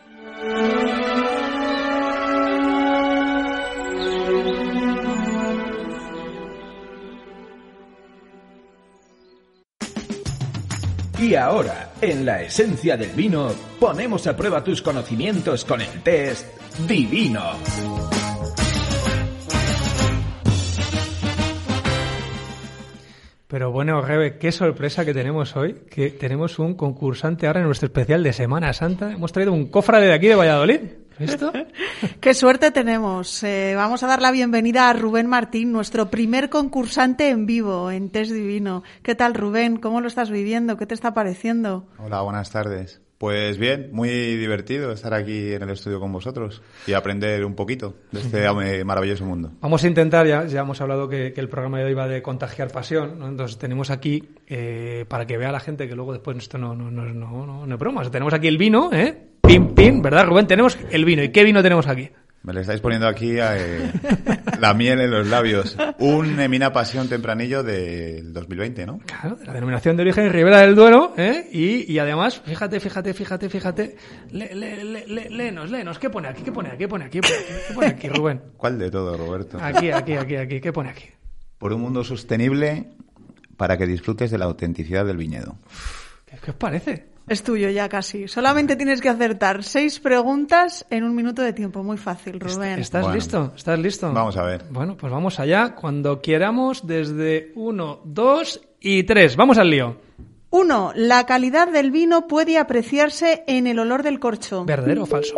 Y 11.26 11.34
ahora, 11.34 11.90
en 12.02 12.24
la 12.24 12.44
esencia 12.44 12.96
del 12.96 13.10
vino, 13.10 13.50
ponemos 13.80 14.28
a 14.28 14.38
prueba 14.38 14.64
tus 14.64 14.84
conocimientos 14.84 15.66
con 15.66 15.82
el 15.82 16.04
test 16.04 16.46
Divino. 16.88 17.42
Pero 23.48 23.72
bueno, 23.72 24.04
Rebe, 24.04 24.38
qué 24.38 24.52
sorpresa 24.52 25.04
que 25.04 25.16
tenemos 25.16 25.56
hoy, 25.56 25.74
que 25.90 26.12
tenemos 26.12 26.60
un 26.60 26.76
concursante 26.76 27.48
ahora 27.48 27.62
en 27.62 27.66
nuestro 27.66 27.88
especial 27.88 28.22
de 28.22 28.32
Semana 28.32 28.72
Santa. 28.74 29.12
Hemos 29.12 29.32
traído 29.32 29.52
un 29.52 29.72
cofre 29.72 30.02
de 30.02 30.14
aquí 30.14 30.28
de 30.28 30.36
Valladolid. 30.36 30.82
¿Esto? 31.20 31.54
Qué 32.22 32.34
suerte 32.34 32.72
tenemos. 32.72 33.44
Eh, 33.44 33.74
vamos 33.76 34.04
a 34.04 34.08
dar 34.08 34.22
la 34.22 34.32
bienvenida 34.32 34.90
a 34.90 34.94
Rubén 34.94 35.28
Martín, 35.28 35.72
nuestro 35.72 36.10
primer 36.10 36.50
concursante 36.50 37.30
en 37.30 37.46
vivo 37.46 37.92
en 37.92 38.10
Test 38.10 38.32
Divino. 38.32 38.84
¿Qué 39.02 39.16
tal, 39.16 39.34
Rubén? 39.34 39.78
¿Cómo 39.78 40.02
lo 40.02 40.08
estás 40.08 40.30
viviendo? 40.30 40.78
¿Qué 40.78 40.86
te 40.86 40.94
está 40.94 41.14
pareciendo? 41.14 41.88
Hola, 41.98 42.22
buenas 42.22 42.52
tardes. 42.52 43.02
Pues 43.18 43.58
bien, 43.58 43.92
muy 43.94 44.10
divertido 44.10 44.92
estar 44.92 45.14
aquí 45.14 45.54
en 45.54 45.64
el 45.64 45.70
estudio 45.70 46.02
con 46.02 46.12
vosotros 46.12 46.62
y 46.86 46.92
aprender 46.92 47.46
un 47.46 47.56
poquito 47.56 47.96
de 48.12 48.20
este 48.20 48.84
maravilloso 48.86 49.24
mundo. 49.24 49.52
Vamos 49.62 49.86
a 49.86 49.88
intentar, 49.88 50.28
ya, 50.28 50.46
ya 50.46 50.62
hemos 50.62 50.82
hablado 50.82 51.08
que, 51.08 51.32
que 51.32 51.40
el 51.40 51.48
programa 51.48 51.80
de 51.80 51.86
hoy 51.86 51.94
va 51.94 52.10
de 52.10 52.22
contagiar 52.22 52.72
pasión, 52.72 53.18
¿no? 53.20 53.30
entonces 53.30 53.58
tenemos 53.58 53.90
aquí, 53.90 54.28
eh, 54.48 55.06
para 55.08 55.26
que 55.26 55.38
vea 55.38 55.54
la 55.54 55.62
gente 55.62 55.88
que 55.88 55.96
luego 55.96 56.12
después 56.12 56.36
esto 56.38 56.58
no, 56.58 56.76
no, 56.76 56.92
no, 56.92 57.06
no, 57.06 57.46
no, 57.46 57.66
no 57.66 57.74
es 57.74 57.80
broma, 57.80 58.04
tenemos 58.12 58.34
aquí 58.34 58.50
el 58.50 58.58
vino, 58.58 58.90
¿eh? 58.92 59.18
Pim, 59.48 59.76
pim, 59.76 60.02
¿verdad, 60.02 60.26
Rubén? 60.26 60.48
Tenemos 60.48 60.78
el 60.90 61.06
vino. 61.06 61.22
¿Y 61.24 61.30
qué 61.30 61.44
vino 61.44 61.62
tenemos 61.62 61.88
aquí? 61.88 62.10
Me 62.44 62.54
le 62.54 62.62
estáis 62.62 62.80
poniendo 62.80 63.08
aquí 63.08 63.36
eh, 63.40 63.92
la 64.60 64.74
miel 64.74 65.02
en 65.02 65.12
los 65.12 65.28
labios. 65.28 65.78
Un 66.00 66.40
Emina 66.40 66.74
Pasión 66.74 67.08
Tempranillo 67.10 67.64
del 67.64 68.34
2020, 68.34 68.86
¿no? 68.86 69.00
Claro, 69.00 69.36
de 69.36 69.46
la 69.46 69.54
denominación 69.54 69.98
de 69.98 70.04
origen 70.04 70.32
Ribera 70.32 70.60
del 70.60 70.76
Duero, 70.76 71.14
¿eh? 71.18 71.48
Y, 71.52 71.92
y 71.92 72.00
además, 72.00 72.42
fíjate, 72.44 72.80
fíjate, 72.80 73.14
fíjate, 73.14 73.50
fíjate. 73.50 73.96
Le, 74.32 74.54
le, 74.54 74.84
le, 74.84 75.08
le, 75.08 75.30
léenos, 75.30 75.72
léenos. 75.72 76.00
¿Qué 76.00 76.10
pone 76.10 76.28
aquí? 76.28 76.44
¿Qué 76.44 76.52
pone 76.52 76.70
aquí? 76.70 76.78
¿Qué 76.80 76.88
pone 76.88 77.06
aquí? 77.06 77.20
¿Qué 77.20 77.28
pone 77.28 77.38
aquí, 77.38 77.54
¿Qué 77.68 77.74
pone 77.74 77.88
aquí 77.88 78.10
Rubén? 78.10 78.42
¿Cuál 78.58 78.78
de 78.80 78.92
todo, 78.92 79.16
Roberto? 79.18 79.58
Aquí, 79.62 79.90
aquí, 79.92 80.14
aquí, 80.14 80.36
aquí. 80.36 80.62
¿Qué 80.62 80.74
pone 80.74 80.90
aquí? 80.90 81.06
Por 81.58 81.74
un 81.74 81.82
mundo 81.82 82.04
sostenible 82.04 82.88
para 83.58 83.78
que 83.78 83.86
disfrutes 83.88 84.30
de 84.32 84.38
la 84.38 84.46
autenticidad 84.46 85.06
del 85.06 85.18
viñedo. 85.18 85.58
¿Qué, 86.26 86.38
qué 86.44 86.52
os 86.52 86.58
parece? 86.58 87.15
Es 87.28 87.42
tuyo 87.42 87.70
ya 87.70 87.90
casi. 87.90 88.28
Solamente 88.28 88.76
tienes 88.76 89.02
que 89.02 89.10
acertar 89.10 89.64
seis 89.64 90.00
preguntas 90.00 90.86
en 90.92 91.04
un 91.04 91.16
minuto 91.16 91.42
de 91.42 91.54
tiempo. 91.54 91.82
Muy 91.84 91.98
fácil, 91.98 92.40
Rubén. 92.40 92.78
¿Estás 92.80 93.02
Bueno. 93.02 93.16
listo? 93.16 93.54
¿Estás 93.56 93.80
listo? 93.80 94.14
Vamos 94.14 94.38
a 94.38 94.44
ver. 94.44 94.66
Bueno, 94.70 94.96
pues 94.96 95.12
vamos 95.12 95.40
allá. 95.40 95.74
Cuando 95.74 96.22
queramos, 96.22 96.86
desde 96.86 97.52
uno, 97.56 98.02
dos 98.06 98.62
y 98.80 99.04
tres. 99.04 99.36
Vamos 99.36 99.58
al 99.58 99.72
lío. 99.72 99.98
Uno, 100.52 100.92
la 100.96 101.26
calidad 101.26 101.68
del 101.68 101.90
vino 101.90 102.28
puede 102.28 102.60
apreciarse 102.60 103.44
en 103.48 103.66
el 103.66 103.80
olor 103.80 104.04
del 104.04 104.20
corcho. 104.20 104.64
¿Verdadero 104.64 105.04
o 105.04 105.06
falso? 105.08 105.36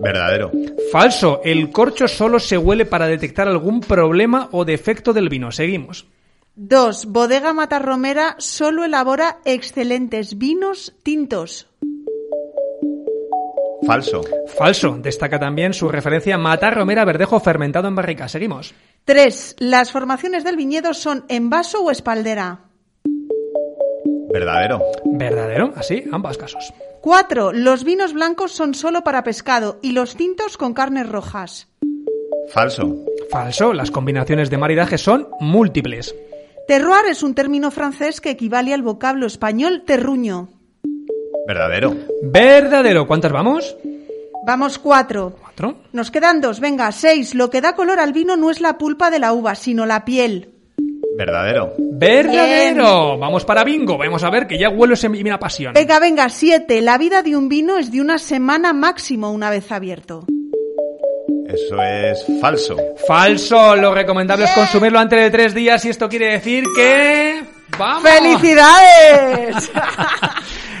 Verdadero. 0.00 0.50
Falso. 0.90 1.40
El 1.44 1.70
corcho 1.70 2.08
solo 2.08 2.40
se 2.40 2.56
huele 2.58 2.86
para 2.86 3.06
detectar 3.06 3.46
algún 3.46 3.80
problema 3.80 4.48
o 4.52 4.64
defecto 4.64 5.12
del 5.12 5.28
vino. 5.28 5.52
Seguimos. 5.52 6.06
Dos, 6.54 7.06
Bodega 7.06 7.54
Matarromera 7.54 8.36
solo 8.38 8.84
elabora 8.84 9.38
excelentes 9.46 10.36
vinos 10.36 10.94
tintos. 11.02 11.66
Falso. 13.86 14.20
Falso. 14.46 14.98
Destaca 14.98 15.40
también 15.40 15.72
su 15.72 15.88
referencia 15.88 16.36
Mata 16.36 16.70
Romera 16.70 17.06
Verdejo 17.06 17.40
fermentado 17.40 17.88
en 17.88 17.94
barrica. 17.94 18.28
Seguimos. 18.28 18.74
Tres, 19.04 19.56
las 19.58 19.90
formaciones 19.90 20.44
del 20.44 20.56
viñedo 20.56 20.92
son 20.92 21.24
en 21.28 21.48
vaso 21.48 21.82
o 21.82 21.90
espaldera. 21.90 22.60
Verdadero. 24.30 24.82
¿Verdadero? 25.04 25.72
Así, 25.74 26.04
ambos 26.12 26.36
casos. 26.36 26.72
Cuatro, 27.00 27.52
los 27.52 27.82
vinos 27.82 28.12
blancos 28.12 28.52
son 28.52 28.74
solo 28.74 29.02
para 29.02 29.24
pescado 29.24 29.78
y 29.82 29.92
los 29.92 30.16
tintos 30.16 30.58
con 30.58 30.74
carnes 30.74 31.08
rojas. 31.08 31.68
Falso. 32.48 33.04
Falso. 33.30 33.72
Las 33.72 33.90
combinaciones 33.90 34.50
de 34.50 34.58
maridaje 34.58 34.98
son 34.98 35.28
múltiples. 35.40 36.14
Terroir 36.72 37.04
es 37.10 37.22
un 37.22 37.34
término 37.34 37.70
francés 37.70 38.22
que 38.22 38.30
equivale 38.30 38.72
al 38.72 38.80
vocablo 38.80 39.26
español 39.26 39.82
terruño. 39.84 40.48
Verdadero. 41.46 41.94
Verdadero. 42.22 43.06
¿Cuántas 43.06 43.30
vamos? 43.30 43.76
Vamos 44.46 44.78
cuatro. 44.78 45.36
Cuatro. 45.38 45.82
Nos 45.92 46.10
quedan 46.10 46.40
dos. 46.40 46.60
Venga, 46.60 46.90
seis. 46.90 47.34
Lo 47.34 47.50
que 47.50 47.60
da 47.60 47.74
color 47.74 48.00
al 48.00 48.14
vino 48.14 48.38
no 48.38 48.50
es 48.50 48.62
la 48.62 48.78
pulpa 48.78 49.10
de 49.10 49.18
la 49.18 49.34
uva, 49.34 49.54
sino 49.54 49.84
la 49.84 50.06
piel. 50.06 50.48
Verdadero. 51.18 51.74
Verdadero. 51.76 53.18
Vamos 53.18 53.44
para 53.44 53.64
bingo. 53.64 53.98
Vamos 53.98 54.24
a 54.24 54.30
ver 54.30 54.46
que 54.46 54.58
ya 54.58 54.70
huelo 54.70 54.94
ese 54.94 55.10
mira 55.10 55.38
pasión. 55.38 55.74
Venga, 55.74 56.00
venga, 56.00 56.30
siete. 56.30 56.80
La 56.80 56.96
vida 56.96 57.22
de 57.22 57.36
un 57.36 57.50
vino 57.50 57.76
es 57.76 57.92
de 57.92 58.00
una 58.00 58.16
semana 58.16 58.72
máximo 58.72 59.30
una 59.30 59.50
vez 59.50 59.70
abierto. 59.70 60.24
Eso 61.52 61.82
es 61.82 62.24
falso. 62.40 62.76
Falso. 63.06 63.76
Lo 63.76 63.94
recomendable 63.94 64.44
es 64.46 64.50
consumirlo 64.52 64.98
antes 64.98 65.20
de 65.20 65.30
tres 65.30 65.54
días 65.54 65.84
y 65.84 65.90
esto 65.90 66.08
quiere 66.08 66.32
decir 66.32 66.64
que... 66.74 67.42
¡Vamos! 67.78 68.02
¡Felicidades! 68.08 69.70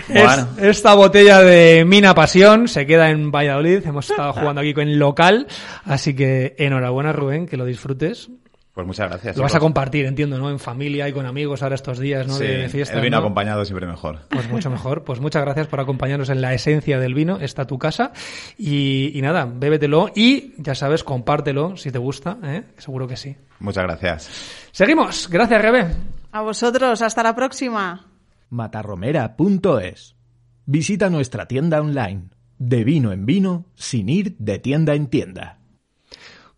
Es- 0.08 0.22
Bueno. 0.24 0.48
esta 0.60 0.92
botella 0.94 1.40
de 1.40 1.84
Mina 1.86 2.14
Pasión 2.14 2.68
se 2.68 2.86
queda 2.86 3.08
en 3.10 3.30
Valladolid. 3.30 3.86
Hemos 3.86 4.10
estado 4.10 4.32
jugando 4.34 4.60
aquí 4.60 4.74
con 4.74 4.86
el 4.88 4.98
local. 4.98 5.46
Así 5.86 6.14
que 6.14 6.54
enhorabuena, 6.58 7.12
Rubén, 7.12 7.46
que 7.46 7.56
lo 7.56 7.64
disfrutes. 7.64 8.28
Pues 8.74 8.86
muchas 8.86 9.10
gracias. 9.10 9.36
Lo 9.36 9.42
vas 9.42 9.54
a 9.54 9.60
compartir, 9.60 10.06
entiendo, 10.06 10.38
¿no? 10.38 10.48
En 10.48 10.58
familia 10.58 11.06
y 11.06 11.12
con 11.12 11.26
amigos 11.26 11.62
ahora 11.62 11.74
estos 11.74 11.98
días, 11.98 12.26
¿no? 12.26 12.32
Sí, 12.34 12.44
de 12.46 12.70
fiesta. 12.70 12.94
el 12.94 13.02
vino 13.02 13.18
¿no? 13.18 13.22
acompañado 13.22 13.64
siempre 13.66 13.86
mejor. 13.86 14.20
Pues 14.30 14.48
mucho 14.50 14.70
mejor. 14.70 15.04
Pues 15.04 15.20
muchas 15.20 15.42
gracias 15.42 15.66
por 15.66 15.78
acompañarnos 15.80 16.30
en 16.30 16.40
la 16.40 16.54
esencia 16.54 16.98
del 16.98 17.12
vino. 17.12 17.38
Está 17.38 17.66
tu 17.66 17.78
casa. 17.78 18.12
Y, 18.56 19.12
y 19.14 19.20
nada, 19.20 19.44
bébetelo 19.44 20.10
y 20.14 20.54
ya 20.56 20.74
sabes, 20.74 21.04
compártelo 21.04 21.76
si 21.76 21.90
te 21.90 21.98
gusta, 21.98 22.38
¿eh? 22.42 22.64
Seguro 22.78 23.06
que 23.06 23.16
sí. 23.16 23.36
Muchas 23.58 23.84
gracias. 23.84 24.30
Seguimos. 24.72 25.28
Gracias, 25.28 25.60
Rebe. 25.60 25.86
A 26.32 26.40
vosotros, 26.40 27.02
hasta 27.02 27.22
la 27.22 27.36
próxima. 27.36 28.06
matarromera.es. 28.48 30.16
Visita 30.64 31.10
nuestra 31.10 31.46
tienda 31.46 31.78
online, 31.80 32.30
de 32.58 32.84
vino 32.84 33.12
en 33.12 33.26
vino, 33.26 33.66
sin 33.74 34.08
ir 34.08 34.34
de 34.38 34.58
tienda 34.58 34.94
en 34.94 35.08
tienda. 35.08 35.58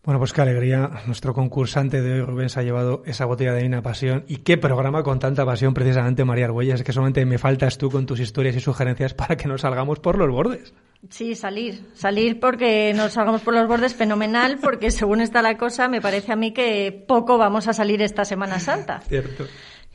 Bueno, 0.05 0.19
pues 0.19 0.33
qué 0.33 0.41
alegría. 0.41 1.01
Nuestro 1.07 1.33
concursante 1.33 1.99
de 1.99 2.13
hoy, 2.13 2.21
Rubén, 2.21 2.49
se 2.49 2.59
ha 2.59 2.63
llevado 2.63 3.01
esa 3.07 3.25
botella 3.25 3.53
de 3.53 3.63
vino 3.63 3.81
pasión. 3.81 4.23
Y 4.27 4.37
qué 4.37 4.55
programa 4.55 5.01
con 5.01 5.17
tanta 5.17 5.43
pasión, 5.45 5.73
precisamente, 5.73 6.23
María 6.23 6.45
Argüelles. 6.45 6.75
Es 6.75 6.83
que 6.83 6.93
solamente 6.93 7.25
me 7.25 7.39
faltas 7.39 7.79
tú 7.79 7.89
con 7.89 8.05
tus 8.05 8.19
historias 8.19 8.55
y 8.55 8.59
sugerencias 8.59 9.15
para 9.15 9.35
que 9.35 9.47
nos 9.47 9.61
salgamos 9.61 9.99
por 9.99 10.19
los 10.19 10.29
bordes. 10.29 10.75
Sí, 11.09 11.33
salir. 11.33 11.81
Salir 11.95 12.39
porque 12.39 12.93
nos 12.93 13.13
salgamos 13.13 13.41
por 13.41 13.55
los 13.55 13.67
bordes, 13.67 13.95
fenomenal, 13.95 14.59
porque 14.61 14.91
según 14.91 15.21
está 15.21 15.41
la 15.41 15.57
cosa, 15.57 15.87
me 15.87 16.01
parece 16.01 16.31
a 16.31 16.35
mí 16.35 16.51
que 16.51 17.03
poco 17.07 17.39
vamos 17.39 17.67
a 17.67 17.73
salir 17.73 18.03
esta 18.03 18.25
Semana 18.25 18.59
Santa. 18.59 18.99
Cierto. 19.01 19.45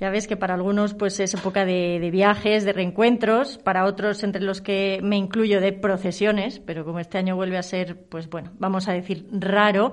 Ya 0.01 0.11
ves 0.11 0.27
que 0.27 0.37
para 0.37 0.55
algunos 0.55 0.95
pues 0.95 1.21
es 1.21 1.35
época 1.35 1.65
de, 1.65 1.99
de, 2.01 2.11
viajes, 2.11 2.65
de 2.65 2.73
reencuentros, 2.73 3.59
para 3.59 3.85
otros 3.85 4.23
entre 4.25 4.43
los 4.43 4.61
que 4.61 5.01
me 5.03 5.17
incluyo 5.17 5.61
de 5.61 5.73
procesiones, 5.73 6.59
pero 6.59 6.85
como 6.85 7.01
este 7.01 7.19
año 7.19 7.37
vuelve 7.37 7.59
a 7.59 7.63
ser, 7.63 7.97
pues 8.09 8.29
bueno, 8.31 8.51
vamos 8.59 8.89
a 8.89 8.93
decir 8.93 9.27
raro, 9.31 9.93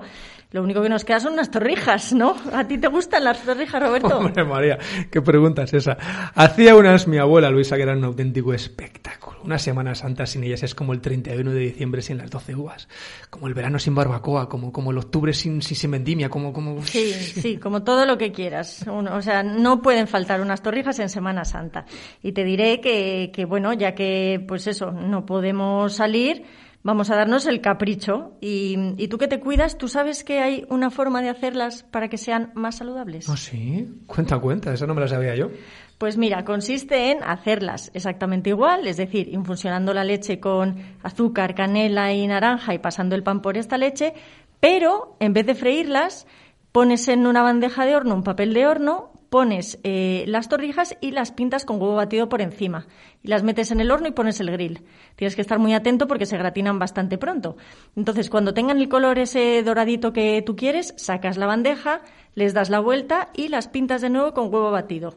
lo 0.50 0.62
único 0.62 0.80
que 0.80 0.88
nos 0.88 1.04
queda 1.04 1.20
son 1.20 1.34
unas 1.34 1.50
torrijas, 1.50 2.14
¿no? 2.14 2.34
¿A 2.54 2.66
ti 2.66 2.78
te 2.78 2.88
gustan 2.88 3.22
las 3.22 3.42
torrijas, 3.42 3.82
Roberto? 3.82 4.08
Hombre, 4.18 4.44
María, 4.44 4.78
qué 5.10 5.20
pregunta 5.20 5.64
es 5.64 5.74
esa. 5.74 5.98
Hacía 6.34 6.74
unas 6.74 7.06
mi 7.06 7.18
abuela 7.18 7.50
Luisa 7.50 7.76
que 7.76 7.82
era 7.82 7.94
un 7.94 8.04
auténtico 8.04 8.54
espectáculo. 8.54 9.40
Una 9.44 9.58
Semana 9.58 9.94
Santa 9.94 10.24
sin 10.24 10.44
ellas 10.44 10.62
es 10.62 10.74
como 10.74 10.94
el 10.94 11.02
31 11.02 11.50
de 11.50 11.58
diciembre 11.58 12.00
sin 12.00 12.16
las 12.16 12.30
12 12.30 12.56
uvas, 12.56 12.88
como 13.28 13.46
el 13.46 13.52
verano 13.52 13.78
sin 13.78 13.94
barbacoa, 13.94 14.48
como, 14.48 14.72
como 14.72 14.90
el 14.90 14.96
octubre 14.96 15.34
sin, 15.34 15.60
sin, 15.60 15.76
sin 15.76 15.90
vendimia, 15.90 16.30
como, 16.30 16.54
como... 16.54 16.82
Sí, 16.82 17.12
sí, 17.12 17.58
como 17.58 17.82
todo 17.82 18.06
lo 18.06 18.16
que 18.16 18.32
quieras. 18.32 18.86
Uno, 18.90 19.16
o 19.16 19.22
sea, 19.22 19.42
no 19.42 19.82
pueden 19.98 20.06
faltar 20.06 20.40
unas 20.40 20.62
torrijas 20.62 21.00
en 21.00 21.08
Semana 21.08 21.44
Santa. 21.44 21.84
Y 22.22 22.30
te 22.30 22.44
diré 22.44 22.80
que, 22.80 23.32
que 23.34 23.44
bueno, 23.44 23.72
ya 23.72 23.96
que, 23.96 24.44
pues 24.46 24.68
eso, 24.68 24.92
no 24.92 25.26
podemos 25.26 25.94
salir 25.94 26.44
vamos 26.84 27.10
a 27.10 27.16
darnos 27.16 27.46
el 27.46 27.60
capricho. 27.60 28.38
Y, 28.40 28.94
y, 28.96 29.08
tú 29.08 29.18
que 29.18 29.26
te 29.26 29.40
cuidas, 29.40 29.76
¿tú 29.76 29.88
sabes 29.88 30.22
que 30.22 30.38
hay 30.38 30.64
una 30.70 30.90
forma 30.90 31.20
de 31.20 31.28
hacerlas 31.28 31.82
para 31.82 32.08
que 32.08 32.16
sean 32.16 32.52
más 32.54 32.76
saludables? 32.76 33.28
¿Ah, 33.28 33.36
sí? 33.36 33.88
Cuenta, 34.06 34.38
cuenta, 34.38 34.72
eso 34.72 34.86
no 34.86 34.94
me 34.94 35.00
lo 35.00 35.08
sabía 35.08 35.34
yo. 35.34 35.50
Pues 35.98 36.16
mira, 36.16 36.44
consiste 36.44 37.10
en 37.10 37.24
hacerlas 37.24 37.90
exactamente 37.92 38.50
igual, 38.50 38.86
es 38.86 38.96
decir, 38.96 39.28
infusionando 39.34 39.92
la 39.92 40.04
leche 40.04 40.38
con 40.38 40.76
azúcar, 41.02 41.56
canela 41.56 42.12
y 42.12 42.24
naranja 42.28 42.72
y 42.72 42.78
pasando 42.78 43.16
el 43.16 43.24
pan 43.24 43.42
por 43.42 43.58
esta 43.58 43.76
leche, 43.76 44.14
pero 44.60 45.16
en 45.18 45.32
vez 45.32 45.44
de 45.44 45.56
freírlas, 45.56 46.26
pones 46.70 47.08
en 47.08 47.26
una 47.26 47.42
bandeja 47.42 47.84
de 47.84 47.96
horno 47.96 48.14
un 48.14 48.22
papel 48.22 48.54
de 48.54 48.66
horno, 48.66 49.10
pones 49.30 49.78
eh, 49.84 50.24
las 50.26 50.48
torrijas 50.48 50.96
y 51.00 51.10
las 51.10 51.32
pintas 51.32 51.64
con 51.64 51.80
huevo 51.80 51.94
batido 51.94 52.28
por 52.28 52.40
encima. 52.40 52.86
Y 53.22 53.28
las 53.28 53.42
metes 53.42 53.70
en 53.70 53.80
el 53.80 53.90
horno 53.90 54.08
y 54.08 54.12
pones 54.12 54.40
el 54.40 54.50
grill. 54.50 54.84
Tienes 55.16 55.34
que 55.34 55.42
estar 55.42 55.58
muy 55.58 55.74
atento 55.74 56.06
porque 56.06 56.26
se 56.26 56.38
gratinan 56.38 56.78
bastante 56.78 57.18
pronto. 57.18 57.56
Entonces, 57.96 58.30
cuando 58.30 58.54
tengan 58.54 58.78
el 58.78 58.88
color 58.88 59.18
ese 59.18 59.62
doradito 59.62 60.12
que 60.12 60.42
tú 60.44 60.56
quieres, 60.56 60.94
sacas 60.96 61.36
la 61.36 61.46
bandeja, 61.46 62.02
les 62.34 62.54
das 62.54 62.70
la 62.70 62.80
vuelta 62.80 63.28
y 63.34 63.48
las 63.48 63.68
pintas 63.68 64.00
de 64.00 64.10
nuevo 64.10 64.32
con 64.32 64.52
huevo 64.52 64.70
batido. 64.70 65.16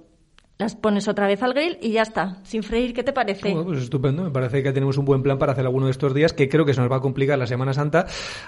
Las 0.57 0.75
pones 0.75 1.07
otra 1.07 1.25
vez 1.25 1.41
al 1.41 1.53
grill 1.53 1.79
y 1.81 1.93
ya 1.93 2.03
está, 2.03 2.37
sin 2.43 2.61
freír. 2.61 2.93
¿Qué 2.93 3.01
te 3.01 3.13
parece? 3.13 3.51
Pues 3.51 3.81
estupendo. 3.81 4.23
Me 4.23 4.29
parece 4.29 4.61
que 4.61 4.71
tenemos 4.71 4.95
un 4.99 5.05
buen 5.05 5.23
plan 5.23 5.39
para 5.39 5.53
hacer 5.53 5.65
alguno 5.65 5.87
de 5.87 5.91
estos 5.91 6.13
días, 6.13 6.33
que 6.33 6.49
creo 6.49 6.65
que 6.65 6.75
se 6.75 6.81
nos 6.81 6.91
va 6.91 6.97
a 6.97 7.01
complicar 7.01 7.39
la 7.39 7.47
Semana 7.47 7.73
Santa. 7.73 8.05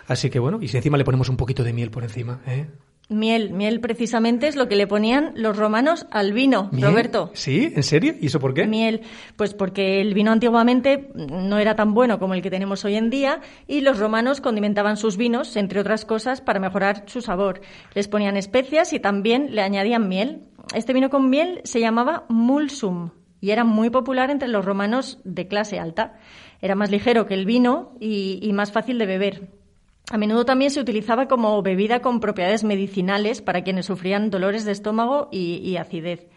Así 0.08 0.30
que 0.30 0.38
bueno, 0.38 0.60
y 0.62 0.68
si 0.68 0.78
encima 0.78 0.98
le 0.98 1.06
ponemos 1.06 1.30
un 1.30 1.38
poquito 1.38 1.64
de 1.64 1.74
miel 1.74 1.90
por 1.90 2.04
encima, 2.04 2.42
¿eh? 2.46 2.68
Miel, 3.10 3.52
miel 3.52 3.82
precisamente 3.82 4.48
es 4.48 4.56
lo 4.56 4.70
que 4.70 4.78
le 4.78 4.88
ponían 4.88 5.34
los 5.36 5.58
romanos 5.58 6.08
al 6.10 6.32
vino, 6.32 6.70
¿Miel? 6.72 6.90
Roberto. 6.90 7.32
¿Sí? 7.34 7.72
¿En 7.76 7.84
serio? 7.84 8.16
¿Y 8.20 8.28
eso 8.28 8.40
por 8.40 8.54
qué? 8.54 8.66
Miel, 8.66 9.02
pues 9.36 9.54
porque 9.54 10.00
el 10.00 10.14
vino 10.14 10.32
antiguamente 10.32 11.12
no 11.14 11.60
era 11.60 11.76
tan 11.76 11.94
bueno 11.94 12.18
como 12.18 12.34
el 12.34 12.42
que 12.42 12.50
tenemos 12.50 12.86
hoy 12.86 12.96
en 12.96 13.10
día 13.10 13.42
y 13.68 13.82
los 13.82 14.00
romanos 14.00 14.40
condimentaban 14.40 14.96
sus 14.96 15.18
vinos, 15.18 15.58
entre 15.58 15.82
otras 15.82 16.06
cosas, 16.06 16.40
para 16.40 16.60
mejorar 16.60 17.04
su 17.08 17.22
sabor. 17.22 17.62
Les 17.94 18.08
ponían 18.08 18.38
especias 18.38 18.94
y 18.94 19.00
también 19.00 19.54
le 19.54 19.62
añadían 19.62 20.08
miel. 20.08 20.44
Este 20.74 20.94
vino 20.94 21.10
con 21.10 21.30
miel 21.30 21.60
se 21.66 21.82
llamaba 21.82 22.26
mulsum 22.30 23.10
y 23.42 23.52
era 23.52 23.66
muy 23.66 23.90
popular 23.90 24.32
entre 24.32 24.48
los 24.48 24.64
romanos 24.64 25.20
de 25.26 25.50
clase 25.50 25.78
alta. 25.78 26.18
Era 26.62 26.76
más 26.76 26.90
ligero 26.90 27.26
que 27.26 27.34
el 27.34 27.46
vino 27.46 27.92
y, 28.00 28.40
y 28.42 28.54
más 28.54 28.72
fácil 28.72 28.98
de 28.98 29.06
beber. 29.06 29.50
A 30.12 30.18
menudo 30.18 30.46
también 30.46 30.70
se 30.70 30.82
utilizaba 30.82 31.28
como 31.28 31.62
bebida 31.62 32.02
con 32.02 32.20
propiedades 32.20 32.64
medicinales 32.64 33.42
para 33.42 33.64
quienes 33.64 33.86
sufrían 33.86 34.30
dolores 34.30 34.66
de 34.66 34.74
estómago 34.74 35.30
y, 35.32 35.56
y, 35.64 35.78
acidez. 35.78 36.28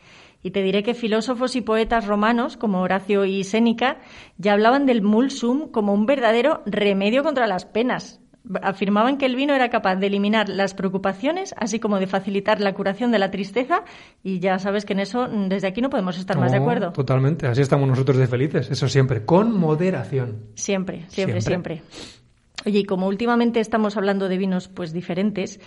Y 0.42 0.52
te 0.52 0.62
diré 0.62 0.84
que 0.84 0.94
filósofos 0.94 1.56
y 1.56 1.60
poetas 1.60 2.06
romanos 2.06 2.56
como 2.56 2.80
Horacio 2.80 3.24
y 3.24 3.42
Séneca 3.42 3.98
ya 4.38 4.52
hablaban 4.52 4.86
del 4.86 5.02
mulsum 5.02 5.68
como 5.70 5.92
un 5.92 6.06
verdadero 6.06 6.62
remedio 6.64 7.24
contra 7.24 7.48
las 7.48 7.64
penas. 7.64 8.20
Afirmaban 8.62 9.18
que 9.18 9.26
el 9.26 9.34
vino 9.34 9.54
era 9.54 9.70
capaz 9.70 9.96
de 9.96 10.06
eliminar 10.06 10.48
las 10.48 10.74
preocupaciones, 10.74 11.52
así 11.58 11.80
como 11.80 11.98
de 11.98 12.06
facilitar 12.06 12.60
la 12.60 12.74
curación 12.74 13.10
de 13.10 13.18
la 13.18 13.32
tristeza, 13.32 13.82
y 14.22 14.38
ya 14.38 14.60
sabes 14.60 14.84
que 14.84 14.92
en 14.92 15.00
eso 15.00 15.26
desde 15.26 15.66
aquí 15.66 15.80
no 15.80 15.90
podemos 15.90 16.16
estar 16.16 16.36
no, 16.36 16.42
más 16.42 16.52
de 16.52 16.58
acuerdo. 16.58 16.92
Totalmente, 16.92 17.48
así 17.48 17.62
estamos 17.62 17.88
nosotros 17.88 18.18
de 18.18 18.28
felices, 18.28 18.70
eso 18.70 18.86
siempre, 18.86 19.24
con 19.24 19.58
moderación. 19.58 20.44
Siempre, 20.54 21.06
siempre, 21.08 21.40
siempre. 21.40 21.82
siempre. 21.82 22.25
Oye, 22.66 22.80
y 22.80 22.84
como 22.84 23.06
últimamente 23.06 23.60
estamos 23.60 23.96
hablando 23.96 24.28
de 24.28 24.38
vinos 24.38 24.66
pues 24.66 24.92
diferentes, 24.92 25.60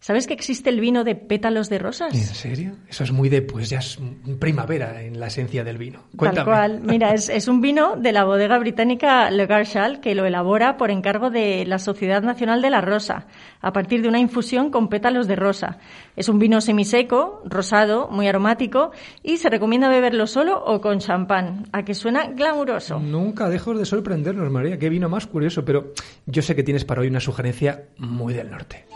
¿sabes 0.00 0.26
que 0.26 0.34
existe 0.34 0.70
el 0.70 0.80
vino 0.80 1.04
de 1.04 1.14
pétalos 1.14 1.68
de 1.68 1.78
rosas? 1.78 2.14
¿En 2.14 2.20
serio? 2.20 2.76
Eso 2.88 3.04
es 3.04 3.12
muy 3.12 3.28
de, 3.28 3.42
pues 3.42 3.68
ya 3.70 3.78
es 3.78 3.98
primavera 4.38 5.02
en 5.02 5.18
la 5.20 5.26
esencia 5.26 5.64
del 5.64 5.78
vino. 5.78 6.04
Cuéntame. 6.16 6.36
Tal 6.36 6.44
cual. 6.44 6.80
Mira, 6.82 7.12
es, 7.12 7.28
es 7.28 7.48
un 7.48 7.60
vino 7.60 7.96
de 7.96 8.12
la 8.12 8.24
bodega 8.24 8.58
británica 8.58 9.30
Le 9.30 9.46
Garchal 9.46 10.00
que 10.00 10.14
lo 10.14 10.24
elabora 10.24 10.76
por 10.76 10.90
encargo 10.90 11.30
de 11.30 11.64
la 11.66 11.78
Sociedad 11.78 12.22
Nacional 12.22 12.62
de 12.62 12.70
la 12.70 12.80
Rosa, 12.80 13.26
a 13.60 13.72
partir 13.72 14.02
de 14.02 14.08
una 14.08 14.18
infusión 14.18 14.70
con 14.70 14.88
pétalos 14.88 15.26
de 15.26 15.36
rosa. 15.36 15.78
Es 16.16 16.28
un 16.28 16.38
vino 16.38 16.60
semiseco, 16.60 17.42
rosado, 17.44 18.08
muy 18.08 18.28
aromático 18.28 18.92
y 19.22 19.38
se 19.38 19.48
recomienda 19.48 19.88
beberlo 19.88 20.26
solo 20.26 20.62
o 20.64 20.80
con 20.80 20.98
champán. 20.98 21.66
¿A 21.72 21.84
que 21.84 21.94
suena 21.94 22.26
glamuroso? 22.28 22.98
Nunca 22.98 23.48
dejo 23.48 23.74
de 23.74 23.84
sorprendernos, 23.84 24.50
María. 24.50 24.78
Qué 24.78 24.88
vino 24.88 25.08
más 25.08 25.26
curioso, 25.26 25.64
pero 25.64 25.92
yo 26.26 26.42
sé 26.42 26.54
que 26.54 26.62
tienes 26.62 26.84
para 26.84 27.00
hoy 27.00 27.08
una 27.08 27.20
sugerencia 27.20 27.88
muy 27.98 28.34
del 28.34 28.50
norte. 28.50 28.86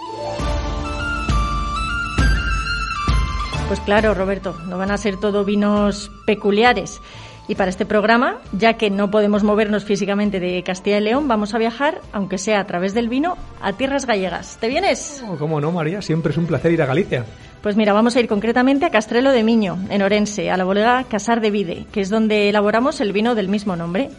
Pues 3.70 3.78
claro, 3.78 4.14
Roberto, 4.14 4.56
no 4.66 4.78
van 4.78 4.90
a 4.90 4.96
ser 4.96 5.16
todo 5.16 5.44
vinos 5.44 6.10
peculiares. 6.26 7.00
Y 7.46 7.54
para 7.54 7.70
este 7.70 7.86
programa, 7.86 8.38
ya 8.50 8.72
que 8.72 8.90
no 8.90 9.12
podemos 9.12 9.44
movernos 9.44 9.84
físicamente 9.84 10.40
de 10.40 10.64
Castilla 10.64 10.98
y 10.98 11.02
León, 11.02 11.28
vamos 11.28 11.54
a 11.54 11.58
viajar, 11.58 12.00
aunque 12.10 12.36
sea 12.36 12.58
a 12.58 12.66
través 12.66 12.94
del 12.94 13.08
vino, 13.08 13.38
a 13.62 13.74
tierras 13.74 14.06
gallegas. 14.06 14.58
¿Te 14.60 14.66
vienes? 14.66 15.22
Oh, 15.24 15.36
¿Cómo 15.36 15.60
no, 15.60 15.70
María? 15.70 16.02
Siempre 16.02 16.32
es 16.32 16.38
un 16.38 16.46
placer 16.46 16.72
ir 16.72 16.82
a 16.82 16.86
Galicia. 16.86 17.24
Pues 17.62 17.76
mira, 17.76 17.92
vamos 17.92 18.16
a 18.16 18.20
ir 18.20 18.26
concretamente 18.26 18.86
a 18.86 18.90
Castrelo 18.90 19.30
de 19.30 19.44
Miño, 19.44 19.78
en 19.88 20.02
Orense, 20.02 20.50
a 20.50 20.56
la 20.56 20.64
bodega 20.64 21.04
Casar 21.04 21.40
de 21.40 21.52
Vide, 21.52 21.86
que 21.92 22.00
es 22.00 22.10
donde 22.10 22.48
elaboramos 22.48 23.00
el 23.00 23.12
vino 23.12 23.36
del 23.36 23.48
mismo 23.48 23.76
nombre. 23.76 24.10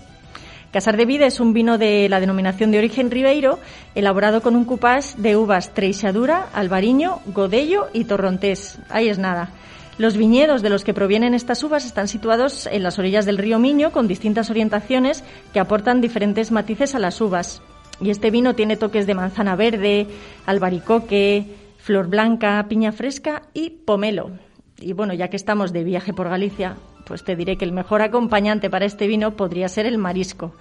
Casar 0.72 0.96
de 0.96 1.06
Vide 1.06 1.26
es 1.26 1.42
un 1.42 1.52
vino 1.52 1.78
de 1.78 2.08
la 2.08 2.22
denominación 2.22 2.72
de 2.72 2.78
origen 2.78 3.12
Ribeiro, 3.12 3.60
elaborado 3.94 4.42
con 4.42 4.56
un 4.56 4.64
cupás 4.64 5.22
de 5.22 5.36
uvas 5.36 5.74
Treixadura, 5.74 6.48
Albariño, 6.54 7.20
Godello 7.26 7.90
y 7.92 8.06
Torrontés. 8.06 8.80
Ahí 8.90 9.10
es 9.10 9.20
nada. 9.20 9.50
Los 9.98 10.16
viñedos 10.16 10.62
de 10.62 10.70
los 10.70 10.86
que 10.86 10.94
provienen 10.94 11.34
estas 11.34 11.62
uvas 11.64 11.86
están 11.86 12.08
situados 12.08 12.68
en 12.72 12.84
las 12.84 12.98
orillas 13.00 13.26
del 13.26 13.38
río 13.38 13.60
Miño 13.60 13.92
con 13.92 14.08
distintas 14.08 14.50
orientaciones 14.50 15.26
que 15.52 15.60
aportan 15.60 16.00
diferentes 16.00 16.52
matices 16.52 16.96
a 16.96 17.00
las 17.00 17.20
uvas. 17.20 17.62
Y 18.00 18.10
este 18.10 18.32
vino 18.32 18.56
tiene 18.56 18.78
toques 18.78 19.06
de 19.06 19.14
manzana 19.14 19.58
verde, 19.58 20.08
albaricoque, 20.46 21.48
flor 21.80 22.08
blanca, 22.08 22.66
piña 22.70 22.94
fresca 22.94 23.42
y 23.54 23.72
pomelo. 23.72 24.32
Y 24.80 24.94
bueno, 24.94 25.14
ya 25.14 25.28
que 25.28 25.36
estamos 25.36 25.74
de 25.74 25.84
viaje 25.84 26.14
por 26.14 26.30
Galicia, 26.30 26.78
pues 27.12 27.26
te 27.26 27.36
diré 27.36 27.58
que 27.58 27.66
el 27.66 27.74
mejor 27.74 28.02
acompañante 28.02 28.70
para 28.70 28.86
este 28.86 29.06
vino 29.06 29.32
podría 29.36 29.68
ser 29.68 29.86
el 29.86 29.98
marisco. 29.98 30.54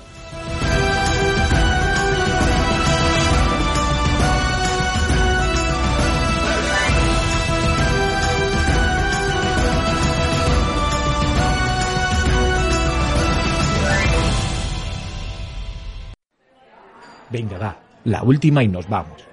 Venga, 17.30 17.58
va, 17.58 17.76
la 18.04 18.22
última 18.22 18.62
y 18.62 18.68
nos 18.68 18.88
vamos. 18.88 19.27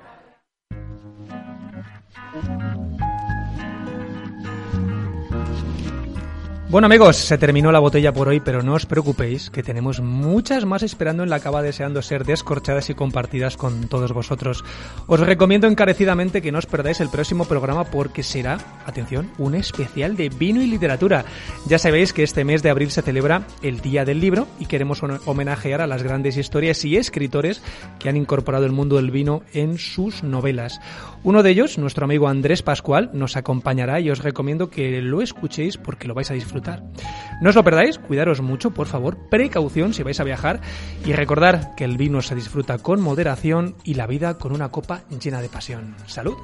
Bueno 6.68 6.88
amigos, 6.88 7.18
se 7.18 7.38
terminó 7.38 7.72
la 7.72 7.78
botella 7.78 8.12
por 8.12 8.28
hoy, 8.28 8.40
pero 8.40 8.64
no 8.64 8.74
os 8.74 8.88
preocupéis, 8.88 9.52
que 9.52 9.62
tenemos 9.62 10.02
muchas 10.02 10.66
más 10.66 10.82
esperando 10.82 11.22
en 11.22 11.30
la 11.30 11.40
cava 11.40 11.62
deseando 11.62 12.02
ser 12.02 12.26
descorchadas 12.26 12.90
y 12.90 12.96
compartidas 12.96 13.56
con 13.56 13.88
todos 13.88 14.14
vosotros. 14.14 14.66
Os 15.06 15.20
recomiendo 15.20 15.68
encarecidamente 15.68 16.42
que 16.42 16.52
no 16.52 16.58
os 16.58 16.66
perdáis 16.66 17.02
el 17.02 17.10
próximo 17.10 17.46
programa 17.46 17.84
porque 17.84 18.24
será, 18.24 18.58
atención, 18.88 19.30
un 19.38 19.54
especial 19.54 20.18
de 20.18 20.30
vino 20.30 20.60
y 20.60 20.66
literatura. 20.66 21.24
Ya 21.68 21.78
sabéis 21.78 22.14
que 22.14 22.24
este 22.24 22.44
mes 22.44 22.64
de 22.64 22.72
abril 22.72 22.90
se 22.90 23.04
celebra 23.04 23.46
el 23.62 23.80
Día 23.82 24.04
del 24.04 24.20
Libro 24.20 24.48
y 24.60 24.66
queremos 24.66 25.04
homenajear 25.04 25.82
a 25.82 25.88
las 25.88 26.02
grandes 26.02 26.36
historias 26.36 26.84
y 26.84 26.98
escritores 26.98 27.62
que 28.00 28.10
han 28.10 28.18
incorporado 28.18 28.66
el 28.66 28.72
mundo 28.72 28.96
del 28.96 29.12
vino 29.12 29.44
en 29.54 29.78
sus 29.78 30.24
novelas. 30.24 30.82
Uno 31.24 31.44
de 31.44 31.52
ellos, 31.52 31.78
nuestro 31.78 32.06
amigo 32.06 32.28
Andrés 32.28 32.64
Pascual, 32.64 33.12
nos 33.14 33.38
acompañará 33.38 34.00
y 34.00 34.10
os 34.10 34.24
recomiendo 34.24 34.72
que 34.72 35.02
lo 35.02 35.22
escuchéis 35.22 35.78
porque 35.78 36.08
lo 36.08 36.16
vais 36.16 36.32
a 36.32 36.34
disfrutar. 36.34 36.55
No 37.42 37.50
os 37.50 37.56
lo 37.56 37.64
perdáis, 37.64 38.00
cuidaros 38.00 38.42
mucho, 38.42 38.72
por 38.72 38.88
favor, 38.88 39.18
precaución 39.30 39.94
si 39.94 40.04
vais 40.04 40.20
a 40.20 40.24
viajar 40.24 40.62
y 41.06 41.14
recordar 41.14 41.76
que 41.76 41.84
el 41.84 41.98
vino 41.98 42.22
se 42.22 42.36
disfruta 42.36 42.78
con 42.78 43.02
moderación 43.02 43.76
y 43.84 43.96
la 43.96 44.08
vida 44.08 44.38
con 44.38 44.54
una 44.54 44.70
copa 44.70 45.04
llena 45.22 45.42
de 45.42 45.50
pasión. 45.50 45.96
¡Salud! 46.08 46.36